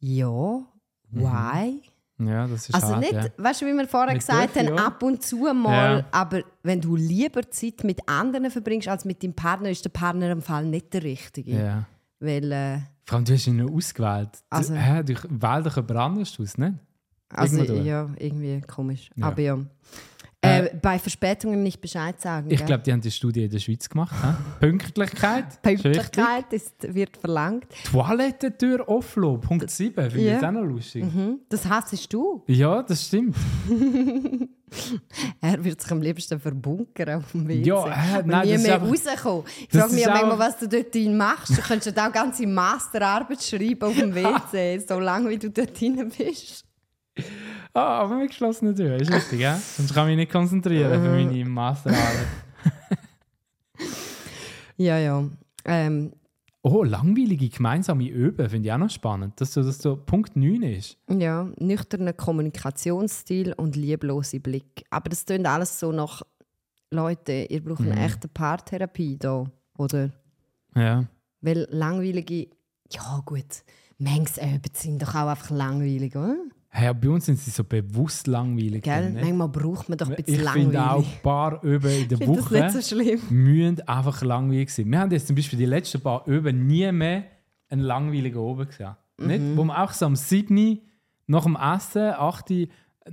Ja, 0.00 0.64
why? 1.10 1.82
Ja, 2.20 2.46
das 2.46 2.68
ist 2.68 2.74
Also 2.74 2.88
hart, 2.88 3.00
nicht, 3.00 3.12
ja. 3.12 3.24
weißt 3.38 3.62
du, 3.62 3.66
wie 3.66 3.72
wir 3.72 3.88
vorher 3.88 4.12
Nicht 4.14 4.26
gesagt 4.26 4.56
haben, 4.56 4.68
ja. 4.68 4.86
ab 4.86 5.02
und 5.02 5.22
zu 5.22 5.36
mal, 5.54 5.98
Ja. 5.98 6.04
aber 6.10 6.42
wenn 6.62 6.80
du 6.80 6.94
lieber 6.96 7.48
Zeit 7.50 7.82
mit 7.84 8.06
anderen 8.08 8.50
verbringst 8.50 8.88
als 8.88 9.04
mit 9.04 9.22
deinem 9.22 9.34
Partner, 9.34 9.70
ist 9.70 9.84
der 9.84 9.90
Partner 9.90 10.30
im 10.30 10.42
Fall 10.42 10.64
nicht 10.66 10.92
der 10.92 11.02
Richtige. 11.02 11.52
ja. 11.52 11.86
Weil, 12.22 12.52
äh, 12.52 12.78
Vor 13.06 13.16
allem, 13.16 13.24
du 13.24 13.32
hast 13.32 13.46
ihn 13.46 13.56
noch 13.56 13.72
ausgewählt. 13.72 14.28
Also- 14.50 14.74
du, 14.74 14.80
hä, 14.80 15.02
du 15.02 15.14
wählst 15.14 15.66
doch 15.66 15.76
jemand 15.76 15.90
anderes 15.96 16.38
aus, 16.38 16.58
nicht? 16.58 16.74
also 17.32 17.64
durch. 17.64 17.84
ja, 17.86 18.08
irgendwie 18.18 18.60
komisch. 18.60 19.08
Aber 19.20 19.40
ja. 19.40 19.58
Äh, 20.42 20.60
Äh, 20.66 20.74
bei 20.80 20.98
Verspätungen 20.98 21.62
nicht 21.62 21.82
Bescheid 21.82 22.18
sagen. 22.18 22.50
Ich 22.50 22.64
glaube, 22.64 22.82
die 22.82 22.92
haben 22.92 23.02
die 23.02 23.10
Studie 23.10 23.44
in 23.44 23.50
der 23.50 23.58
Schweiz 23.58 23.88
gemacht. 23.90 24.14
Pünktlichkeit. 24.58 25.44
Pünktlichkeit 25.62 26.50
ist, 26.52 26.74
wird 26.94 27.18
verlangt. 27.18 27.66
Toilettentür 27.90 28.88
offen, 28.88 29.38
Punkt 29.42 29.70
7. 29.70 30.10
Finde 30.10 30.26
Ja. 30.30 30.38
ich 30.38 30.44
auch 30.46 30.50
noch 30.52 30.62
lustig. 30.64 31.04
Mhm. 31.04 31.40
Das 31.50 31.68
hassest 31.68 32.10
du. 32.12 32.42
Ja, 32.46 32.82
das 32.82 33.06
stimmt. 33.06 33.36
Er 35.40 35.64
wird 35.64 35.80
sich 35.82 35.90
am 35.90 36.00
liebsten 36.00 36.38
verbunkern 36.38 37.18
auf 37.18 37.32
dem 37.32 37.48
WC. 37.48 37.62
Ja, 37.68 37.86
äh, 38.18 38.22
nein, 38.24 38.46
nie 38.48 38.58
mehr 38.58 38.74
einfach- 38.80 38.88
rauskommen. 38.88 39.44
Ich 39.68 39.76
frage 39.78 39.92
mich 39.94 40.02
ja 40.04 40.10
manchmal, 40.12 40.38
was 40.38 40.58
du 40.58 40.68
dort 40.68 40.94
machst. 41.16 41.58
Du 41.58 41.60
könntest 41.62 41.96
ja 41.96 42.08
auch 42.08 42.12
ganze 42.12 42.46
Masterarbeit 42.46 43.42
schreiben 43.42 43.82
auf 43.82 43.96
dem 43.96 44.14
WC, 44.14 44.78
so 44.86 45.00
lange 45.00 45.28
wie 45.30 45.38
du 45.38 45.50
dort 45.50 45.78
drin 45.80 46.12
bist. 46.16 46.64
Ah, 47.72 48.00
aber 48.00 48.16
mit 48.18 48.30
geschlossenen 48.30 48.74
Türen, 48.74 49.00
ist 49.00 49.12
richtig, 49.12 49.40
ja? 49.40 49.56
Sonst 49.56 49.94
kann 49.94 50.04
ich 50.08 50.16
mich 50.16 50.24
nicht 50.24 50.32
konzentrieren 50.32 51.02
für 51.02 51.08
meine 51.10 51.44
Masterarbeit. 51.44 52.26
Ja, 54.76 54.98
ja. 54.98 55.24
Ähm, 55.64 56.12
Oh, 56.62 56.84
langweilige 56.84 57.48
gemeinsame 57.48 58.06
Üben 58.08 58.48
finde 58.50 58.68
ich 58.68 58.72
auch 58.72 58.76
noch 58.78 58.90
spannend, 58.90 59.40
dass 59.40 59.54
so, 59.54 59.62
dass 59.62 59.78
so 59.78 59.96
Punkt 59.96 60.36
9 60.36 60.62
ist. 60.62 60.98
ja, 61.10 61.48
nüchterner 61.58 62.12
Kommunikationsstil 62.12 63.54
und 63.54 63.76
lieblose 63.76 64.40
Blick. 64.40 64.84
Aber 64.90 65.08
das 65.08 65.24
klingt 65.24 65.46
alles 65.46 65.80
so 65.80 65.90
nach 65.90 66.20
Leute, 66.90 67.46
ihr 67.48 67.64
braucht 67.64 67.80
Mhm. 67.80 67.92
eine 67.92 68.04
echte 68.04 68.28
Paartherapie 68.28 69.16
da, 69.18 69.46
oder? 69.78 70.10
Ja. 70.74 71.04
Weil 71.40 71.66
langweilige, 71.70 72.48
ja 72.92 73.22
gut, 73.24 73.64
manches 73.96 74.36
Üben 74.36 74.60
sind 74.74 75.00
doch 75.00 75.14
auch 75.14 75.28
einfach 75.28 75.50
langweilig, 75.50 76.14
oder? 76.14 76.36
Hey, 76.72 76.94
bei 76.94 77.08
uns 77.08 77.26
sind 77.26 77.36
sie 77.38 77.50
so 77.50 77.64
bewusst 77.64 78.28
langweilig. 78.28 78.84
Gell? 78.84 79.12
dann? 79.12 79.14
Manchmal 79.14 79.48
braucht 79.48 79.88
man 79.88 79.98
doch 79.98 80.08
ein 80.08 80.14
bisschen 80.14 80.44
ich 80.44 80.50
finde 80.50 80.80
auch, 80.80 80.86
langweilig. 80.86 81.14
ein 81.16 81.22
paar 81.22 81.64
Üben 81.64 81.90
in 81.90 82.08
der 82.08 82.26
Woche 82.28 82.54
nicht 82.54 82.70
so 82.70 82.80
schlimm. 82.80 83.20
müssen 83.28 83.88
einfach 83.88 84.22
langweilig 84.22 84.70
sein. 84.70 84.90
Wir 84.90 85.00
haben 85.00 85.10
jetzt 85.10 85.26
zum 85.26 85.34
Beispiel 85.34 85.58
die 85.58 85.66
letzten 85.66 86.00
paar 86.00 86.26
Üben 86.28 86.68
nie 86.68 86.90
mehr 86.92 87.24
einen 87.68 87.82
langweiligen 87.82 88.38
oben 88.38 88.68
gesehen. 88.68 88.94
Mhm. 89.18 89.26
Nicht? 89.26 89.56
Wo 89.56 89.64
wir 89.64 89.82
auch 89.82 89.92
so 89.92 90.06
am 90.06 90.14
7. 90.14 90.80
nach 91.26 91.42
dem 91.42 91.56
Essen, 91.56 92.12
8. 92.12 92.52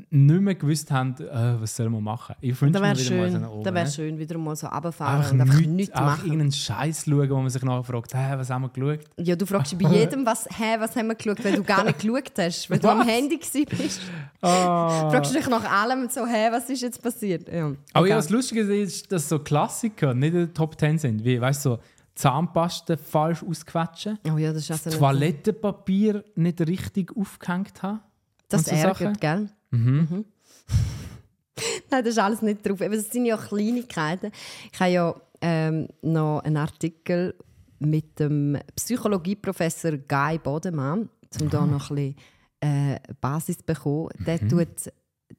nicht 0.10 0.41
mehr 0.41 0.54
gewusst 0.56 0.91
haben, 0.91 1.15
äh, 1.17 1.60
was 1.62 1.76
sollen 1.76 1.91
wir 1.93 2.02
machen. 2.02 2.36
Ich 2.41 2.62
wünsche 2.62 2.73
Das 2.73 2.82
mir 2.82 2.88
wäre 2.89 3.00
wieder 3.00 3.15
mal 3.15 3.32
so 3.32 3.38
schön, 3.38 3.45
oben. 3.47 3.63
das 3.63 3.73
wär 3.73 3.84
nicht? 3.86 3.95
schön, 3.95 4.19
wieder 4.19 4.38
mal 4.38 4.56
so 4.56 4.67
runterfahren 4.67 5.15
Einfach, 5.17 5.32
und 5.32 5.41
einfach 5.41 5.56
nichts, 5.56 5.71
nichts 5.71 5.95
einfach 5.95 6.17
machen. 6.17 6.26
irgendeinen 6.26 6.52
Scheiß 6.52 7.06
schauen, 7.06 7.30
wo 7.30 7.36
man 7.38 7.50
sich 7.50 7.63
nachher 7.63 7.84
fragt, 7.84 8.13
hey, 8.13 8.38
was 8.38 8.50
haben 8.50 8.62
wir 8.63 8.69
geschaut? 8.69 9.06
Ja, 9.17 9.36
du 9.36 9.45
fragst 9.45 9.71
dich 9.71 9.80
bei 9.80 9.89
jedem, 9.95 10.26
was, 10.26 10.45
hä, 10.56 10.76
was 10.80 10.95
haben 10.95 11.08
wir 11.08 11.15
geschaut, 11.15 11.43
weil 11.43 11.56
du 11.56 11.63
gar 11.63 11.84
nicht 11.86 12.00
geschaut 12.00 12.32
hast, 12.38 12.69
weil 12.69 12.80
du 12.80 12.89
am? 12.89 13.02
Handy 13.08 13.38
bist. 13.38 14.02
Ah. 14.41 15.10
Fragst 15.10 15.34
du 15.34 15.38
dich 15.39 15.47
nach 15.47 15.63
allem 15.71 16.10
so, 16.10 16.26
hä, 16.28 16.50
was 16.52 16.69
ist 16.69 16.82
jetzt 16.82 17.02
passiert? 17.02 17.47
Ja. 17.52 17.67
Aber 17.93 18.02
Okay. 18.02 18.10
ja, 18.10 18.17
was 18.17 18.30
Lustige 18.30 18.62
ist, 18.62 19.10
dass 19.12 19.30
so 19.30 19.39
Klassiker 19.39 20.13
nicht 20.13 20.34
in 20.34 20.39
den 20.47 20.54
Top 20.54 20.78
10 20.80 20.97
sind. 21.00 21.23
Wie, 21.23 21.39
weißt 21.39 21.65
du, 21.65 21.69
so 21.71 21.80
Zahnpasta 22.13 22.97
falsch 22.97 23.41
ausquetschen, 23.43 24.19
Oh 24.32 24.38
ja, 24.38 24.52
das 24.52 24.63
ist 24.63 24.71
also 24.71 24.89
nicht- 24.89 25.00
Toilettenpapier 25.00 26.23
nicht 26.36 26.60
richtig 26.62 27.15
aufgehängt 27.15 27.82
haben. 27.82 28.02
Das 28.50 28.65
so 28.65 28.71
ärgert, 28.76 28.97
Sachen. 28.97 29.13
gell? 29.19 29.50
Mhm. 29.71 30.25
Nein, 31.89 32.03
das 32.03 32.13
ist 32.13 32.19
alles 32.19 32.41
nicht 32.41 32.67
drauf. 32.67 32.82
Aber 32.82 32.95
das 32.95 33.10
sind 33.10 33.25
ja 33.25 33.38
Kleinigkeiten. 33.38 34.32
Ich 34.71 34.80
habe 34.80 34.91
ja 34.91 35.15
ähm, 35.41 35.88
noch 36.01 36.41
einen 36.43 36.58
Artikel 36.58 37.36
mit 37.80 38.19
dem 38.19 38.58
Psychologieprofessor 38.75 39.97
Guy 39.97 40.39
Bodemann, 40.39 41.10
um 41.39 41.49
da 41.49 41.65
noch 41.65 41.91
ein 41.91 41.95
bisschen 41.95 42.15
äh, 42.60 42.99
Basis 43.21 43.58
zu 43.58 43.65
bekommen. 43.65 44.10
Der 44.25 44.39
tut 44.47 44.91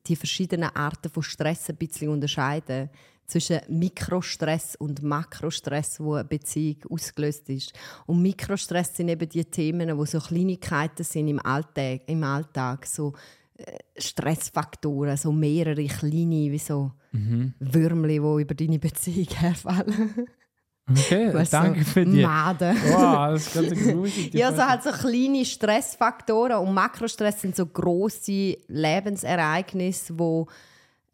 die 0.06 0.16
verschiedenen 0.16 0.70
Arten 0.74 1.10
von 1.10 1.22
Stress 1.22 1.68
ein 1.68 1.76
bisschen 1.76 2.10
unterscheiden 2.10 2.90
zwischen 3.26 3.60
Mikrostress 3.68 4.74
und 4.76 5.02
Makrostress, 5.02 6.00
wo 6.00 6.14
eine 6.14 6.24
Beziehung 6.24 6.78
ausgelöst 6.90 7.48
ist. 7.50 7.72
Und 8.06 8.22
Mikrostress 8.22 8.96
sind 8.96 9.10
eben 9.10 9.28
die 9.28 9.44
Themen, 9.44 9.96
wo 9.96 10.06
so 10.06 10.18
Kleinigkeiten 10.18 11.04
sind 11.04 11.28
im 11.28 11.44
Alltag, 11.44 12.02
im 12.06 12.24
Alltag 12.24 12.86
so 12.86 13.12
Stressfaktoren, 13.96 15.16
so 15.16 15.32
mehrere 15.32 15.84
kleine, 15.86 16.50
wie 16.52 16.58
so 16.58 16.92
Mhm. 17.12 17.54
Würmli, 17.58 18.20
die 18.20 18.42
über 18.42 18.54
deine 18.54 18.78
Beziehung 18.78 19.28
herfallen. 19.34 20.28
Okay, 20.90 21.32
Weißt 21.34 21.52
danke 21.54 21.82
so 21.82 21.90
für 21.90 22.04
die. 22.04 22.22
Maden. 22.22 22.76
Wow, 22.84 23.32
das 23.32 23.46
ist 23.46 23.54
ganz 23.54 23.82
gruselig. 23.88 24.34
Ja, 24.34 24.52
so 24.52 24.62
halt 24.62 24.82
so 24.82 24.90
kleine 24.90 25.44
Stressfaktoren 25.44 26.58
und 26.58 26.74
Makrostress 26.74 27.40
sind 27.40 27.56
so 27.56 27.64
große 27.66 28.58
Lebensereignisse, 28.68 30.18
wo 30.18 30.46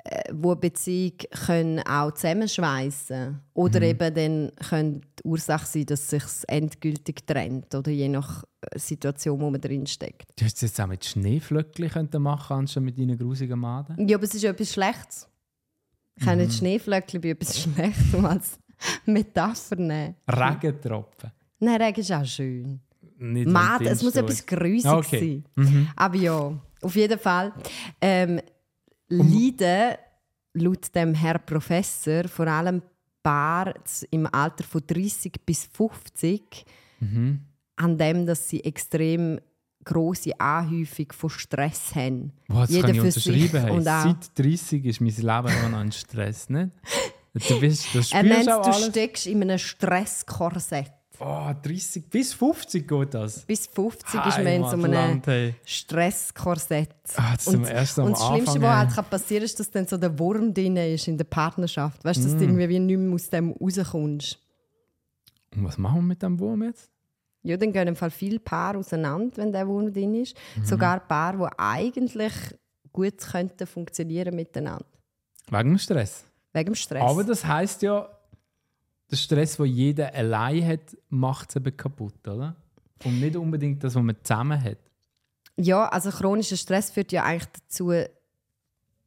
äh, 0.04 0.22
wo 0.34 0.50
eine 0.50 0.60
Beziehung 0.60 1.12
können 1.46 1.80
auch 1.80 2.12
zusammenschweissen 2.12 3.40
oder 3.54 3.78
Mhm. 3.80 3.86
eben 3.86 4.14
dann 4.14 4.52
können 4.68 5.00
die 5.18 5.22
Ursache 5.28 5.66
sein, 5.66 5.86
dass 5.86 6.10
sich 6.10 6.24
endgültig 6.48 7.26
trennt 7.26 7.74
oder 7.74 7.90
je 7.90 8.08
nach 8.08 8.44
Situation, 8.76 9.40
wo 9.40 9.50
man 9.50 9.60
drin 9.60 9.86
steckt. 9.86 10.30
Du 10.36 10.44
hättest 10.44 10.56
es 10.62 10.70
jetzt 10.70 10.80
auch 10.80 10.86
mit 10.86 11.04
Schneeflöckchen 11.04 12.08
machen 12.18 12.56
anstatt 12.56 12.82
mit 12.82 12.98
deinen 12.98 13.16
grusigen 13.18 13.58
Maden. 13.58 14.08
Ja, 14.08 14.16
aber 14.16 14.24
es 14.24 14.34
ist 14.34 14.44
etwas 14.44 14.72
Schlechtes. 14.72 15.28
Ich 16.16 16.24
kann 16.24 16.38
Mhm. 16.38 16.44
nicht 16.44 16.58
Schneeflöckchen 16.58 17.20
bei 17.20 17.30
etwas 17.30 17.60
Schlechtem 17.60 18.24
als 18.26 18.58
Metapher 19.06 19.76
nehmen. 19.76 20.14
Regentropfen. 20.28 21.30
Nein, 21.58 21.80
Regen 21.82 22.00
ist 22.00 22.12
auch 22.12 22.24
schön. 22.24 22.80
Nicht 23.18 23.48
Mad, 23.48 23.84
wenn 23.84 23.92
es 23.92 24.02
muss 24.02 24.16
etwas 24.16 24.44
Grusiges 24.44 24.84
okay. 24.86 25.42
sein. 25.56 25.64
Mhm. 25.64 25.88
Aber 25.96 26.16
ja, 26.16 26.58
auf 26.82 26.96
jeden 26.96 27.18
Fall. 27.18 27.52
Ähm, 28.00 28.40
leiden 29.08 29.96
laut 30.54 30.94
dem 30.94 31.14
Herr 31.14 31.38
Professor 31.38 32.24
vor 32.28 32.46
allem 32.46 32.82
Paare 33.22 33.74
im 34.10 34.26
Alter 34.26 34.64
von 34.64 34.82
30 34.86 35.32
bis 35.44 35.64
50 35.72 36.64
Mhm. 37.00 37.40
An 37.76 37.98
dem, 37.98 38.26
dass 38.26 38.48
sie 38.48 38.64
extrem 38.64 39.40
große 39.84 40.38
Anhäufung 40.40 41.12
von 41.12 41.30
Stress 41.30 41.94
haben. 41.94 42.32
Boah, 42.48 42.62
das 42.62 42.70
Jeder 42.70 42.86
kann 42.88 42.96
ich 42.96 43.02
unterschreiben. 43.02 43.60
Hey. 43.62 43.70
und 43.70 43.82
Seit 43.84 44.38
30 44.38 44.84
ist 44.86 45.00
mein 45.00 45.10
Leben 45.10 45.26
immer 45.58 45.68
noch 45.68 45.78
ein 45.78 45.92
Stress, 45.92 46.48
nicht? 46.48 46.70
Du, 47.48 47.60
bist, 47.60 47.86
das 47.94 48.08
spürst 48.10 48.14
nennt 48.14 48.48
auch 48.50 48.62
du 48.62 48.70
alles. 48.70 48.86
steckst 48.86 49.26
in 49.26 49.42
einem 49.42 49.58
Stresskorsett. 49.58 50.92
Oh, 51.20 51.52
30 51.62 52.08
bis 52.08 52.32
50 52.32 52.88
geht 52.88 53.14
das. 53.14 53.40
Bis 53.44 53.66
50 53.66 54.14
ist 54.26 54.38
man 54.38 54.46
in 54.46 54.62
so 54.62 54.70
einem 54.70 55.22
hey. 55.24 55.54
Stresskorsett. 55.64 56.90
Ah, 57.16 57.34
Mal 57.46 57.54
und 57.54 57.62
das 57.68 58.26
Schlimmste, 58.26 58.62
was 58.62 58.76
halt 58.76 58.90
kann 58.94 59.04
passieren 59.06 59.44
ist, 59.44 59.58
dass 59.60 59.70
dann 59.70 59.86
so 59.86 59.96
der 59.96 60.16
Wurm 60.18 60.52
drin 60.54 60.76
ist 60.76 61.06
in 61.08 61.16
der 61.16 61.24
Partnerschaft. 61.24 62.04
Weißt 62.04 62.18
du, 62.20 62.24
Mm. 62.24 62.30
dass 62.30 62.36
du 62.38 62.44
irgendwie 62.44 62.68
wie 62.68 62.78
nicht 62.80 62.98
mehr 62.98 63.14
aus 63.14 63.30
dem 63.30 63.50
rauskommst. 63.52 64.38
Und 65.56 65.64
was 65.64 65.78
machen 65.78 65.96
wir 65.96 66.02
mit 66.02 66.22
dem 66.22 66.38
Wurm 66.38 66.62
jetzt? 66.64 66.90
Ja, 67.44 67.58
dann 67.58 67.72
gehen 67.72 67.88
im 67.88 67.96
Fall 67.96 68.10
viele 68.10 68.40
Paare 68.40 68.78
auseinander, 68.78 69.36
wenn 69.36 69.52
der 69.52 69.68
Wurm 69.68 69.92
drin 69.92 70.14
ist. 70.14 70.36
Mhm. 70.56 70.64
Sogar 70.64 71.00
Paare, 71.00 71.38
die 71.38 71.58
eigentlich 71.58 72.32
gut 72.90 73.18
könnten 73.18 73.66
funktionieren 73.66 74.34
miteinander. 74.34 74.86
Wegen 75.50 75.70
dem 75.70 75.78
Stress. 75.78 76.24
Wegen 76.54 76.70
dem 76.70 76.74
Stress. 76.74 77.02
Aber 77.02 77.22
das 77.22 77.44
heisst 77.44 77.82
ja, 77.82 78.08
der 79.10 79.16
Stress, 79.16 79.58
den 79.58 79.66
jeder 79.66 80.14
allein 80.14 80.66
hat, 80.66 80.96
macht 81.10 81.50
es 81.50 81.56
eben 81.56 81.76
kaputt, 81.76 82.26
oder? 82.26 82.56
Und 83.04 83.20
nicht 83.20 83.36
unbedingt 83.36 83.84
das, 83.84 83.94
was 83.94 84.02
man 84.02 84.16
zusammen 84.22 84.62
hat. 84.62 84.78
ja, 85.56 85.86
also 85.88 86.10
chronischer 86.10 86.56
Stress 86.56 86.90
führt 86.90 87.12
ja 87.12 87.24
eigentlich 87.24 87.50
dazu, 87.52 87.92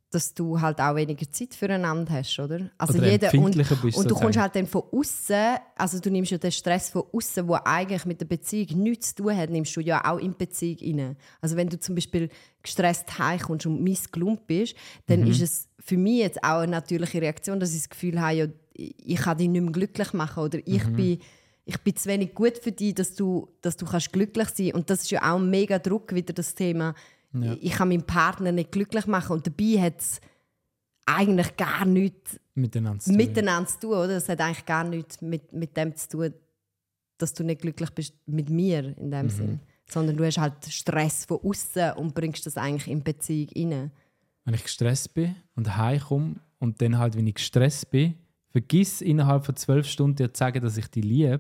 dass 0.10 0.34
du 0.34 0.60
halt 0.62 0.80
auch 0.80 0.95
weniger 0.95 1.30
Zeit 1.30 1.53
füreinander 1.53 2.14
hast, 2.14 2.39
oder? 2.39 2.70
Also 2.78 2.97
Oder 2.97 3.12
jeder 3.12 3.34
und, 3.34 3.55
bist 3.82 3.97
und 3.97 4.10
du 4.10 4.16
kommst 4.16 4.39
halt 4.39 4.55
dann 4.55 4.66
von 4.66 4.84
außen, 4.91 5.58
also 5.76 5.99
du 5.99 6.10
nimmst 6.10 6.32
ja 6.32 6.38
den 6.38 6.51
Stress 6.51 6.89
von 6.89 7.03
außen, 7.12 7.45
wo 7.47 7.55
eigentlich 7.66 8.05
mit 8.05 8.22
der 8.22 8.26
Beziehung 8.26 8.84
nichts 8.84 9.10
zu 9.14 9.24
tun 9.24 9.36
hat, 9.36 9.49
nimmst 9.49 9.76
du 9.76 9.82
ja 9.82 10.03
auch 10.10 10.18
in 10.20 10.32
die 10.32 10.38
Beziehung 10.45 10.99
rein. 10.99 11.18
Also 11.41 11.58
wenn 11.58 11.68
du 11.68 11.78
zum 11.78 11.95
Beispiel 11.95 12.30
gestresst 12.64 13.20
heimkommst 13.20 13.66
und 13.66 13.82
missgelumpt 13.84 14.47
bist, 14.47 14.76
dann 15.08 15.22
Mhm. 15.22 15.28
ist 15.28 15.41
es 15.41 15.68
für 15.80 15.97
mich 15.97 16.20
jetzt 16.20 16.41
auch 16.43 16.60
eine 16.60 16.72
natürliche 16.72 17.22
Reaktion, 17.22 17.60
dass 17.60 17.72
ich 17.74 17.80
das 17.82 17.89
Gefühl 17.89 18.22
habe, 18.22 18.36
ja, 18.36 18.45
ich 18.78 19.18
kann 19.18 19.38
dich 19.38 19.49
nicht 19.49 19.62
mehr 19.62 19.72
glücklich 19.72 20.14
machen 20.14 20.43
oder 20.43 20.60
ich 20.66 20.86
Mhm. 20.86 20.95
bin 20.95 21.20
ich 21.70 21.78
bin 21.82 21.93
zu 21.97 22.08
wenig 22.08 22.34
gut 22.34 22.58
für 22.60 22.72
dich, 22.72 22.95
dass 22.95 23.14
du, 23.14 23.49
dass 23.62 23.76
du 23.76 23.86
kannst 23.86 24.14
glücklich 24.14 24.47
sein 24.55 24.72
Und 24.72 24.89
das 24.89 25.01
ist 25.01 25.12
ja 25.12 25.20
auch 25.30 25.36
ein 25.38 25.49
mega 25.49 25.80
Druck, 25.80 26.16
wieder 26.16 26.32
das 26.34 26.55
Thema. 26.55 26.95
Ich 27.61 27.71
kann 27.73 27.89
meinen 27.89 28.03
Partner 28.03 28.51
nicht 28.51 28.71
glücklich 28.71 29.07
machen. 29.07 29.33
Und 29.33 29.47
dabei 29.47 29.81
hat 29.81 29.99
es 29.99 30.21
eigentlich 31.05 31.55
gar 31.57 31.85
nichts 31.85 32.39
Miteinander 32.55 32.99
zu 32.99 33.09
tun. 33.09 33.17
miteinander 33.17 33.69
zu 33.69 33.79
tun, 33.79 33.91
oder? 33.91 34.07
Das 34.09 34.29
hat 34.29 34.41
eigentlich 34.41 34.65
gar 34.65 34.83
nichts 34.83 35.21
mit, 35.21 35.53
mit 35.53 35.75
dem 35.77 35.95
zu 35.95 36.09
tun, 36.09 36.33
dass 37.17 37.33
du 37.33 37.43
nicht 37.43 37.61
glücklich 37.61 37.89
bist 37.91 38.13
mit 38.25 38.49
mir 38.49 38.97
in 38.97 39.11
dem 39.11 39.25
Mhm. 39.25 39.29
Sinn. 39.29 39.59
Sondern 39.89 40.17
du 40.17 40.25
hast 40.25 40.38
halt 40.38 40.65
Stress 40.65 41.23
von 41.25 41.39
außen 41.41 41.93
und 41.93 42.13
bringst 42.13 42.45
das 42.45 42.57
eigentlich 42.57 42.89
in 42.89 43.03
Beziehung 43.03 43.49
rein. 43.55 43.91
Wenn 44.43 44.53
ich 44.53 44.63
gestresst 44.63 45.13
bin 45.13 45.35
und 45.55 45.77
heimkomme 45.77 46.35
und 46.59 46.81
dann 46.81 46.97
halt, 46.97 47.15
wenn 47.15 47.25
ich 47.27 47.35
gestresst 47.35 47.89
bin, 47.89 48.15
vergiss 48.49 49.01
innerhalb 49.01 49.45
von 49.45 49.55
zwölf 49.55 49.88
Stunden 49.88 50.15
dir 50.17 50.33
zu 50.33 50.39
sagen, 50.39 50.61
dass 50.61 50.75
ich 50.77 50.88
dich 50.88 51.03
liebe, 51.05 51.39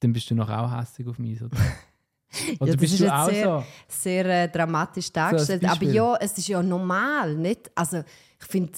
dann 0.00 0.12
bist 0.12 0.28
du 0.30 0.34
noch 0.34 0.50
auch 0.50 0.72
hässlich 0.76 1.06
auf 1.06 1.18
mich. 1.18 1.38
Oder, 2.60 2.62
oder 2.62 2.72
das 2.72 2.80
bist 2.80 2.92
ist 2.94 3.00
du 3.00 3.04
jetzt 3.04 3.12
auch 3.14 3.28
sehr- 3.30 3.44
so? 3.44 3.64
Sehr 3.88 4.24
äh, 4.26 4.48
dramatisch 4.48 5.12
dargestellt. 5.12 5.62
Aber 5.64 5.70
Beispiel. 5.72 5.94
ja, 5.94 6.16
es 6.20 6.36
ist 6.38 6.48
ja 6.48 6.62
normal. 6.62 7.34
Nicht? 7.34 7.70
Also, 7.74 8.02
ich 8.40 8.46
finde, 8.46 8.72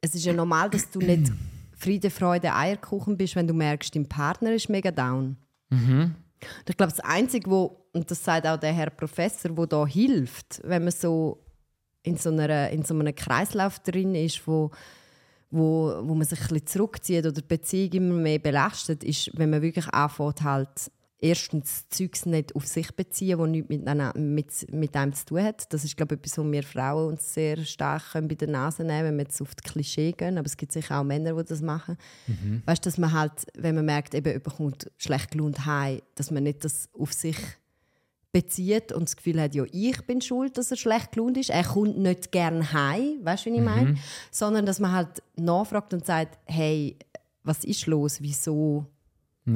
es 0.00 0.14
ist 0.14 0.24
ja 0.24 0.32
normal, 0.32 0.70
dass 0.70 0.90
du 0.90 0.98
nicht 1.00 1.32
Friede, 1.76 2.10
Freude, 2.10 2.54
Eierkuchen 2.54 3.16
bist, 3.16 3.36
wenn 3.36 3.46
du 3.46 3.54
merkst, 3.54 3.94
dein 3.94 4.06
Partner 4.08 4.52
ist 4.52 4.68
mega 4.68 4.90
down. 4.90 5.36
Mhm. 5.70 6.14
Und 6.42 6.68
ich 6.70 6.76
glaube, 6.76 6.92
das 6.92 7.00
Einzige, 7.00 7.50
wo, 7.50 7.84
und 7.92 8.10
das 8.10 8.22
sagt 8.24 8.46
auch 8.46 8.56
der 8.56 8.72
Herr 8.72 8.90
Professor, 8.90 9.56
wo 9.56 9.66
da 9.66 9.86
hilft, 9.86 10.60
wenn 10.64 10.84
man 10.84 10.92
so 10.92 11.42
in 12.02 12.16
so, 12.16 12.30
einer, 12.30 12.70
in 12.70 12.82
so 12.84 12.94
einem 12.94 13.14
Kreislauf 13.14 13.78
drin 13.80 14.14
ist, 14.14 14.46
wo, 14.46 14.70
wo, 15.50 15.92
wo 16.02 16.14
man 16.14 16.26
sich 16.26 16.40
ein 16.40 16.48
bisschen 16.48 16.66
zurückzieht 16.66 17.24
oder 17.26 17.32
die 17.32 17.46
Beziehung 17.46 17.92
immer 17.92 18.14
mehr 18.14 18.38
belastet, 18.38 19.04
ist, 19.04 19.30
wenn 19.34 19.50
man 19.50 19.60
wirklich 19.60 19.86
anfängt, 19.88 20.42
halt 20.42 20.90
erstens 21.20 21.88
Zeugs 21.88 22.26
nicht 22.26 22.54
auf 22.56 22.66
sich 22.66 22.94
beziehen, 22.94 23.38
das 23.38 23.48
nichts 23.48 23.68
mit, 23.68 24.16
mit, 24.16 24.72
mit 24.72 24.96
einem 24.96 25.12
zu 25.12 25.26
tun 25.26 25.42
hat. 25.42 25.72
Das 25.72 25.84
ist, 25.84 25.96
glaube 25.96 26.14
ich, 26.14 26.20
etwas, 26.20 26.38
wo 26.38 26.50
wir 26.50 26.62
Frauen 26.62 27.12
uns 27.12 27.34
sehr 27.34 27.58
stark 27.64 28.12
können 28.12 28.28
bei 28.28 28.34
der 28.34 28.48
Nase 28.48 28.84
nehmen 28.84 29.08
wenn 29.08 29.16
wir 29.16 29.24
jetzt 29.24 29.40
auf 29.40 29.54
die 29.54 29.68
Klischee 29.68 30.12
gehen. 30.12 30.38
Aber 30.38 30.46
es 30.46 30.56
gibt 30.56 30.72
sicher 30.72 31.00
auch 31.00 31.04
Männer, 31.04 31.34
die 31.34 31.44
das 31.44 31.60
machen. 31.60 31.96
Weißt 32.66 32.84
du, 32.84 32.88
dass 32.88 32.98
man 32.98 33.12
halt, 33.12 33.32
wenn 33.54 33.74
man 33.74 33.84
merkt, 33.84 34.14
eben, 34.14 34.32
jemand 34.32 34.56
kommt 34.56 34.90
schlecht 34.96 35.30
gelaunt 35.30 35.66
heim, 35.66 36.00
dass 36.14 36.30
man 36.30 36.44
nicht 36.44 36.64
das 36.64 36.88
auf 36.98 37.12
sich 37.12 37.36
bezieht 38.32 38.92
und 38.92 39.08
das 39.08 39.16
Gefühl 39.16 39.40
hat, 39.40 39.54
ja, 39.54 39.64
ich 39.72 40.00
bin 40.06 40.20
schuld, 40.20 40.56
dass 40.56 40.70
er 40.70 40.76
schlecht 40.76 41.12
gelaunt 41.12 41.36
ist. 41.36 41.50
Er 41.50 41.64
kommt 41.64 41.98
nicht 41.98 42.30
gern 42.30 42.72
heim, 42.72 43.18
weißt 43.22 43.46
du, 43.46 43.50
wie 43.50 43.56
ich 43.56 43.62
meine? 43.62 43.96
Sondern 44.30 44.66
dass 44.66 44.78
man 44.78 44.92
halt 44.92 45.22
nachfragt 45.36 45.92
und 45.92 46.06
sagt, 46.06 46.38
hey, 46.44 46.96
was 47.42 47.64
ist 47.64 47.86
los? 47.86 48.18
Wieso, 48.20 48.86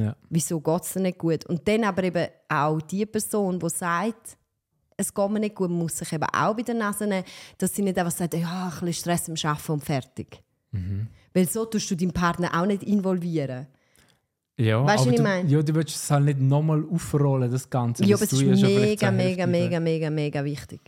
Ja. 0.00 0.16
wieso 0.30 0.60
geht 0.60 0.82
es 0.82 0.94
nicht 0.96 1.18
gut? 1.18 1.46
Und 1.46 1.66
dann 1.66 1.84
aber 1.84 2.04
eben 2.04 2.26
auch 2.48 2.80
die 2.82 3.06
Person, 3.06 3.58
die 3.58 3.68
sagt, 3.68 4.36
es 4.96 5.12
geht 5.12 5.30
mir 5.30 5.40
nicht 5.40 5.54
gut, 5.54 5.70
muss 5.70 5.98
sich 5.98 6.12
eben 6.12 6.24
auch 6.24 6.54
bei 6.54 6.62
der 6.62 6.74
Nase 6.74 7.06
nehmen, 7.06 7.24
dass 7.58 7.74
sie 7.74 7.82
nicht 7.82 7.98
einfach 7.98 8.12
sagt, 8.12 8.34
ja, 8.34 8.66
ein 8.66 8.70
bisschen 8.86 8.92
Stress 8.92 9.28
am 9.28 9.50
Arbeiten 9.50 9.72
und 9.72 9.84
fertig. 9.84 10.42
Weil 11.32 11.48
so 11.48 11.64
tust 11.64 11.90
du 11.90 11.96
deinen 11.96 12.12
Partner 12.12 12.50
auch 12.60 12.66
nicht 12.66 12.82
involvieren. 12.82 13.66
Ja, 14.56 14.84
Weißt 14.84 15.04
du, 15.04 15.10
wie 15.10 15.14
ich 15.14 15.16
du, 15.16 15.22
meine? 15.24 15.48
ja, 15.48 15.62
du 15.62 15.74
willst 15.74 15.96
es 15.96 16.10
halt 16.10 16.26
nicht 16.26 16.40
nochmal 16.40 16.84
aufrollen, 16.88 17.50
das 17.50 17.68
Ganze. 17.68 18.04
Ja, 18.04 18.14
was 18.14 18.22
aber 18.22 18.32
es 18.32 18.60
ist 18.60 18.62
mega, 18.62 19.10
mega, 19.10 19.46
mega, 19.46 19.80
mega, 19.80 20.10
mega 20.10 20.44
wichtig. 20.44 20.80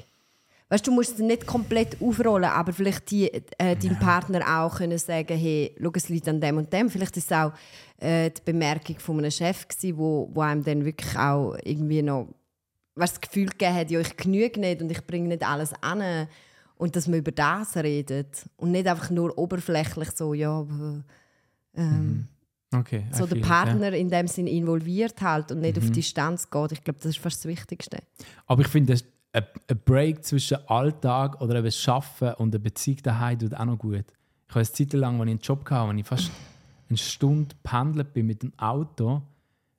Weißt 0.68 0.84
du, 0.86 0.90
du 0.90 0.96
musst 0.96 1.12
es 1.14 1.18
nicht 1.20 1.46
komplett 1.46 1.96
aufrollen, 2.00 2.50
aber 2.50 2.72
vielleicht 2.72 3.08
die, 3.12 3.32
äh, 3.32 3.76
deinem 3.76 3.98
Partner 4.00 4.62
auch 4.64 4.78
können 4.78 4.98
sagen, 4.98 5.36
hey, 5.38 5.72
schau, 5.80 5.90
es 5.94 6.08
liegt 6.08 6.28
an 6.28 6.40
dem 6.40 6.56
und 6.56 6.72
dem. 6.72 6.90
Vielleicht 6.90 7.16
ist 7.16 7.30
es 7.30 7.36
auch 7.36 7.52
äh, 7.98 8.30
die 8.30 8.42
Bemerkung 8.44 8.98
von 8.98 9.18
einem 9.18 9.30
Chef 9.30 9.68
gewesen, 9.68 9.96
wo, 9.96 10.28
wo 10.32 10.40
einem 10.40 10.64
dann 10.64 10.84
wirklich 10.84 11.16
auch 11.16 11.56
irgendwie 11.62 12.02
noch 12.02 12.34
weißt, 12.96 13.14
das 13.14 13.20
Gefühl 13.20 13.46
gegeben 13.50 13.74
hat, 13.74 13.90
ja, 13.90 14.00
ich 14.00 14.16
genüge 14.16 14.58
nicht 14.58 14.82
und 14.82 14.90
ich 14.90 15.06
bringe 15.06 15.28
nicht 15.28 15.46
alles 15.46 15.72
an. 15.82 16.26
Und 16.78 16.96
dass 16.96 17.06
man 17.06 17.20
über 17.20 17.30
das 17.32 17.76
redet 17.76 18.44
und 18.56 18.72
nicht 18.72 18.86
einfach 18.88 19.10
nur 19.10 19.38
oberflächlich 19.38 20.10
so, 20.12 20.34
ja, 20.34 20.66
ähm, 21.76 22.26
Okay, 22.74 23.04
I 23.10 23.14
so 23.14 23.26
feel 23.26 23.28
den 23.28 23.38
it, 23.38 23.44
Partner 23.44 23.92
in 23.92 24.10
dem 24.10 24.26
Sinn 24.26 24.46
involviert 24.48 25.22
halt 25.22 25.52
und 25.52 25.58
Mhm. 25.58 25.62
nicht 25.62 25.78
auf 25.78 25.90
Distanz 25.90 26.50
geht. 26.50 26.72
Ich 26.72 26.82
glaube, 26.82 26.98
das 26.98 27.10
ist 27.10 27.18
fast 27.18 27.44
das 27.44 27.46
Wichtigste. 27.50 27.98
Aber 28.46 28.62
ich 28.62 28.68
finde, 28.68 28.98
ein 29.36 29.44
ein 29.68 29.78
Break 29.84 30.24
zwischen 30.24 30.58
Alltag 30.68 31.40
oder 31.40 31.56
eben 31.56 31.72
Arbeiten 31.86 32.42
und 32.42 32.52
der 32.52 32.58
Beziehung 32.58 32.98
daheim 33.02 33.38
tut 33.38 33.54
auch 33.54 33.64
noch 33.64 33.78
gut. 33.78 34.04
Ich 34.48 34.54
habe 34.54 34.60
eine 34.60 34.72
Zeit 34.72 34.92
lang, 34.92 35.14
als 35.20 35.26
ich 35.26 35.30
einen 35.30 35.40
Job 35.40 35.70
hatte, 35.70 35.88
wenn 35.88 35.98
ich 35.98 36.06
fast 36.06 36.30
eine 36.88 36.96
Stunde 36.98 37.54
pendelt 37.62 38.12
bin 38.14 38.26
mit 38.26 38.42
dem 38.42 38.52
Auto, 38.58 39.22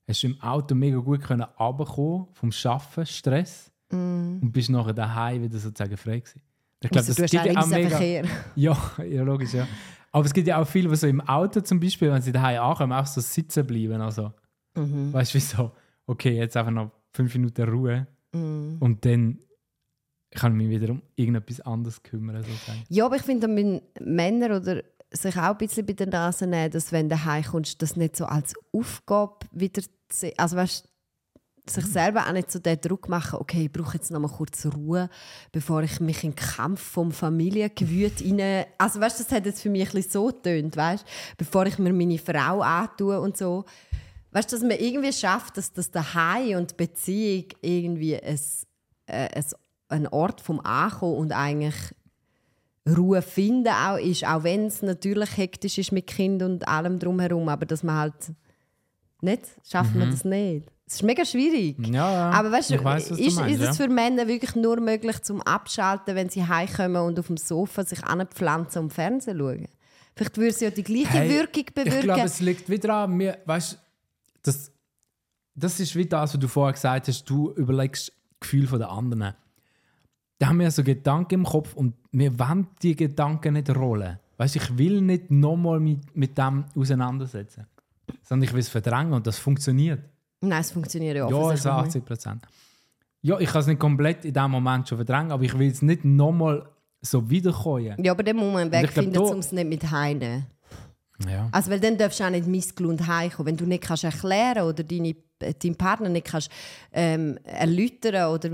hast 0.08 0.24
du 0.24 0.28
im 0.28 0.42
Auto 0.42 0.76
mega 0.76 0.98
gut 0.98 1.22
können 1.22 1.46
runterkommen 1.60 2.28
vom 2.34 2.52
Arbeiten, 2.66 3.06
Stress, 3.06 3.72
und 3.90 4.52
bist 4.52 4.70
nachher 4.70 4.94
daheim 4.94 5.42
wieder 5.44 5.58
sozusagen 5.58 5.96
frei 5.96 6.20
gewesen. 6.20 6.42
Ich 6.84 6.90
glaube, 6.90 7.08
Also, 7.08 7.22
das 7.22 7.32
gibt 7.32 7.46
ja 7.46 7.58
auch 7.62 7.68
mega... 7.68 7.90
Verkehr. 7.90 8.26
Ja, 8.56 8.78
ja, 9.10 9.24
logisch, 9.24 9.54
ja. 9.54 9.66
Aber 10.12 10.26
es 10.26 10.34
gibt 10.34 10.48
ja 10.48 10.62
auch 10.62 10.68
viele, 10.68 10.90
die 10.90 10.96
so 10.98 11.08
im 11.08 11.22
Auto 11.22 11.62
zum 11.62 11.80
Beispiel, 11.80 12.12
wenn 12.12 12.22
sie 12.22 12.32
daheim 12.34 12.62
ankommen, 12.62 12.92
auch 12.94 13.06
so 13.06 13.22
sitzen 13.22 13.66
bleiben. 13.66 14.02
Also, 14.02 14.32
Mhm. 14.76 15.12
Weißt 15.12 15.34
du, 15.34 15.36
wieso? 15.38 15.72
Okay, 16.06 16.38
jetzt 16.38 16.56
einfach 16.56 16.72
noch 16.72 16.92
fünf 17.12 17.34
Minuten 17.34 17.68
Ruhe 17.68 18.06
Mhm. 18.34 18.78
und 18.80 19.04
dann 19.06 19.40
kann 20.32 20.52
ich 20.54 20.68
mich 20.68 20.82
wieder 20.82 20.92
um 20.92 21.02
irgendetwas 21.16 21.62
anderes 21.62 22.04
kümmern. 22.04 22.44
Sozusagen. 22.44 22.84
Ja, 22.90 23.06
aber 23.06 23.16
ich 23.16 23.22
finde, 23.22 23.48
wenn 23.48 23.82
Männer 24.00 24.58
oder 24.58 24.84
sich 25.12 25.38
auch 25.38 25.52
ein 25.52 25.58
bisschen 25.58 25.86
bei 25.86 25.94
der 25.94 26.08
Nase 26.08 26.48
nehmen, 26.48 26.72
dass 26.72 26.92
wenn 26.92 27.10
du 27.10 27.24
heimkommst, 27.24 27.82
das 27.82 27.96
nicht 27.96 28.16
so 28.18 28.26
als 28.26 28.54
Aufgabe 28.74 29.46
wieder 29.52 29.82
zu 29.82 29.90
sehen. 30.12 30.34
Also 30.38 30.58
weißt, 30.58 30.88
sich 31.70 31.86
selber 31.86 32.28
auch 32.28 32.32
nicht 32.32 32.52
so 32.52 32.60
den 32.60 32.80
Druck 32.80 33.10
machen, 33.10 33.40
okay, 33.40 33.66
ich 33.66 33.72
brauche 33.72 33.98
jetzt 33.98 34.12
noch 34.12 34.20
mal 34.20 34.30
kurz 34.30 34.66
Ruhe, 34.66 35.10
bevor 35.52 35.84
ich 35.84 36.00
mich 36.00 36.24
in 36.24 36.32
den 36.32 36.36
Kampf 36.36 36.82
vom 36.82 37.12
Familiengewüt 37.12 38.22
rein... 38.22 38.66
Also 38.78 39.00
weißt, 39.00 39.20
das 39.20 39.32
hat 39.32 39.46
jetzt 39.46 39.62
für 39.62 39.70
mich 39.70 39.88
ein 39.88 39.94
bisschen 39.94 40.12
so 40.12 40.28
getönt, 40.28 40.76
weißt? 40.78 41.06
Bevor 41.38 41.66
ich 41.66 41.78
mir 41.78 41.94
meine 41.94 42.18
Frau 42.18 42.62
antue 42.62 43.20
und 43.20 43.38
so. 43.38 43.66
Weißt 44.32 44.52
du, 44.52 44.56
dass 44.56 44.64
man 44.64 44.78
irgendwie 44.78 45.12
schafft, 45.12 45.58
dass 45.58 45.74
das 45.74 45.92
Daheim 45.92 46.58
und 46.58 46.72
die 46.72 46.76
Beziehung 46.76 47.46
irgendwie 47.62 48.16
ein, 48.16 48.40
äh, 49.08 49.30
ein, 49.36 49.46
ein 49.90 50.08
Ort 50.08 50.42
vom 50.42 50.60
Ankommen 50.60 51.18
und 51.18 51.32
eigentlich 51.32 51.76
Ruhe 52.88 53.22
finden 53.22 53.74
auch 53.74 53.98
ist, 53.98 54.26
auch 54.26 54.44
wenn 54.44 54.68
es 54.68 54.82
natürlich 54.82 55.36
hektisch 55.36 55.78
ist 55.78 55.92
mit 55.92 56.08
Kind 56.08 56.42
und 56.42 56.68
allem 56.68 57.00
drumherum, 57.00 57.50
aber 57.50 57.66
dass 57.66 57.84
man 57.84 57.96
halt 57.96 58.34
nicht, 59.22 59.44
schafft 59.70 59.96
man 59.96 60.12
das 60.12 60.24
nicht. 60.24 60.72
Es 60.86 60.96
ist 60.96 61.04
mega 61.04 61.26
schwierig. 61.26 61.80
Mhm. 61.80 61.94
Ja. 61.96 62.32
Aber 62.32 62.50
weißt 62.50 62.72
ich 62.72 62.84
weiss, 62.84 63.12
was 63.12 63.18
du 63.18 63.24
ist, 63.26 63.36
meinst, 63.36 63.60
ist 63.62 63.70
es 63.70 63.78
für 63.78 63.90
Männer 63.90 64.28
wirklich 64.28 64.56
nur 64.56 64.80
möglich 64.80 65.22
zum 65.22 65.42
Abschalten, 65.42 66.16
wenn 66.16 66.30
sie 66.30 66.48
heimkommen 66.48 67.02
und 67.02 67.20
auf 67.20 67.28
dem 67.28 67.36
Sofa 67.36 67.84
sich 67.84 68.02
anpflanzen 68.06 68.84
und 68.84 68.94
Fernsehen 68.94 69.38
schauen? 69.38 69.68
Vielleicht 70.16 70.38
würde 70.38 70.50
es 70.50 70.60
ja 70.62 70.70
die 70.70 70.84
gleiche 70.84 71.10
Hey, 71.10 71.30
Wirkung 71.30 71.66
bewirken. 71.76 72.00
Ich 72.00 72.04
glaube, 72.04 72.22
es 72.22 72.40
liegt 72.40 72.70
wieder 72.70 72.94
an 72.94 73.12
mir. 73.12 73.38
Weißt 73.46 73.78
das, 74.44 74.72
das 75.54 75.80
ist 75.80 75.96
wie 75.96 76.06
das, 76.06 76.34
was 76.34 76.40
du 76.40 76.48
vorher 76.48 76.74
gesagt 76.74 77.10
hast. 77.10 77.26
Du 77.26 77.52
überlegst 77.52 78.08
das 78.08 78.16
Gefühl 78.40 78.66
der 78.66 78.90
anderen. 78.90 79.34
Da 80.40 80.48
haben 80.48 80.60
wir 80.60 80.70
so 80.70 80.84
Gedanken 80.84 81.36
im 81.36 81.44
Kopf 81.46 81.74
und 81.74 81.96
wir 82.12 82.38
wollen 82.38 82.68
die 82.82 82.96
Gedanken 82.96 83.54
nicht 83.54 83.76
rollen. 83.76 84.20
Weißt 84.38 84.56
ich 84.56 84.78
will 84.78 85.02
nicht 85.02 85.32
nochmal 85.32 85.80
mit, 85.80 86.16
mit 86.16 86.38
dem 86.38 86.66
auseinandersetzen. 86.76 87.66
Sondern 88.22 88.48
ich 88.48 88.54
will 88.54 88.60
es 88.60 88.70
verdrängen 88.70 89.14
und 89.14 89.26
das 89.26 89.40
funktioniert. 89.40 90.02
Nein, 90.42 90.62
es 90.62 90.72
funktioniert 90.72 91.18
ja 91.18 91.30
Ja, 91.30 91.38
also 91.38 91.70
nicht. 91.70 91.88
80 91.88 92.06
Prozent. 92.06 92.48
Ja, 93.22 93.40
ich 93.40 93.50
kann 93.50 93.62
es 93.62 93.68
nicht 93.68 93.80
komplett 93.80 94.26
in 94.26 94.34
diesem 94.34 94.52
Moment 94.52 94.88
schon 94.88 95.00
verdrängen, 95.00 95.32
aber 95.32 95.44
ich 95.44 95.58
will 95.58 95.72
es 95.72 95.82
nicht 95.82 96.06
nochmal 96.06 96.68
so 97.02 97.28
wiederkommen. 97.30 97.96
Ja, 98.04 98.12
aber 98.12 98.24
den 98.24 98.38
muss 98.38 98.54
man 98.54 98.72
wegfinden, 98.72 99.18
um 99.18 99.40
es 99.40 99.52
nicht 99.52 99.68
mit 99.68 99.90
heimnehmen. 99.90 100.46
Ja. 101.26 101.50
Also, 101.52 101.72
weil 101.72 101.80
dann 101.80 101.98
darfst 101.98 102.20
du 102.20 102.24
auch 102.26 102.30
nicht 102.30 102.48
missgelohnt 102.48 103.08
heimkommen. 103.08 103.48
Wenn 103.48 103.58
du 103.58 103.66
nicht 103.66 103.84
kannst 103.84 104.04
erklären 104.04 104.64
oder 104.68 104.84
deine, 104.84 105.16
äh, 105.40 105.54
deinen 105.54 105.76
Partner 105.76 106.10
nicht 106.10 106.28
kannst, 106.28 106.50
ähm, 106.92 107.40
erläutern 107.44 108.32
oder 108.34 108.50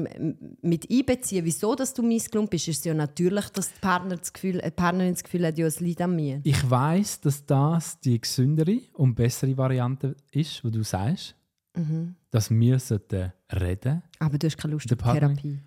mit 0.61 0.89
einbeziehen, 0.89 1.43
wieso 1.43 1.75
dass 1.75 1.93
du 1.93 2.01
missgelohnt 2.01 2.49
bist, 2.49 2.67
ist 2.69 2.79
es 2.79 2.83
ja 2.85 2.93
natürlich, 2.93 3.49
dass 3.49 3.73
die, 3.73 3.79
Partner 3.81 4.15
das 4.15 4.31
Gefühl, 4.31 4.59
äh, 4.59 4.65
die 4.65 4.71
Partnerin 4.71 5.13
das 5.13 5.23
Gefühl 5.23 5.45
hat, 5.45 5.57
ja, 5.57 5.65
es 5.65 5.79
liegt 5.81 6.01
an 6.01 6.15
mir. 6.15 6.39
Ich 6.43 6.69
weiß, 6.69 7.21
dass 7.21 7.45
das 7.45 7.99
die 7.99 8.19
gesündere 8.21 8.79
und 8.93 9.15
bessere 9.15 9.57
Variante 9.57 10.15
ist, 10.31 10.63
wo 10.63 10.69
du 10.69 10.83
sagst, 10.83 11.35
Mhm. 11.75 12.15
dass 12.29 12.51
wir 12.51 12.77
sollten 12.79 13.33
reden. 13.51 14.03
Aber 14.19 14.37
du 14.37 14.45
hast 14.45 14.57
keine 14.57 14.73
Lust 14.73 14.93
auf 14.93 14.99
Therapie. 14.99 15.57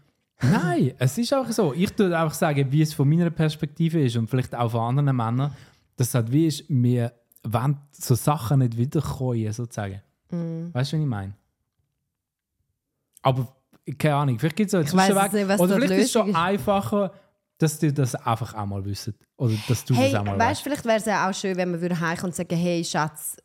Nein, 0.41 0.93
es 0.99 1.19
ist 1.19 1.35
auch 1.35 1.51
so. 1.51 1.73
Ich 1.73 1.99
würde 1.99 2.17
einfach 2.19 2.35
sagen, 2.35 2.71
wie 2.71 2.83
es 2.83 2.93
von 2.93 3.09
meiner 3.09 3.31
Perspektive 3.31 4.01
ist 4.01 4.17
und 4.17 4.29
vielleicht 4.29 4.55
auch 4.55 4.71
von 4.71 4.83
anderen 4.83 5.17
Männern, 5.17 5.53
dass 5.97 6.09
es 6.09 6.15
halt 6.15 6.31
wie 6.33 6.47
ist, 6.47 6.65
wir 6.69 7.13
wollen 7.43 7.79
so 7.93 8.15
Sachen 8.15 8.59
nicht 8.61 8.77
wiederkommen, 8.77 9.53
sozusagen. 9.53 10.03
Mhm. 10.31 10.71
Weißt 10.75 10.93
du, 10.93 10.97
was 10.97 11.03
ich 11.03 11.09
meine? 11.09 11.33
Aber 13.23 13.49
keine 13.99 14.15
Ahnung, 14.17 14.39
vielleicht 14.39 14.57
gibt 14.57 14.69
es 14.69 14.75
auch 14.75 14.79
einen 14.81 14.89
Zwischenweg. 14.89 15.33
nicht, 15.33 15.61
Oder 15.61 15.75
vielleicht 15.77 15.93
ist 15.93 16.05
es 16.07 16.13
schon 16.13 16.35
einfacher, 16.35 17.13
dass 17.59 17.79
die 17.79 17.93
das 17.93 18.15
einfach 18.15 18.55
auch 18.55 18.67
mal 18.67 18.85
wissen. 18.85 19.15
Oder 19.37 19.55
dass 19.69 19.85
du 19.85 19.95
Hey, 19.95 20.11
das 20.13 20.21
auch 20.21 20.25
mal 20.25 20.39
weißt 20.39 20.41
weißt. 20.51 20.61
du, 20.61 20.65
vielleicht 20.71 20.85
wäre 20.85 20.97
es 20.99 21.05
ja 21.07 21.29
auch 21.31 21.35
schön, 21.35 21.57
wenn 21.57 21.71
man 21.71 21.81
würde 21.81 21.99
heimkommen 21.99 22.31
und 22.33 22.37
sagen, 22.37 22.57
hey 22.57 22.85
Schatz, 22.85 23.37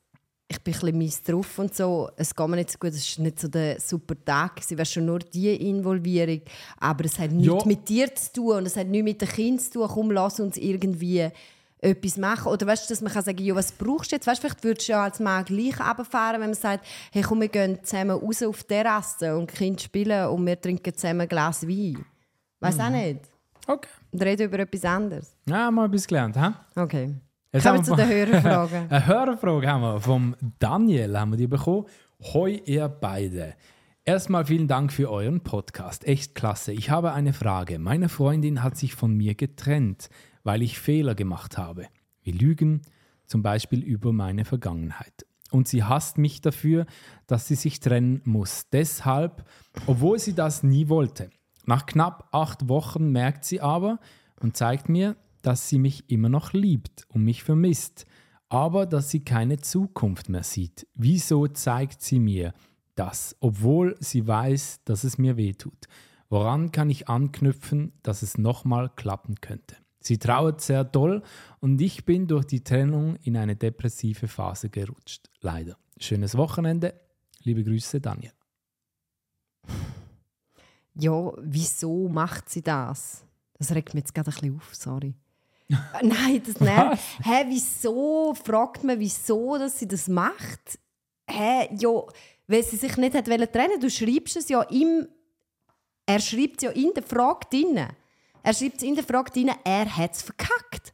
ich 0.48 0.60
bin 0.62 0.74
ein 0.74 0.80
bisschen 0.82 0.98
mies 0.98 1.24
drauf 1.24 1.60
und 1.60 1.74
so, 1.74 2.10
es 2.18 2.36
geht 2.36 2.48
mir 2.48 2.58
nicht 2.58 2.72
so 2.72 2.78
gut, 2.78 2.90
es 2.92 3.18
war 3.18 3.24
nicht 3.24 3.40
so 3.40 3.48
der 3.48 3.80
super 3.80 4.16
Tag, 4.26 4.60
es 4.60 4.70
wäre 4.72 4.86
schon 4.86 5.06
nur 5.06 5.20
die 5.20 5.56
Involvierung, 5.70 6.42
aber 6.78 7.06
es 7.06 7.18
hat 7.18 7.32
nichts 7.32 7.48
Ja. 7.54 7.66
mit 7.66 7.88
dir 7.88 8.14
zu 8.14 8.34
tun 8.34 8.58
und 8.58 8.66
es 8.66 8.76
hat 8.76 8.88
nichts 8.88 9.04
mit 9.06 9.22
den 9.22 9.30
Kindern 9.30 9.60
zu 9.64 9.72
tun, 9.72 9.88
komm, 9.88 10.12
lass 10.12 10.40
uns 10.42 10.58
irgendwie 10.58 11.30
etwas 11.82 12.18
machen. 12.18 12.48
Oder 12.52 12.68
weißt 12.68 12.88
du, 12.90 12.94
dass 12.94 13.02
man 13.02 13.12
kann 13.12 13.24
sagen, 13.24 13.40
ja, 13.44 13.56
was 13.56 13.72
brauchst 13.72 14.12
du 14.12 14.16
jetzt? 14.16 14.28
Weißt 14.28 14.42
du, 14.44 14.48
vielleicht 14.48 14.64
würdest 14.64 14.88
du 14.88 14.92
ja 14.94 15.04
als 15.04 15.20
Mann 15.20 15.44
gleich 15.46 15.80
runterfahren, 15.80 16.40
wenn 16.40 16.50
man 16.52 16.54
sagt, 16.54 16.86
hey, 17.12 17.24
komm, 17.24 17.42
wir 17.42 17.48
gehen 17.50 17.80
zusammen 17.84 18.12
raus 18.12 18.44
auf 18.44 18.64
die 18.64 18.68
Terrasse 18.76 19.36
und 19.36 19.52
Kind 19.52 19.82
spielen 19.82 20.28
und 20.30 20.46
wir 20.46 20.60
trinken 20.62 20.94
zusammen 20.96 21.22
ein 21.22 21.28
Glas 21.28 21.68
Wein. 21.68 22.06
Weiß 22.60 22.76
Mhm. 22.78 22.82
auch 22.82 22.90
nicht. 22.90 23.20
Okay. 23.68 23.90
Und 24.12 24.24
reden 24.24 24.48
über 24.48 24.60
etwas 24.60 24.86
anderes. 24.86 25.36
Ja, 25.48 25.72
mal 25.72 25.88
etwas 25.88 26.08
gelernt, 26.08 26.36
hä? 26.40 26.50
Okay. 26.76 27.16
Jetzt 27.54 27.64
Kommen 27.66 27.80
wir 27.80 27.84
zu 27.84 27.96
den 27.96 28.08
Hörerfragen. 28.10 28.90
Eine 28.90 29.08
Hörerfrage 29.08 29.68
haben 29.68 29.82
wir 29.82 30.00
vom 30.02 30.36
Daniel, 30.60 31.20
haben 31.20 31.32
wir 31.32 31.38
die 31.38 31.48
bekommen. 31.48 31.86
Hoi 32.34 32.62
ihr 32.66 32.88
beide. 32.88 33.56
Erstmal 34.06 34.46
vielen 34.46 34.68
Dank 34.68 34.92
für 34.94 35.10
euren 35.12 35.42
Podcast. 35.42 36.08
Echt 36.08 36.34
klasse. 36.34 36.72
Ich 36.74 36.90
habe 36.90 37.12
eine 37.14 37.34
Frage. 37.34 37.78
Meine 37.78 38.10
Freundin 38.10 38.64
hat 38.64 38.78
sich 38.78 38.96
von 38.96 39.16
mir 39.16 39.36
getrennt, 39.36 40.10
weil 40.44 40.62
ich 40.62 40.80
Fehler 40.80 41.16
gemacht 41.16 41.58
habe. 41.58 41.88
Wir 42.22 42.34
lügen 42.34 42.82
zum 43.26 43.42
Beispiel 43.42 43.82
über 43.84 44.14
meine 44.14 44.46
Vergangenheit. 44.46 45.26
Und 45.52 45.68
sie 45.68 45.84
hasst 45.84 46.18
mich 46.18 46.42
dafür, 46.42 46.86
dass 47.28 47.48
sie 47.48 47.56
sich 47.56 47.80
trennen 47.80 48.22
muss. 48.24 48.70
Deshalb, 48.72 49.46
obwohl 49.86 50.18
sie 50.18 50.34
das 50.34 50.64
nie 50.64 50.88
wollte. 50.88 51.30
Nach 51.66 51.86
knapp 51.86 52.30
acht 52.32 52.70
Wochen 52.70 53.12
merkt 53.12 53.46
sie 53.46 53.62
aber 53.62 54.00
und 54.40 54.56
zeigt 54.58 54.90
mir, 54.90 55.16
dass 55.42 55.70
sie 55.70 55.80
mich 55.80 56.10
immer 56.10 56.30
noch 56.30 56.54
liebt 56.54 57.06
und 57.10 57.24
mich 57.24 57.44
vermisst, 57.44 58.06
aber 58.50 58.86
dass 58.86 59.10
sie 59.10 59.24
keine 59.24 59.58
Zukunft 59.60 60.30
mehr 60.30 60.44
sieht. 60.44 60.88
Wieso 60.94 61.48
zeigt 61.48 62.02
sie 62.02 62.20
mir 62.20 62.54
das, 62.96 63.36
obwohl 63.40 63.96
sie 64.00 64.28
weiß, 64.28 64.82
dass 64.86 65.04
es 65.04 65.18
mir 65.18 65.38
wehtut? 65.38 65.88
Woran 66.30 66.72
kann 66.72 66.90
ich 66.90 67.10
anknüpfen, 67.10 67.94
dass 68.04 68.22
es 68.22 68.38
nochmal 68.38 68.90
klappen 68.96 69.36
könnte? 69.42 69.76
Sie 70.02 70.18
trauert 70.18 70.62
sehr 70.62 70.84
doll 70.84 71.22
und 71.60 71.80
ich 71.80 72.06
bin 72.06 72.28
durch 72.28 72.46
die 72.46 72.64
Trennung 72.64 73.16
in 73.24 73.38
eine 73.38 73.56
depressive 73.56 74.28
Phase 74.28 74.70
gerutscht. 74.70 75.30
Leider. 75.42 75.78
Schönes 75.98 76.36
Wochenende. 76.36 77.00
Liebe 77.44 77.64
Grüße, 77.64 78.02
Daniel. 78.02 78.32
Ja, 80.96 81.32
wieso 81.38 82.10
macht 82.10 82.50
sie 82.50 82.62
das? 82.62 83.24
Das 83.58 83.74
regt 83.74 83.94
mich 83.94 84.04
jetzt 84.04 84.16
gerade 84.16 84.30
ein 84.30 84.34
bisschen 84.34 84.58
auf, 84.58 84.76
sorry. 84.76 85.14
Nein, 86.02 86.42
das 86.46 86.60
nervt. 86.60 87.02
Hä, 87.24 87.46
wieso? 87.48 88.34
Fragt 88.34 88.84
man, 88.84 89.00
wieso 89.00 89.58
dass 89.58 89.80
sie 89.80 89.88
das 89.88 90.08
macht? 90.08 90.80
Hä, 91.30 91.70
ja, 91.78 92.04
weil 92.48 92.64
sie 92.64 92.76
sich 92.76 92.98
nicht 92.98 93.16
hat 93.16 93.30
wollen 93.30 93.52
trennen 93.52 93.80
Du 93.80 93.90
schreibst 93.90 94.36
es 94.36 94.50
ja 94.50 94.62
im... 94.64 95.08
Er 96.06 96.20
schreibt 96.20 96.58
es 96.58 96.64
ja 96.64 96.72
in 96.72 96.92
der 96.94 97.04
Frage 97.04 97.48
drin. 97.50 97.88
Er 98.44 98.54
schreibt 98.54 98.78
es 98.78 98.84
in 98.84 98.96
der 98.96 99.04
Frage 99.04 99.32
drin, 99.32 99.52
er 99.64 99.98
hat 99.98 100.14
es 100.14 100.22
verkackt. 100.22 100.94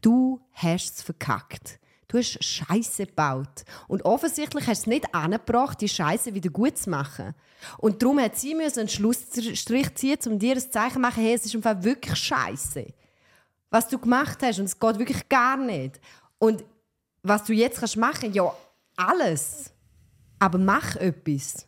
Du 0.00 0.40
hast 0.52 0.96
es 0.96 1.02
verkackt. 1.02 1.80
Du 2.08 2.18
hast 2.18 2.44
Scheiße 2.44 3.06
gebaut. 3.06 3.64
Und 3.88 4.04
offensichtlich 4.04 4.66
hast 4.68 4.86
du 4.86 4.90
es 4.90 4.94
nicht 4.94 5.14
angebracht, 5.14 5.80
die 5.80 5.88
Scheiße 5.88 6.34
wieder 6.34 6.50
gut 6.50 6.78
zu 6.78 6.90
machen. 6.90 7.34
Und 7.78 8.02
darum 8.02 8.20
hat 8.20 8.36
sie 8.36 8.54
einen 8.54 8.88
Schlussstrich 8.88 9.94
ziehen, 9.94 10.18
um 10.26 10.38
dir 10.38 10.54
ein 10.54 10.70
Zeichen 10.70 10.94
zu 10.94 11.00
machen, 11.00 11.24
hey, 11.24 11.34
es 11.34 11.46
ist 11.46 11.54
im 11.54 11.64
wirklich 11.64 12.16
Scheiße. 12.16 12.86
Was 13.70 13.88
du 13.88 13.98
gemacht 13.98 14.38
hast, 14.42 14.60
und 14.60 14.66
es 14.66 14.78
geht 14.78 14.98
wirklich 14.98 15.28
gar 15.28 15.56
nicht. 15.56 16.00
Und 16.38 16.62
was 17.22 17.44
du 17.44 17.52
jetzt 17.52 17.80
kannst 17.80 17.96
machen, 17.96 18.32
ja, 18.32 18.54
alles. 18.96 19.72
Aber 20.38 20.58
mach 20.58 20.94
etwas. 20.96 21.66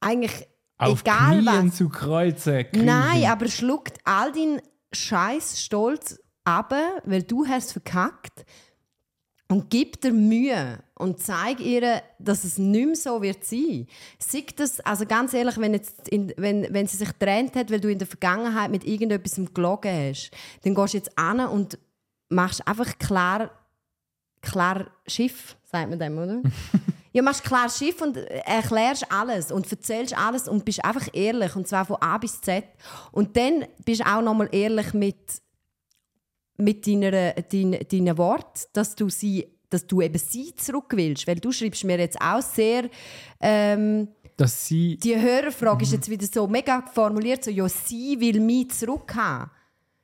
Eigentlich 0.00 0.46
Auf 0.78 1.00
egal 1.02 1.42
Knien 1.42 1.68
was. 1.68 1.76
zu 1.76 1.88
kreuzen. 1.88 2.66
Nein, 2.72 3.10
kriechen. 3.10 3.30
aber 3.30 3.48
schluckt 3.48 3.98
all 4.04 4.32
deinen 4.32 4.60
Scheiß 4.92 5.60
Stolz 5.60 6.18
ab, 6.44 6.72
weil 7.04 7.22
du 7.24 7.46
hast 7.46 7.72
verkackt 7.72 8.44
und 9.48 9.70
gib 9.70 10.00
dir 10.00 10.12
Mühe 10.12 10.78
und 10.94 11.20
zeig 11.20 11.60
ihr, 11.60 12.02
dass 12.18 12.44
es 12.44 12.58
nicht 12.58 12.86
mehr 12.86 12.94
so 12.94 13.22
wird 13.22 13.44
sein. 13.44 13.86
Sag 14.18 14.56
das, 14.56 14.80
also 14.80 15.06
ganz 15.06 15.32
ehrlich, 15.32 15.58
wenn, 15.58 15.72
jetzt 15.72 16.08
in, 16.08 16.32
wenn, 16.36 16.66
wenn 16.72 16.86
sie 16.86 16.98
sich 16.98 17.08
getrennt 17.08 17.56
hat, 17.56 17.70
weil 17.70 17.80
du 17.80 17.90
in 17.90 17.98
der 17.98 18.06
Vergangenheit 18.06 18.70
mit 18.70 18.84
irgendetwas 18.84 19.40
gelogen 19.52 19.90
hast, 19.90 20.30
dann 20.62 20.74
gehst 20.74 20.94
du 20.94 20.98
jetzt 20.98 21.18
an 21.18 21.40
und 21.40 21.78
machst 22.28 22.66
einfach 22.66 22.98
klar, 22.98 23.50
klar 24.42 24.90
Schiff, 25.06 25.56
sagt 25.64 25.88
man 25.90 25.98
dem, 25.98 26.18
oder? 26.18 26.42
Ja, 27.12 27.22
machst 27.22 27.44
klar 27.44 27.68
Schiff 27.68 28.00
und 28.02 28.16
erklärst 28.16 29.10
alles 29.10 29.50
und 29.50 29.70
erzählst 29.70 30.16
alles 30.16 30.48
und 30.48 30.64
bist 30.64 30.84
einfach 30.84 31.08
ehrlich 31.12 31.56
und 31.56 31.66
zwar 31.66 31.84
von 31.84 31.96
A 32.00 32.18
bis 32.18 32.40
Z. 32.40 32.64
Und 33.12 33.36
dann 33.36 33.66
bist 33.84 34.00
du 34.00 34.06
auch 34.06 34.22
nochmal 34.22 34.48
ehrlich 34.52 34.92
mit, 34.94 35.16
mit 36.56 36.86
deiner, 36.86 37.32
dein, 37.32 37.78
deinen 37.90 38.18
Worten, 38.18 38.60
dass 38.72 38.94
du, 38.94 39.08
sie, 39.08 39.46
dass 39.70 39.86
du 39.86 40.02
eben 40.02 40.18
sie 40.18 40.54
zurück 40.54 40.92
willst. 40.94 41.26
Weil 41.26 41.36
du 41.36 41.50
schreibst 41.52 41.84
mir 41.84 41.98
jetzt 41.98 42.20
auch 42.20 42.42
sehr... 42.42 42.88
Ähm, 43.40 44.08
Dass 44.36 44.66
sie 44.66 44.96
die 44.98 45.20
Hörerfrage 45.20 45.84
ist 45.84 45.92
jetzt 45.92 46.10
wieder 46.10 46.26
so 46.26 46.46
mega 46.46 46.84
formuliert, 46.92 47.44
so, 47.44 47.50
ja, 47.50 47.68
sie 47.68 48.20
will 48.20 48.40
mich 48.40 48.70
zurückhaben. 48.70 49.50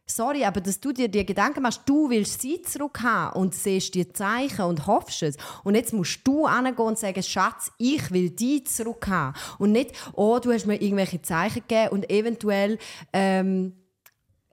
Sorry, 0.07 0.45
aber 0.45 0.61
dass 0.61 0.81
du 0.81 0.93
dir 0.93 1.09
die 1.09 1.25
Gedanken 1.25 1.63
machst, 1.63 1.83
du 1.87 2.11
willst 2.11 2.43
sie 2.43 2.61
zurückhaben 2.61 3.41
und 3.41 3.55
siehst 3.55 3.95
die 3.95 4.13
Zeichen 4.13 4.67
und 4.67 4.87
hoffst 4.87 5.23
es. 5.23 5.37
Und 5.65 5.77
jetzt 5.77 5.95
musst 5.95 6.21
du 6.25 6.47
hingehen 6.47 6.77
und 6.77 6.99
sagen, 6.99 7.23
Schatz, 7.23 7.73
ich 7.79 8.11
will 8.11 8.29
die 8.29 8.63
zurückhaben. 8.65 9.41
Und 9.59 9.73
nicht, 9.73 9.93
oh, 10.13 10.39
du 10.39 10.53
hast 10.53 10.67
mir 10.67 10.81
irgendwelche 10.81 11.23
Zeichen 11.23 11.63
gegeben 11.67 11.89
und 11.93 12.11
eventuell 12.11 12.79
ähm, 13.15 13.73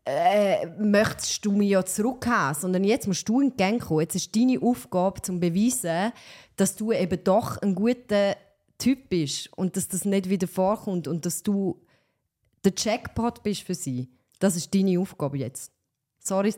äh, 0.06 0.68
möchtest 0.80 1.46
du 1.46 1.52
mich 1.52 1.72
ja 1.72 1.84
zurückhaben. 1.86 2.58
Sondern 2.58 2.86
jetzt 2.86 3.08
musst 3.08 3.28
du 3.28 3.42
in 3.42 3.50
die 3.50 3.58
Gang 3.58 3.86
kommen. 3.86 4.02
Jetzt 4.02 4.16
ist 4.16 4.34
deine 4.34 4.62
Aufgabe, 4.62 5.22
zum 5.22 5.42
beweisen, 5.42 6.14
dass 6.56 6.78
du 6.78 6.94
eben 6.94 7.22
doch 7.26 7.58
ein 7.58 7.76
guter 7.76 8.38
Typ 8.78 9.10
bist 9.10 9.50
und 9.58 9.76
dass 9.76 9.90
das 9.90 10.06
nicht 10.06 10.30
wieder 10.30 10.48
vorkommt 10.48 11.10
und 11.10 11.26
dass 11.26 11.44
du 11.44 11.82
der 12.64 12.72
Jackpot 12.78 13.44
bist 13.44 13.64
für 13.64 13.76
sie. 13.76 14.10
Das 14.42 14.56
ist 14.56 14.74
deine 14.74 15.00
Aufgabe 15.00 15.38
jetzt. 15.38 15.72
Sorry, 16.20 16.54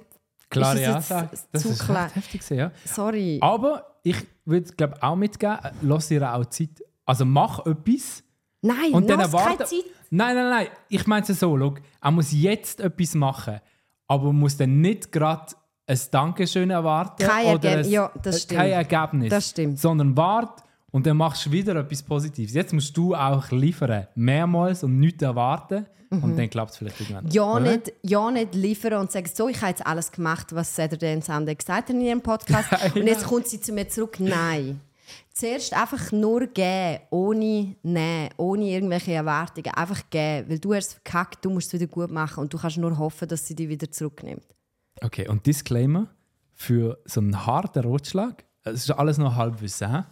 klare 0.49 0.75
ist 0.79 0.85
das 0.87 0.95
jetzt 0.95 1.11
Ansage. 1.11 1.29
Das 1.51 1.61
zu 1.61 1.69
ist 1.69 1.85
klar? 1.85 2.09
heftig, 2.13 2.49
ja. 2.49 2.71
sorry. 2.85 3.37
Aber 3.41 3.97
ich 4.03 4.17
würde 4.45 4.71
glaube 4.73 5.01
auch 5.01 5.15
mitgeben, 5.15 5.57
lass 5.81 6.09
ihr 6.11 6.33
auch 6.33 6.45
Zeit. 6.45 6.83
Also 7.05 7.25
mach 7.25 7.65
etwas 7.65 8.23
Nein, 8.61 8.93
und 8.93 9.09
dann 9.09 9.19
keine. 9.19 9.57
Zeit. 9.59 9.83
Nein, 10.09 10.35
nein, 10.35 10.49
nein. 10.49 10.67
Ich 10.89 11.05
meine 11.07 11.25
es 11.27 11.39
so. 11.39 11.57
Schau, 11.57 11.75
er 12.01 12.11
muss 12.11 12.31
jetzt 12.31 12.79
etwas 12.79 13.15
machen, 13.15 13.59
aber 14.07 14.31
muss 14.31 14.55
dann 14.57 14.79
nicht 14.79 15.11
gerade 15.11 15.53
ein 15.85 15.99
Dankeschön 16.11 16.69
erwarten 16.69 17.23
Kein 17.25 17.55
oder 17.55 17.69
Ergebnis. 17.69 17.87
ein, 17.87 17.91
Ja, 17.93 18.11
das 18.21 18.43
stimmt. 18.43 18.59
kein 18.61 18.71
Ergebnis. 18.71 19.29
Das 19.29 19.49
stimmt. 19.49 19.79
Sondern 19.79 20.15
wart 20.15 20.63
und 20.93 21.07
dann 21.07 21.17
machst 21.17 21.47
du 21.47 21.51
wieder 21.51 21.75
etwas 21.75 22.03
Positives. 22.03 22.53
Jetzt 22.53 22.71
musst 22.71 22.95
du 22.95 23.15
auch 23.15 23.49
liefern, 23.51 24.07
mehrmals 24.15 24.83
und 24.83 24.99
nichts 24.99 25.23
erwarten 25.23 25.87
und 26.21 26.37
dann 26.37 26.49
klappt 26.49 26.71
es 26.71 26.77
vielleicht 26.77 26.99
irgendwann. 27.01 27.25
Mhm. 27.25 27.31
Ja 27.31 27.55
Oder? 27.55 27.71
nicht, 27.71 27.93
ja, 28.03 28.29
nicht 28.31 28.53
liefern 28.53 28.93
und 28.93 29.11
sagen, 29.11 29.27
so, 29.33 29.49
ich 29.49 29.57
habe 29.57 29.69
jetzt 29.69 29.85
alles 29.85 30.11
gemacht, 30.11 30.53
was 30.53 30.75
Saturday 30.75 31.13
and 31.13 31.25
Sunday 31.25 31.55
gesagt 31.55 31.89
hat 31.89 31.89
in 31.89 31.99
ihrem 31.99 32.21
Podcast. 32.21 32.69
Und 32.95 33.07
jetzt 33.07 33.25
kommt 33.25 33.47
sie 33.47 33.59
zu 33.59 33.71
mir 33.73 33.89
zurück. 33.89 34.19
Nein. 34.19 34.81
Zuerst 35.33 35.73
einfach 35.73 36.11
nur 36.11 36.45
geben, 36.45 36.99
ohne 37.09 37.75
nehmen, 37.81 38.29
ohne 38.37 38.65
irgendwelche 38.65 39.13
Erwartungen. 39.13 39.73
Einfach 39.73 40.07
geben, 40.11 40.49
weil 40.49 40.59
du 40.59 40.75
hast 40.75 40.87
es 40.87 40.93
verkackt, 40.93 41.43
du 41.43 41.49
musst 41.49 41.73
es 41.73 41.79
wieder 41.79 41.91
gut 41.91 42.11
machen 42.11 42.41
und 42.41 42.53
du 42.53 42.57
kannst 42.59 42.77
nur 42.77 42.95
hoffen, 42.97 43.27
dass 43.27 43.47
sie 43.47 43.55
dich 43.55 43.67
wieder 43.67 43.89
zurücknimmt. 43.89 44.45
Okay, 45.01 45.27
und 45.27 45.45
Disclaimer 45.47 46.07
für 46.53 46.99
so 47.05 47.19
einen 47.19 47.45
harten 47.47 47.83
Rotschlag. 47.83 48.45
Es 48.63 48.83
ist 48.87 48.91
alles 48.91 49.17
noch 49.17 49.35
Halbwissen, 49.35 50.05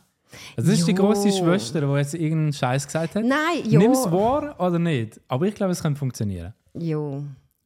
das 0.55 0.67
ist 0.67 0.87
die 0.87 0.91
Jo. 0.91 0.97
große 0.97 1.31
Schwester, 1.31 1.81
die 1.81 1.97
jetzt 1.97 2.13
irgendeinen 2.13 2.53
Scheiß 2.53 2.85
gesagt 2.85 3.15
hat. 3.15 3.23
Nein, 3.23 3.63
ja. 3.65 3.79
Nimm 3.79 3.91
es 3.91 4.09
wahr 4.11 4.55
oder 4.59 4.79
nicht? 4.79 5.19
Aber 5.27 5.47
ich 5.47 5.55
glaube, 5.55 5.71
es 5.71 5.81
könnte 5.81 5.99
funktionieren. 5.99 6.53
Jo. 6.73 7.23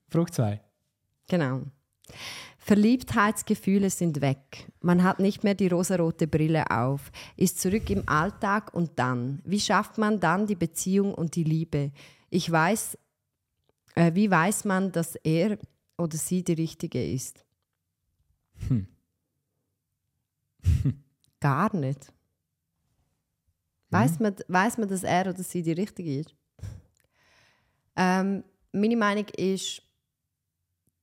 Frage 0.09 0.31
2. 0.31 0.61
Genau. 1.27 1.61
Verliebtheitsgefühle 2.57 3.91
sind 3.91 4.21
weg. 4.21 4.71
Man 4.81 5.03
hat 5.03 5.19
nicht 5.19 5.43
mehr 5.43 5.53
die 5.53 5.67
rosarote 5.67 6.27
Brille 6.27 6.71
auf, 6.71 7.11
ist 7.37 7.61
zurück 7.61 7.89
im 7.91 8.07
Alltag 8.07 8.73
und 8.73 8.97
dann. 8.97 9.39
Wie 9.45 9.59
schafft 9.59 9.99
man 9.99 10.19
dann 10.19 10.47
die 10.47 10.55
Beziehung 10.55 11.13
und 11.13 11.35
die 11.35 11.43
Liebe? 11.43 11.91
Ich 12.31 12.51
weiß, 12.51 12.97
äh, 13.93 14.15
wie 14.15 14.31
weiß 14.31 14.65
man, 14.65 14.91
dass 14.91 15.15
er 15.15 15.59
oder 15.97 16.17
sie 16.17 16.43
die 16.43 16.53
Richtige 16.53 17.05
ist? 17.05 17.45
Hm. 18.67 18.87
Gar 21.39 21.75
nicht. 21.75 22.11
Weiß 23.95 24.19
man, 24.19 24.35
weiß 24.47 24.77
man, 24.77 24.87
dass 24.89 25.03
er 25.03 25.27
oder 25.27 25.43
sie 25.43 25.61
die 25.61 25.71
Richtige 25.71 26.19
ist? 26.19 26.35
Ähm, 27.95 28.43
meine 28.71 28.97
Meinung 28.97 29.25
ist, 29.37 29.81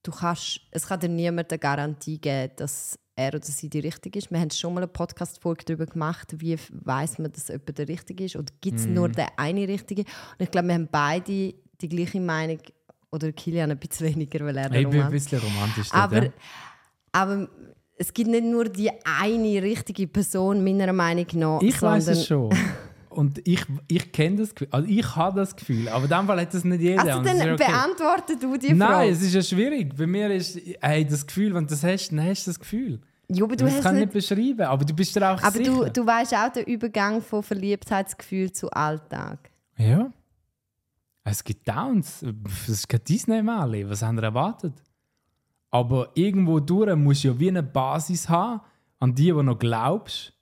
du 0.03 0.11
kannst, 0.11 0.61
es 0.71 0.87
kann 0.87 1.01
dir 1.01 1.09
niemand 1.09 1.51
eine 1.51 1.59
Garantie 1.59 2.19
geben, 2.19 2.53
dass 2.57 2.99
er 3.17 3.35
oder 3.35 3.45
sie 3.45 3.69
die 3.69 3.81
Richtige 3.81 4.19
ist. 4.19 4.31
Wir 4.31 4.41
haben 4.41 4.51
schon 4.51 4.75
mal 4.75 4.81
eine 4.81 4.89
Podcast-Folge 4.89 5.65
darüber 5.65 5.87
gemacht, 5.87 6.35
wie 6.39 6.59
weiß 6.71 7.19
man, 7.19 7.33
dass 7.33 7.49
jemand 7.49 7.79
der 7.79 7.89
Richtige 7.89 8.25
ist 8.25 8.37
oder 8.37 8.53
gibt 8.61 8.79
es 8.79 8.87
nur 8.87 9.09
den 9.09 9.27
eine 9.37 9.69
Richtige. 9.69 10.03
Und 10.03 10.41
ich 10.41 10.51
glaube, 10.51 10.69
wir 10.69 10.75
haben 10.75 10.89
beide 10.91 11.55
die 11.81 11.89
gleiche 11.89 12.21
Meinung, 12.21 12.59
oder 13.11 13.31
Kilian 13.33 13.71
ein 13.71 13.79
bisschen 13.79 14.09
weniger, 14.15 14.45
weil 14.45 14.57
er 14.57 14.73
Ich 14.73 14.89
bin 14.89 15.03
ein 15.03 15.11
bisschen 15.11 15.39
romantisch. 15.39 15.93
aber 15.93 16.25
ja. 16.25 16.33
Aber 17.13 17.49
es 18.03 18.13
gibt 18.13 18.31
nicht 18.31 18.45
nur 18.45 18.65
die 18.65 18.91
eine 19.05 19.63
richtige 19.63 20.09
Person, 20.09 20.65
meiner 20.65 20.93
Meinung 20.93 21.27
nach. 21.35 21.63
Ich 21.63 21.81
weiß 21.81 22.09
es 22.09 22.27
schon. 22.27 22.51
Und 23.11 23.47
ich, 23.47 23.65
ich 23.87 24.11
kenne 24.11 24.39
das 24.39 24.55
Gefühl. 24.55 24.69
Also 24.73 24.89
ich 24.89 25.15
habe 25.15 25.39
das 25.39 25.55
Gefühl. 25.55 25.89
Aber 25.89 26.05
in 26.05 26.11
dem 26.11 26.27
Fall 26.27 26.41
hat 26.41 26.53
das 26.53 26.65
nicht 26.65 26.81
jeder. 26.81 27.01
Also 27.01 27.23
das 27.23 27.39
dann 27.39 27.53
okay. 27.53 27.65
beantworte 27.65 28.37
du 28.41 28.57
die 28.57 28.73
Nein, 28.73 28.89
Frage. 28.89 29.11
es 29.11 29.23
ist 29.23 29.35
ja 29.35 29.43
schwierig. 29.43 29.95
Bei 29.97 30.07
mir 30.07 30.31
ist 30.33 30.59
hey, 30.81 31.05
das 31.05 31.25
Gefühl, 31.25 31.55
wenn 31.55 31.65
du 31.65 31.71
das 31.71 31.85
hast, 31.85 32.09
dann 32.09 32.25
hast 32.25 32.47
du 32.47 32.51
das 32.51 32.59
Gefühl. 32.59 33.01
Ja, 33.29 33.45
aber 33.45 33.55
du 33.55 33.67
das 33.67 33.75
hast 33.75 33.83
kann 33.85 33.97
ich 33.97 34.01
nicht, 34.01 34.13
beschreiben, 34.15 34.63
aber 34.63 34.85
du 34.85 34.95
bist 34.95 35.15
dir 35.15 35.31
auch 35.31 35.41
aber 35.41 35.53
sicher. 35.53 35.71
du, 35.71 35.91
du 35.91 36.07
weißt 36.07 36.35
auch 36.35 36.53
den 36.53 36.65
Übergang 36.65 37.23
von 37.23 37.43
Verliebtheitsgefühl 37.43 38.51
zu 38.51 38.69
Alltag. 38.71 39.51
Ja. 39.77 40.11
Es 41.23 41.45
gibt 41.45 41.69
Downs. 41.69 42.25
Es 42.65 42.69
ist 42.69 42.89
kein 42.89 43.05
Disney-Märchen. 43.05 43.89
Was 43.89 44.03
haben 44.03 44.17
wir 44.17 44.25
erwartet? 44.25 44.73
Aber 45.73 46.11
irgendwo 46.15 46.61
durch 46.61 46.95
musst 46.95 47.25
du 47.25 47.29
ja 47.29 47.41
wie 47.41 47.49
eine 47.49 47.63
Basis 47.63 48.29
haben, 48.29 48.61
an 49.01 49.15
die 49.15 49.31
du 49.31 49.43
noch 49.43 49.59
glaubst. 49.59 50.33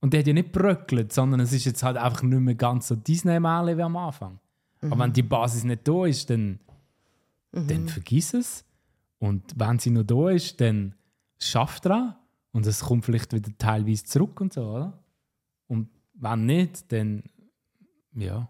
Und 0.00 0.14
die 0.14 0.18
hat 0.18 0.26
ja 0.26 0.32
nicht 0.32 0.52
bröckelt, 0.52 1.12
sondern 1.12 1.40
es 1.40 1.52
ist 1.52 1.64
jetzt 1.64 1.82
halt 1.82 1.96
einfach 1.96 2.22
nicht 2.22 2.40
mehr 2.40 2.54
ganz 2.54 2.88
so 2.88 2.94
Disney-Märchen 2.94 3.76
wie 3.76 3.82
am 3.82 3.96
Anfang. 3.96 4.38
Aber 4.82 4.98
wenn 5.00 5.12
die 5.12 5.22
Basis 5.22 5.64
nicht 5.64 5.86
da 5.86 6.06
ist, 6.06 6.30
dann, 6.30 6.60
dann 7.50 7.88
vergiss 7.88 8.34
es. 8.34 8.64
Und 9.18 9.42
wenn 9.56 9.78
sie 9.78 9.90
noch 9.90 10.04
da 10.04 10.30
ist, 10.30 10.60
dann 10.60 10.94
schaff 11.38 11.80
dran. 11.80 12.14
Und 12.52 12.66
es 12.66 12.80
kommt 12.80 13.04
vielleicht 13.04 13.32
wieder 13.32 13.50
teilweise 13.58 14.04
zurück 14.04 14.40
und 14.40 14.52
so, 14.52 14.62
oder? 14.62 15.04
Und 15.66 15.88
wenn 16.14 16.46
nicht, 16.46 16.90
dann 16.92 17.24
ja. 18.14 18.48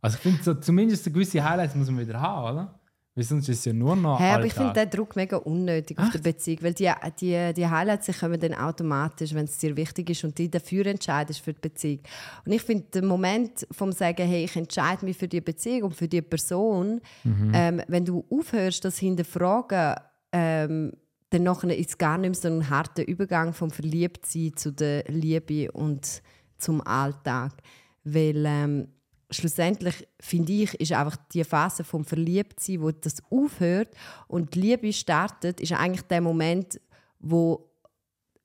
Also 0.00 0.16
ich 0.16 0.22
finde, 0.22 0.42
so, 0.42 0.54
zumindest 0.54 1.04
gewisse 1.04 1.44
Highlights 1.44 1.74
muss 1.74 1.90
man 1.90 2.00
wieder 2.06 2.20
haben, 2.20 2.52
oder? 2.52 2.77
Weil 3.18 3.24
sonst 3.24 3.48
ist 3.48 3.58
es 3.58 3.64
ja 3.64 3.72
nur 3.72 3.96
noch 3.96 4.20
Hey, 4.20 4.34
aber 4.34 4.46
ich 4.46 4.54
finde 4.54 4.74
den 4.74 4.90
Druck 4.90 5.16
mega 5.16 5.38
unnötig 5.38 5.98
auf 5.98 6.10
der 6.10 6.20
Beziehung, 6.20 6.62
weil 6.62 6.72
die, 6.72 6.88
die, 7.18 7.52
die 7.52 7.66
Highlights 7.66 8.06
die 8.06 8.12
kommen 8.12 8.38
dann 8.38 8.54
automatisch, 8.54 9.34
wenn 9.34 9.46
es 9.46 9.58
dir 9.58 9.76
wichtig 9.76 10.10
ist 10.10 10.22
und 10.22 10.38
du 10.38 10.48
dafür 10.48 10.86
entscheidest 10.86 11.40
für 11.40 11.52
die 11.52 11.58
Beziehung. 11.60 11.98
Und 12.46 12.52
ich 12.52 12.62
finde, 12.62 12.84
der 12.94 13.02
Moment 13.02 13.66
vom 13.72 13.90
sagen, 13.90 14.24
hey, 14.24 14.44
ich 14.44 14.54
entscheide 14.54 15.04
mich 15.04 15.16
für 15.16 15.26
die 15.26 15.40
Beziehung 15.40 15.88
und 15.88 15.96
für 15.96 16.06
die 16.06 16.22
Person, 16.22 17.00
Mhm. 17.24 17.50
ähm, 17.54 17.82
wenn 17.88 18.04
du 18.04 18.24
aufhörst, 18.30 18.84
das 18.84 18.98
hinterfragen, 18.98 19.96
ähm, 20.30 20.92
dann 21.30 21.42
nachher 21.42 21.76
ist 21.76 21.88
es 21.90 21.98
gar 21.98 22.18
nicht 22.18 22.30
mehr 22.30 22.52
so 22.52 22.56
ein 22.56 22.70
harter 22.70 23.06
Übergang 23.08 23.52
vom 23.52 23.72
Verliebtsein 23.72 24.52
zu 24.54 24.70
der 24.70 25.02
Liebe 25.08 25.72
und 25.72 26.22
zum 26.56 26.80
Alltag. 26.86 27.50
Weil 28.04 28.44
ähm, 28.46 28.88
schlussendlich, 29.30 30.06
finde 30.20 30.52
ich, 30.52 30.74
ist 30.80 30.92
einfach 30.92 31.16
die 31.32 31.44
Phase 31.44 31.84
vom 31.84 32.04
Verliebtsein, 32.04 32.80
wo 32.80 32.90
das 32.90 33.22
aufhört 33.30 33.94
und 34.26 34.54
die 34.54 34.60
Liebe 34.60 34.92
startet, 34.92 35.60
ist 35.60 35.72
eigentlich 35.72 36.02
der 36.02 36.20
Moment, 36.20 36.80
wo 37.20 37.68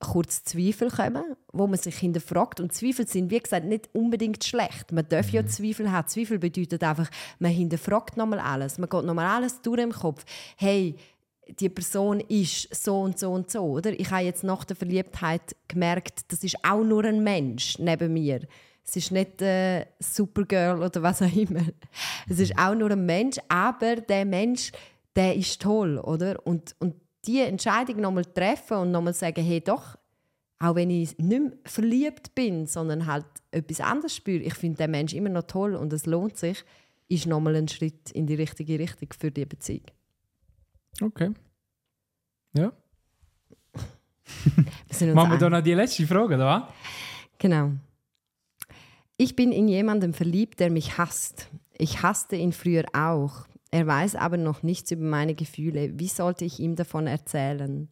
kurz 0.04 0.44
Zweifel 0.44 0.90
kommen, 0.90 1.24
wo 1.54 1.66
man 1.66 1.80
sich 1.80 1.96
hinterfragt. 1.98 2.60
Und 2.60 2.74
Zweifel 2.74 3.08
sind, 3.08 3.32
wie 3.32 3.40
gesagt, 3.40 3.66
nicht 3.66 3.90
unbedingt 3.94 4.44
schlecht. 4.44 4.92
Man 4.92 5.08
darf 5.08 5.30
ja 5.30 5.46
Zweifel 5.46 5.92
haben. 5.92 6.08
Zweifel 6.08 6.40
bedeutet 6.40 6.84
einfach, 6.84 7.10
man 7.40 7.52
hinterfragt 7.52 8.18
nochmal 8.18 8.40
alles. 8.40 8.78
Man 8.78 8.90
geht 8.90 9.06
nochmal 9.06 9.28
alles 9.28 9.62
durch 9.62 9.82
im 9.82 9.92
Kopf. 9.92 10.26
Hey, 10.58 10.96
die 11.60 11.70
Person 11.70 12.20
ist 12.22 12.74
so 12.74 13.02
und 13.02 13.20
so 13.20 13.32
und 13.32 13.50
so, 13.50 13.62
oder? 13.62 13.98
Ich 13.98 14.12
habe 14.12 14.24
jetzt 14.24 14.44
nach 14.44 14.64
der 14.64 14.76
Verliebtheit 14.76 15.56
gemerkt, 15.68 16.32
das 16.32 16.44
ist 16.44 16.58
auch 16.64 16.84
nur 16.84 17.04
ein 17.06 17.24
Mensch 17.24 17.80
neben 17.80 18.14
mir. 18.14 18.42
Es 18.86 18.96
ist 18.98 19.12
nicht 19.12 19.42
äh, 19.42 19.86
Supergirl 20.00 20.82
oder 20.82 21.02
was 21.02 21.22
auch 21.22 21.36
immer. 21.36 21.64
Es 22.30 22.40
ist 22.40 22.58
auch 22.58 22.76
nur 22.76 22.92
ein 22.92 23.06
Mensch, 23.06 23.38
aber 23.48 23.96
der 23.96 24.26
Mensch, 24.26 24.72
der 25.16 25.36
ist 25.36 25.62
toll, 25.62 25.98
oder? 26.00 26.46
Und, 26.46 26.76
und 26.80 26.96
die 27.26 27.40
Entscheidung 27.40 28.02
nochmal 28.02 28.26
treffen 28.26 28.78
und 28.78 28.92
nochmal 28.92 29.14
sagen, 29.14 29.44
hey 29.44 29.62
doch, 29.62 29.98
auch 30.60 30.76
wenn 30.76 30.90
ich 30.90 31.18
nicht 31.18 31.42
mehr 31.42 31.52
verliebt 31.66 32.36
bin, 32.36 32.68
sondern 32.68 33.06
halt 33.06 33.26
etwas 33.52 33.80
anderes 33.80 34.16
spüre, 34.16 34.44
ich 34.44 34.54
finde 34.54 34.78
den 34.78 34.92
Mensch 34.92 35.14
immer 35.14 35.30
noch 35.30 35.44
toll 35.44 35.76
und 35.76 35.92
es 35.94 36.06
lohnt 36.06 36.38
sich, 36.38 36.64
ist 37.08 37.26
nochmal 37.26 37.56
ein 37.56 37.68
Schritt 37.68 38.12
in 38.12 38.28
die 38.28 38.36
richtige 38.36 38.80
Richtung 38.80 39.10
für 39.18 39.32
die 39.32 39.46
Beziehung. 39.46 39.86
Okay. 41.02 41.32
Ja. 42.56 42.72
Machen 45.14 45.32
wir 45.32 45.38
da 45.38 45.50
noch 45.50 45.62
die 45.62 45.74
letzte 45.74 46.06
Frage, 46.06 46.36
oder 46.36 46.46
was? 46.46 46.64
Genau. 47.38 47.72
Ich 49.18 49.36
bin 49.36 49.52
in 49.52 49.68
jemanden 49.68 50.14
verliebt, 50.14 50.60
der 50.60 50.72
mich 50.72 50.98
hasst. 50.98 51.48
Ich 51.78 52.02
hasste 52.02 52.36
ihn 52.36 52.52
früher 52.52 52.86
auch. 52.94 53.46
Er 53.72 53.88
weiß 53.88 54.16
aber 54.16 54.38
noch 54.38 54.62
nichts 54.62 54.92
über 54.92 55.04
meine 55.04 55.34
Gefühle. 55.34 55.98
Wie 55.98 56.08
sollte 56.08 56.46
ich 56.46 56.60
ihm 56.60 56.76
davon 56.76 57.08
erzählen? 57.08 57.90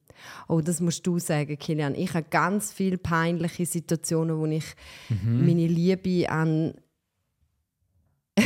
Oh, 0.47 0.61
das 0.61 0.79
musst 0.79 1.07
du 1.07 1.17
sagen, 1.17 1.57
Kilian. 1.57 1.95
Ich 1.95 2.13
habe 2.13 2.27
ganz 2.29 2.71
viele 2.71 2.99
peinliche 2.99 3.65
Situationen, 3.65 4.37
wo 4.37 4.45
ich 4.45 4.75
meine 5.23 5.65
Liebe 5.65 6.29
an 6.29 6.75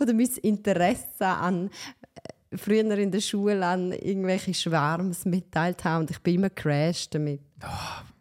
oder 0.00 0.12
mein 0.12 0.28
Interesse 0.42 1.26
an 1.26 1.70
äh, 1.70 2.56
früher 2.56 2.98
in 2.98 3.12
der 3.12 3.20
Schule 3.20 3.64
an 3.64 3.92
irgendwelche 3.92 4.52
Schwärms 4.52 5.24
mitteilt 5.24 5.84
habe 5.84 6.00
und 6.00 6.10
ich 6.10 6.18
bin 6.18 6.36
immer 6.36 6.50
crashed 6.50 7.14
damit. 7.14 7.40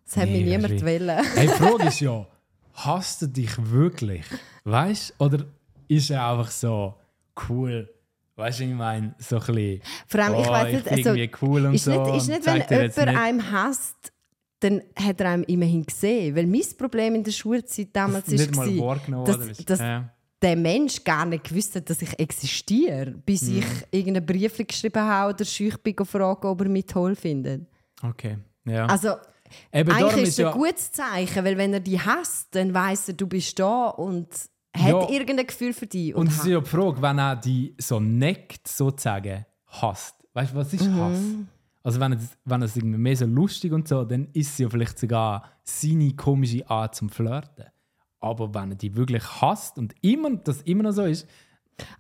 Das 0.06 0.18
hat 0.18 0.30
mich 0.30 0.46
mega 0.46 0.58
niemand 0.58 0.84
wollen. 0.84 1.26
Hey, 1.36 1.48
die 1.48 1.54
Frage 1.54 1.84
ist 1.88 2.00
ja, 2.02 2.28
hasst 2.86 3.22
du 3.22 3.28
dich 3.28 3.52
wirklich? 3.72 4.26
Weißt 4.64 5.16
du? 5.18 5.26
Oder 5.26 5.46
ist 5.88 6.10
er 6.10 6.28
einfach 6.30 6.52
so 6.52 6.96
cool? 7.50 7.90
Weißt 8.36 8.60
du, 8.60 8.64
ich 8.64 8.74
meine, 8.74 9.16
so 9.20 9.36
ein 9.38 9.46
bisschen. 9.46 9.82
Vor 10.08 10.20
allem, 10.22 10.40
ich 10.42 10.48
oh, 10.48 10.52
weiß 10.52 10.74
nicht, 10.74 11.08
also, 11.08 11.10
cool 11.42 11.66
und 11.66 11.74
ist 11.74 11.84
so. 11.86 12.04
nicht, 12.06 12.16
ist 12.16 12.28
nicht 12.30 12.46
wenn 12.46 12.56
jemand 12.56 12.98
nicht- 12.98 13.08
einem 13.08 13.52
hasst, 13.52 14.14
dann 14.62 14.82
hat 14.96 15.20
er 15.22 15.30
einem 15.32 15.44
immerhin 15.44 15.86
gesehen. 15.86 16.36
Weil 16.36 16.48
mein 16.48 16.62
Problem 16.78 17.16
in 17.16 17.24
der 17.24 17.32
Schulzeit 17.32 17.90
damals 17.94 18.28
nicht 18.28 18.40
ist, 18.42 18.56
mal 18.56 18.68
war, 18.78 19.26
dass, 19.66 19.80
Ja. 19.80 20.10
der 20.42 20.56
Mensch 20.56 21.04
gar 21.04 21.26
nicht 21.26 21.44
gewusst 21.46 21.76
hat, 21.76 21.90
dass 21.90 22.02
ich 22.02 22.18
existiere, 22.18 23.12
bis 23.26 23.44
Mhm. 23.44 23.58
ich 23.60 23.66
irgendeinen 23.92 24.26
Brief 24.26 24.58
geschrieben 24.66 25.02
habe 25.02 25.34
oder 25.34 25.44
schüch 25.46 25.78
bin 25.78 25.96
gefragt, 25.96 26.46
ob 26.46 26.62
er 26.62 26.70
mich 26.70 26.86
toll 26.86 27.16
findet. 27.16 27.68
Okay. 28.02 28.38
Ja. 28.66 28.86
Also, 28.86 29.16
Eben 29.74 29.92
eigentlich 29.92 30.24
ist 30.24 30.30
es 30.30 30.40
ein 30.40 30.46
ja. 30.46 30.52
gutes 30.52 30.92
Zeichen, 30.92 31.44
weil 31.46 31.58
wenn 31.58 31.74
er 31.74 31.80
dich 31.80 32.04
hasst, 32.06 32.48
dann 32.56 32.74
weiß 32.74 33.10
er, 33.10 33.14
du 33.16 33.28
bist 33.28 33.58
da 33.60 33.88
und 33.88 34.28
hat 34.76 34.88
Ja. 34.88 35.10
irgendein 35.10 35.48
Gefühl 35.48 35.74
für 35.74 35.88
dich. 35.88 36.14
Und 36.16 36.28
es 36.28 36.38
ist 36.38 36.46
ja 36.48 36.60
die 36.60 36.70
Frage, 36.70 37.02
wenn 37.02 37.18
er 37.20 37.36
die 37.36 37.76
so 37.80 38.00
neckt, 38.00 38.68
sozusagen, 38.68 39.46
hasst. 39.68 40.16
Weißt 40.34 40.52
du, 40.54 40.56
was 40.58 40.74
ist 40.74 40.88
Hass? 40.90 41.20
Also, 41.84 42.00
wenn 42.00 42.12
er, 42.14 42.20
wenn 42.46 42.62
es 42.62 42.76
irgendwie 42.76 42.98
mehr 43.00 43.16
so 43.16 43.26
lustig 43.26 43.72
und 43.72 43.88
so, 43.88 44.04
dann 44.04 44.28
ist 44.34 44.52
es 44.52 44.58
ja 44.60 44.70
vielleicht 44.70 45.00
sogar 45.00 45.44
seine 45.64 46.14
komische 46.16 46.70
Art 46.70 46.94
zum 46.96 47.10
Flirten. 47.10 47.66
Aber 48.20 48.54
wenn 48.54 48.72
er 48.72 48.76
die 48.76 48.96
wirklich 48.96 49.24
hasst 49.42 49.78
und 49.78 49.96
immer, 50.02 50.36
das 50.38 50.62
immer 50.64 50.84
noch 50.84 50.92
so 50.92 51.04
ist, 51.04 51.28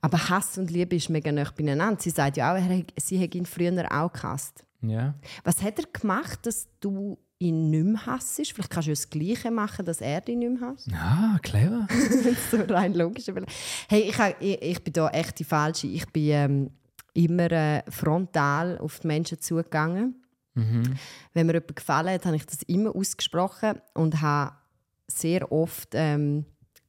Aber 0.02 0.18
Hass 0.30 0.58
und 0.58 0.70
Liebe 0.72 0.97
ist 0.97 1.10
mega 1.10 1.32
nah 1.32 1.50
beieinander. 1.56 2.00
Sie 2.02 2.10
sagt 2.10 2.36
ja 2.38 2.54
auch, 2.54 2.60
hat- 2.60 2.93
sie 2.97 3.18
hätte 3.18 3.38
ihn 3.38 3.45
früher 3.45 3.86
auch 3.89 4.12
gehasst. 4.12 4.66
ja. 4.82 5.16
Was 5.45 5.64
hat 5.64 5.80
er 5.80 5.86
gemacht, 5.91 6.45
dass 6.45 6.68
du 6.82 7.18
ihn 7.40 7.70
nicht 7.70 7.86
mehr 7.86 8.06
hassest? 8.06 8.52
Vielleicht 8.52 8.70
kannst 8.70 8.88
du 8.88 8.92
ja 8.92 8.96
das 8.96 9.10
Gleiche 9.10 9.50
machen, 9.52 9.86
dass 9.86 10.02
er 10.02 10.22
dich 10.22 10.38
nicht 10.38 10.60
mehr 10.60 10.70
hasst. 10.70 10.88
Ah, 10.94 11.40
clever. 11.42 11.88
so 12.52 12.58
rein 12.74 12.94
logisch. 12.94 13.26
Hey, 13.88 14.02
ich, 14.02 14.20
ich, 14.40 14.62
ich 14.62 14.84
bin 14.84 14.94
da 14.94 15.10
echt 15.10 15.40
die 15.40 15.44
Falsche. 15.44 15.88
Ich 15.88 16.06
bin 16.08 16.30
ähm, 16.30 16.72
immer 17.14 17.52
äh, 17.52 17.84
frontal 17.90 18.78
auf 18.78 19.00
die 19.00 19.08
Menschen 19.08 19.40
zugegangen. 19.40 20.16
Wenn 21.34 21.48
mir 21.48 21.54
jemand 21.54 21.76
gefallen 21.76 22.10
hat, 22.10 22.26
habe 22.26 22.36
ich 22.36 22.46
das 22.46 22.64
immer 22.64 22.94
ausgesprochen 22.94 23.80
und 23.94 24.22
habe 24.22 24.56
sehr 25.08 25.52
oft 25.52 25.90
ähm, 25.94 26.46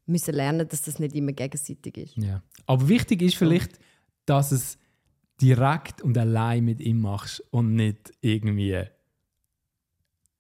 müssen 0.06 0.34
lernen, 0.34 0.68
dass 0.68 0.82
das 0.82 0.98
nicht 0.98 1.14
immer 1.14 1.32
gegenseitig 1.32 1.96
ist. 1.96 2.16
Ja. 2.16 2.42
Aber 2.66 2.88
wichtig 2.88 3.22
ist 3.22 3.36
vielleicht, 3.36 3.78
dass 4.26 4.52
es 4.52 4.78
direkt 5.40 6.02
und 6.02 6.18
allein 6.18 6.64
mit 6.64 6.80
ihm 6.80 7.00
machst 7.00 7.42
und 7.50 7.74
nicht 7.74 8.12
irgendwie. 8.20 8.84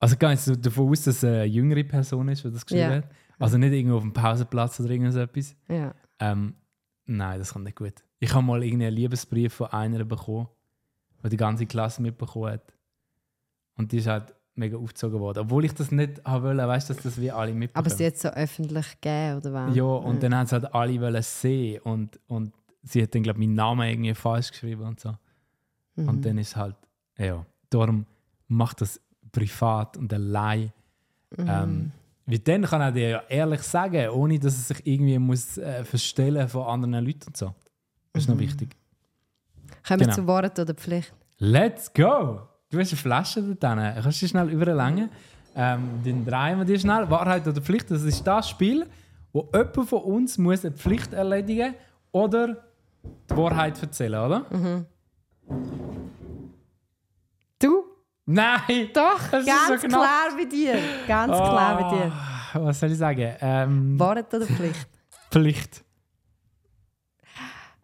Also 0.00 0.16
nicht 0.20 0.40
so 0.40 0.56
davon 0.56 0.88
aus, 0.90 1.02
dass 1.02 1.16
es 1.18 1.24
eine 1.24 1.44
jüngere 1.44 1.84
Person 1.84 2.28
ist, 2.28 2.42
die 2.44 2.50
das 2.50 2.64
geschrieben 2.64 2.90
Ja. 2.90 2.96
hat. 2.96 3.10
Also 3.38 3.58
nicht 3.58 3.72
irgendwo 3.72 3.96
auf 3.96 4.02
dem 4.02 4.12
Pausenplatz 4.12 4.80
oder 4.80 4.90
irgend 4.90 5.12
so 5.12 5.20
etwas. 5.20 5.54
Ja. 5.68 5.94
Ähm, 6.18 6.54
nein, 7.06 7.38
das 7.38 7.52
kommt 7.52 7.66
nicht 7.66 7.76
gut. 7.76 7.94
Ich 8.18 8.34
habe 8.34 8.44
mal 8.44 8.62
irgendeinen 8.62 8.94
Liebesbrief 8.94 9.54
von 9.54 9.68
einer 9.68 10.04
bekommen, 10.04 10.48
die 11.24 11.28
die 11.28 11.36
ganze 11.36 11.66
Klasse 11.66 12.02
mitbekommen 12.02 12.52
hat. 12.52 12.74
Und 13.76 13.92
die 13.92 13.98
ist 13.98 14.06
halt 14.06 14.34
mega 14.54 14.76
aufgezogen 14.76 15.18
worden. 15.20 15.38
Obwohl 15.40 15.64
ich 15.64 15.72
das 15.74 15.90
nicht 15.90 16.22
haben 16.24 16.44
wollte, 16.44 16.66
weißt 16.68 16.90
du, 16.90 16.94
dass 16.94 17.02
das 17.02 17.20
wie 17.20 17.30
alle 17.30 17.52
mitbekommen. 17.54 17.86
Aber 17.86 17.94
sie 17.94 18.06
hat 18.06 18.14
es 18.14 18.22
so 18.22 18.28
öffentlich 18.28 19.00
gegeben, 19.00 19.36
oder 19.38 19.52
was? 19.52 19.74
Ja, 19.76 19.84
und 19.84 20.22
dann 20.22 20.34
haben 20.34 20.46
sie 20.46 20.52
halt 20.54 20.74
alle 20.74 21.00
wollen 21.00 21.22
sehen 21.22 21.80
und, 21.82 22.20
und 22.26 22.52
sie 22.82 23.02
hat 23.02 23.14
dann, 23.14 23.22
glaube 23.22 23.40
ich, 23.40 23.46
meinen 23.46 23.54
Namen 23.56 23.88
irgendwie 23.88 24.14
falsch 24.14 24.50
geschrieben 24.50 24.82
und 24.82 25.00
so. 25.00 25.14
Mhm. 25.96 26.08
Und 26.08 26.24
dann 26.26 26.36
ist 26.38 26.56
halt, 26.56 26.76
ja, 27.16 27.44
darum 27.70 28.04
macht 28.48 28.80
das 28.82 29.00
privat 29.32 29.96
und 29.96 30.12
allein. 30.12 30.72
Mhm. 31.36 31.46
Ähm, 31.48 31.92
wie 32.26 32.38
dann 32.38 32.62
kann 32.62 32.80
er 32.80 32.92
dir 32.92 33.08
ja 33.08 33.22
ehrlich 33.28 33.62
sagen, 33.62 34.08
ohne 34.10 34.38
dass 34.38 34.54
er 34.56 34.74
sich 34.74 34.86
irgendwie 34.86 35.18
muss 35.18 35.58
äh, 35.58 35.84
verstellen 35.84 36.48
von 36.48 36.66
anderen 36.66 37.04
Leuten 37.04 37.26
und 37.28 37.36
so. 37.36 37.54
Das 38.12 38.22
ist 38.22 38.28
Mhm. 38.28 38.34
noch 38.34 38.40
wichtig. 38.40 38.76
Kommen 39.86 40.00
wir 40.00 40.06
genau. 40.06 40.16
zu 40.16 40.26
Wort 40.26 40.58
oder 40.58 40.74
Pflicht? 40.74 41.12
Let's 41.38 41.92
go! 41.92 42.40
Du 42.70 42.78
hast 42.78 42.92
eine 42.92 42.98
Flasche 42.98 43.42
da 43.58 43.74
drin. 43.74 44.02
Kannst 44.02 44.22
du 44.22 44.28
schnell 44.28 44.48
überlängen? 44.50 45.08
Ähm, 45.56 46.00
dann 46.04 46.24
drehen 46.24 46.58
wir 46.58 46.64
die 46.64 46.78
schnell. 46.78 47.10
Wahrheit 47.10 47.46
oder 47.48 47.60
Pflicht, 47.60 47.90
das 47.90 48.02
ist 48.02 48.24
das 48.24 48.48
Spiel, 48.50 48.86
wo 49.32 49.48
jemand 49.52 49.88
von 49.88 50.02
uns 50.02 50.38
muss 50.38 50.64
eine 50.64 50.74
Pflicht 50.76 51.12
erledigen 51.12 51.74
oder 52.12 52.56
die 53.28 53.36
Wahrheit 53.36 53.80
erzählen, 53.82 54.20
oder? 54.24 54.44
Du? 54.50 54.86
Nein! 58.32 58.88
Doch, 58.94 59.20
Das 59.30 59.40
ist 59.40 59.46
ganz 59.46 59.82
so 59.82 59.88
knapp. 59.88 60.00
klar 60.02 60.36
bei 60.36 60.44
dir. 60.44 60.78
Ganz 61.08 61.32
klar 61.32 61.78
bei 61.80 61.96
dir. 61.96 62.12
Oh, 62.54 62.64
Was 62.66 62.78
soll 62.80 62.92
ich 62.92 62.98
sagen? 62.98 63.34
Ähm, 63.40 63.98
Wahrheit 63.98 64.32
oder 64.32 64.46
Pflicht? 64.46 64.88
Pflicht. 65.30 65.84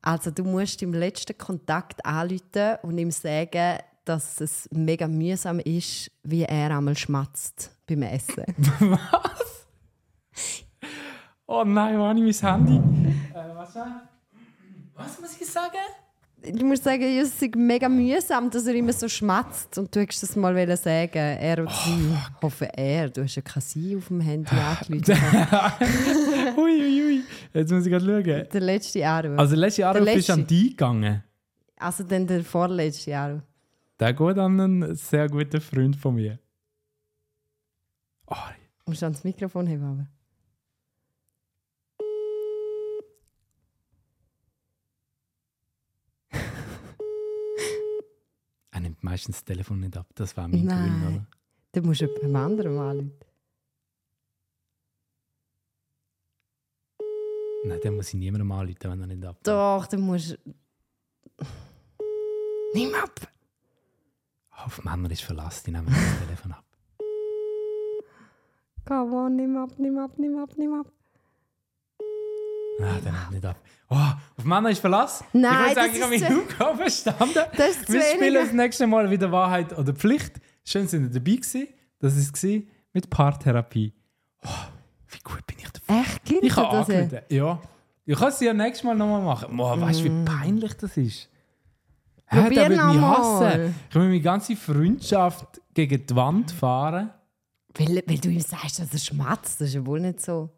Also 0.02 0.30
du 0.30 0.44
musst 0.44 0.80
im 0.82 0.92
letzten 0.94 1.36
Kontakt 1.36 2.04
anrufen 2.06 2.76
und 2.82 2.96
ihm 2.96 3.10
sagen, 3.10 3.78
dass 4.04 4.40
es 4.40 4.68
mega 4.70 5.08
mühsam 5.08 5.58
ist, 5.58 6.12
wie 6.22 6.44
er 6.44 6.76
einmal 6.76 6.96
schmatzt 6.96 7.72
beim 7.88 8.02
Essen. 8.02 8.44
Was? 8.80 9.66
Oh 11.48 11.64
nein, 11.64 11.98
wo 11.98 12.04
habe 12.04 12.18
ich 12.20 12.40
mein 12.42 12.52
Handy? 12.52 12.76
Äh, 13.32 13.54
was, 13.56 13.74
was 14.94 15.20
muss 15.20 15.40
ich 15.40 15.46
sagen? 15.46 15.76
Du 16.52 16.64
musst 16.64 16.84
sagen, 16.84 17.02
es 17.02 17.40
ist 17.42 17.56
mega 17.56 17.88
mühsam, 17.88 18.50
dass 18.50 18.66
er 18.66 18.74
immer 18.74 18.92
so 18.92 19.08
schmatzt. 19.08 19.78
Und 19.78 19.94
du 19.94 20.00
hättest 20.00 20.22
das 20.22 20.36
mal 20.36 20.54
wollen 20.54 20.76
sagen, 20.76 21.12
er 21.18 21.62
oder 21.62 21.70
sie. 21.72 22.10
Ich 22.12 22.42
hoffe, 22.42 22.66
er. 22.76 23.08
Du 23.10 23.22
hast 23.22 23.34
ja 23.36 23.42
kein 23.42 23.62
Sie 23.62 23.96
auf 23.96 24.08
dem 24.08 24.20
Handy 24.20 24.50
angerufen. 24.90 25.02
ui, 26.56 26.80
ui, 26.80 27.02
ui. 27.06 27.20
Jetzt 27.52 27.72
muss 27.72 27.84
ich 27.86 27.90
gerade 27.92 28.04
schauen. 28.04 28.48
Der 28.52 28.60
letzte 28.60 29.06
Anruf. 29.08 29.38
Also, 29.38 29.56
letzte 29.56 29.82
Der 29.82 30.00
letzte. 30.00 30.32
du 30.32 30.32
an 30.40 30.46
die 30.46 30.70
gegangen. 30.70 31.22
Also 31.78 32.04
dann 32.04 32.26
der 32.26 32.44
vorletzte 32.44 33.16
Anruf. 33.18 33.42
Der 33.98 34.12
geht 34.12 34.38
an 34.38 34.60
einen 34.60 34.94
sehr 34.94 35.28
guten 35.28 35.60
Freund 35.60 35.96
von 35.96 36.14
mir. 36.14 36.38
Oh, 38.26 38.34
Du 38.84 38.92
musst 38.92 39.02
ans 39.02 39.24
Mikrofon 39.24 39.68
haben, 39.68 39.82
aber. 39.82 40.06
er 48.72 48.80
nimmt 48.80 48.95
meistens 49.06 49.36
das 49.36 49.44
Telefon 49.44 49.80
nicht 49.80 49.96
ab. 49.96 50.06
Das 50.14 50.36
war 50.36 50.48
mein 50.48 50.64
Nein. 50.64 51.00
Gewinn, 51.00 51.16
oder? 51.16 51.26
Dann 51.72 51.84
musst 51.84 52.00
du 52.00 52.06
jemandem 52.06 52.36
anderen 52.36 52.78
anrufen. 52.78 53.12
Nein, 57.64 57.80
dann 57.82 57.96
muss 57.96 58.08
ich 58.08 58.14
niemandem 58.14 58.52
anrufen, 58.52 58.90
wenn 58.90 59.00
er 59.00 59.06
nicht 59.06 59.24
ab. 59.24 59.36
Doch, 59.42 59.86
dann 59.86 60.00
musst 60.00 60.32
du... 60.32 60.36
Nimm 62.74 62.94
ab! 62.94 63.14
Auf 64.50 64.84
Männer 64.84 65.10
ist 65.10 65.22
Verlass, 65.22 65.62
die 65.62 65.70
nehmen 65.70 65.86
das 65.86 66.18
Telefon 66.26 66.52
ab. 66.52 66.64
Come 68.86 69.16
on, 69.16 69.36
nimm 69.36 69.56
ab, 69.56 69.70
nimm 69.78 69.98
ab, 69.98 70.12
nimm 70.16 70.38
ab, 70.38 70.50
nimm 70.56 70.74
ab. 70.74 70.92
Nein, 72.78 73.00
der 73.04 73.12
nimmt 73.12 73.30
nicht 73.32 73.44
ab. 73.46 73.56
Oh, 73.88 73.94
auf 73.94 74.44
Männer 74.44 74.70
ist 74.70 74.80
Verlass? 74.80 75.22
Nein, 75.32 75.52
ich 75.70 75.76
würde 75.76 75.80
sagen, 75.80 75.92
ich 75.94 76.02
habe 76.02 76.10
mich 76.36 76.42
Aufgabe 76.50 76.76
verstanden. 76.78 77.38
Das 77.56 77.70
ist 77.76 77.92
Wir 77.92 78.02
spielen 78.02 78.34
das 78.34 78.52
nächste 78.52 78.86
Mal 78.86 79.10
wieder 79.10 79.30
Wahrheit 79.30 79.76
oder 79.78 79.92
Pflicht. 79.94 80.40
Schön, 80.64 80.88
sind 80.88 81.04
ihr 81.04 81.10
dabei 81.20 81.36
gewesen. 81.36 81.68
Das 82.00 82.14
war 82.14 82.50
es 82.50 82.62
mit 82.92 83.08
Paartherapie. 83.10 83.94
Oh, 84.44 84.48
wie 85.08 85.18
gut 85.22 85.46
bin 85.46 85.56
ich 85.58 85.68
dafür. 85.70 86.00
Echt, 86.02 86.24
gilt 86.24 86.42
Ich 86.42 86.56
habe 86.56 86.76
das? 86.76 86.88
ja? 86.88 86.94
angerufen. 87.00 87.24
Ja. 87.28 87.60
Ich 88.08 88.18
kann 88.18 88.28
es 88.28 88.40
ja 88.40 88.52
nächstes 88.52 88.84
Mal 88.84 88.94
nochmal 88.96 89.22
machen. 89.22 89.56
Boah, 89.56 89.80
weißt 89.80 90.00
du, 90.00 90.04
wie 90.04 90.24
peinlich 90.24 90.74
das 90.74 90.96
ist? 90.96 91.28
Hä, 92.28 92.40
Mm. 92.40 92.54
Der 92.54 92.68
wird 92.70 92.70
mich 92.70 93.00
hassen. 93.00 93.74
Ich 93.88 93.94
will 93.94 94.02
meine 94.08 94.20
ganze 94.20 94.56
Freundschaft 94.56 95.60
gegen 95.74 96.06
die 96.06 96.16
Wand 96.16 96.50
fahren. 96.50 97.10
Weil, 97.78 98.02
weil 98.06 98.18
du 98.18 98.30
ihm 98.30 98.40
sagst, 98.40 98.80
dass 98.80 98.92
er 98.92 98.98
schmatzt, 98.98 99.60
das 99.60 99.68
ist 99.68 99.74
ja 99.74 99.86
wohl 99.86 100.00
nicht 100.00 100.20
so. 100.20 100.50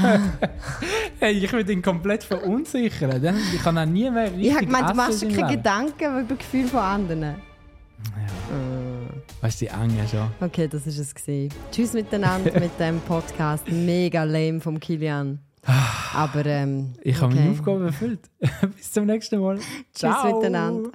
Hey, 1.18 1.32
ich 1.32 1.52
will 1.52 1.68
ihn 1.68 1.82
komplett 1.82 2.24
verunsichern. 2.24 3.34
Ich 3.54 3.62
kann 3.62 3.76
auch 3.76 3.84
nie 3.84 4.10
mehr 4.10 4.24
richtig 4.24 4.46
Ich 4.46 4.54
habe 4.54 4.64
gemeint, 4.64 4.90
du 4.90 4.94
machst 4.94 5.20
dir 5.20 5.28
in 5.28 5.36
keine. 5.36 5.56
Gedanken 5.56 6.20
über 6.20 6.34
Gefühle 6.34 6.68
von 6.68 6.80
anderen. 6.80 7.34
Weißt 9.42 9.60
du, 9.60 9.66
die 9.66 9.70
Enge 9.70 10.08
schon. 10.08 10.30
Okay, 10.40 10.68
das 10.68 10.86
war 10.86 10.92
es. 10.92 11.14
Gewesen. 11.14 11.54
Tschüss 11.70 11.92
miteinander 11.92 12.58
mit 12.58 12.78
dem 12.78 13.00
Podcast. 13.00 13.66
Mega 13.70 14.24
lame 14.24 14.60
vom 14.60 14.78
Kilian. 14.80 15.40
Aber 16.14 16.44
ähm, 16.46 16.94
Ich 17.02 17.16
habe 17.16 17.26
okay. 17.26 17.36
meine 17.36 17.50
Aufgabe 17.52 17.86
erfüllt. 17.86 18.20
Bis 18.76 18.92
zum 18.92 19.06
nächsten 19.06 19.40
Mal. 19.40 19.56
Tschüss 19.58 19.68
Ciao. 19.92 20.36
miteinander. 20.36 20.90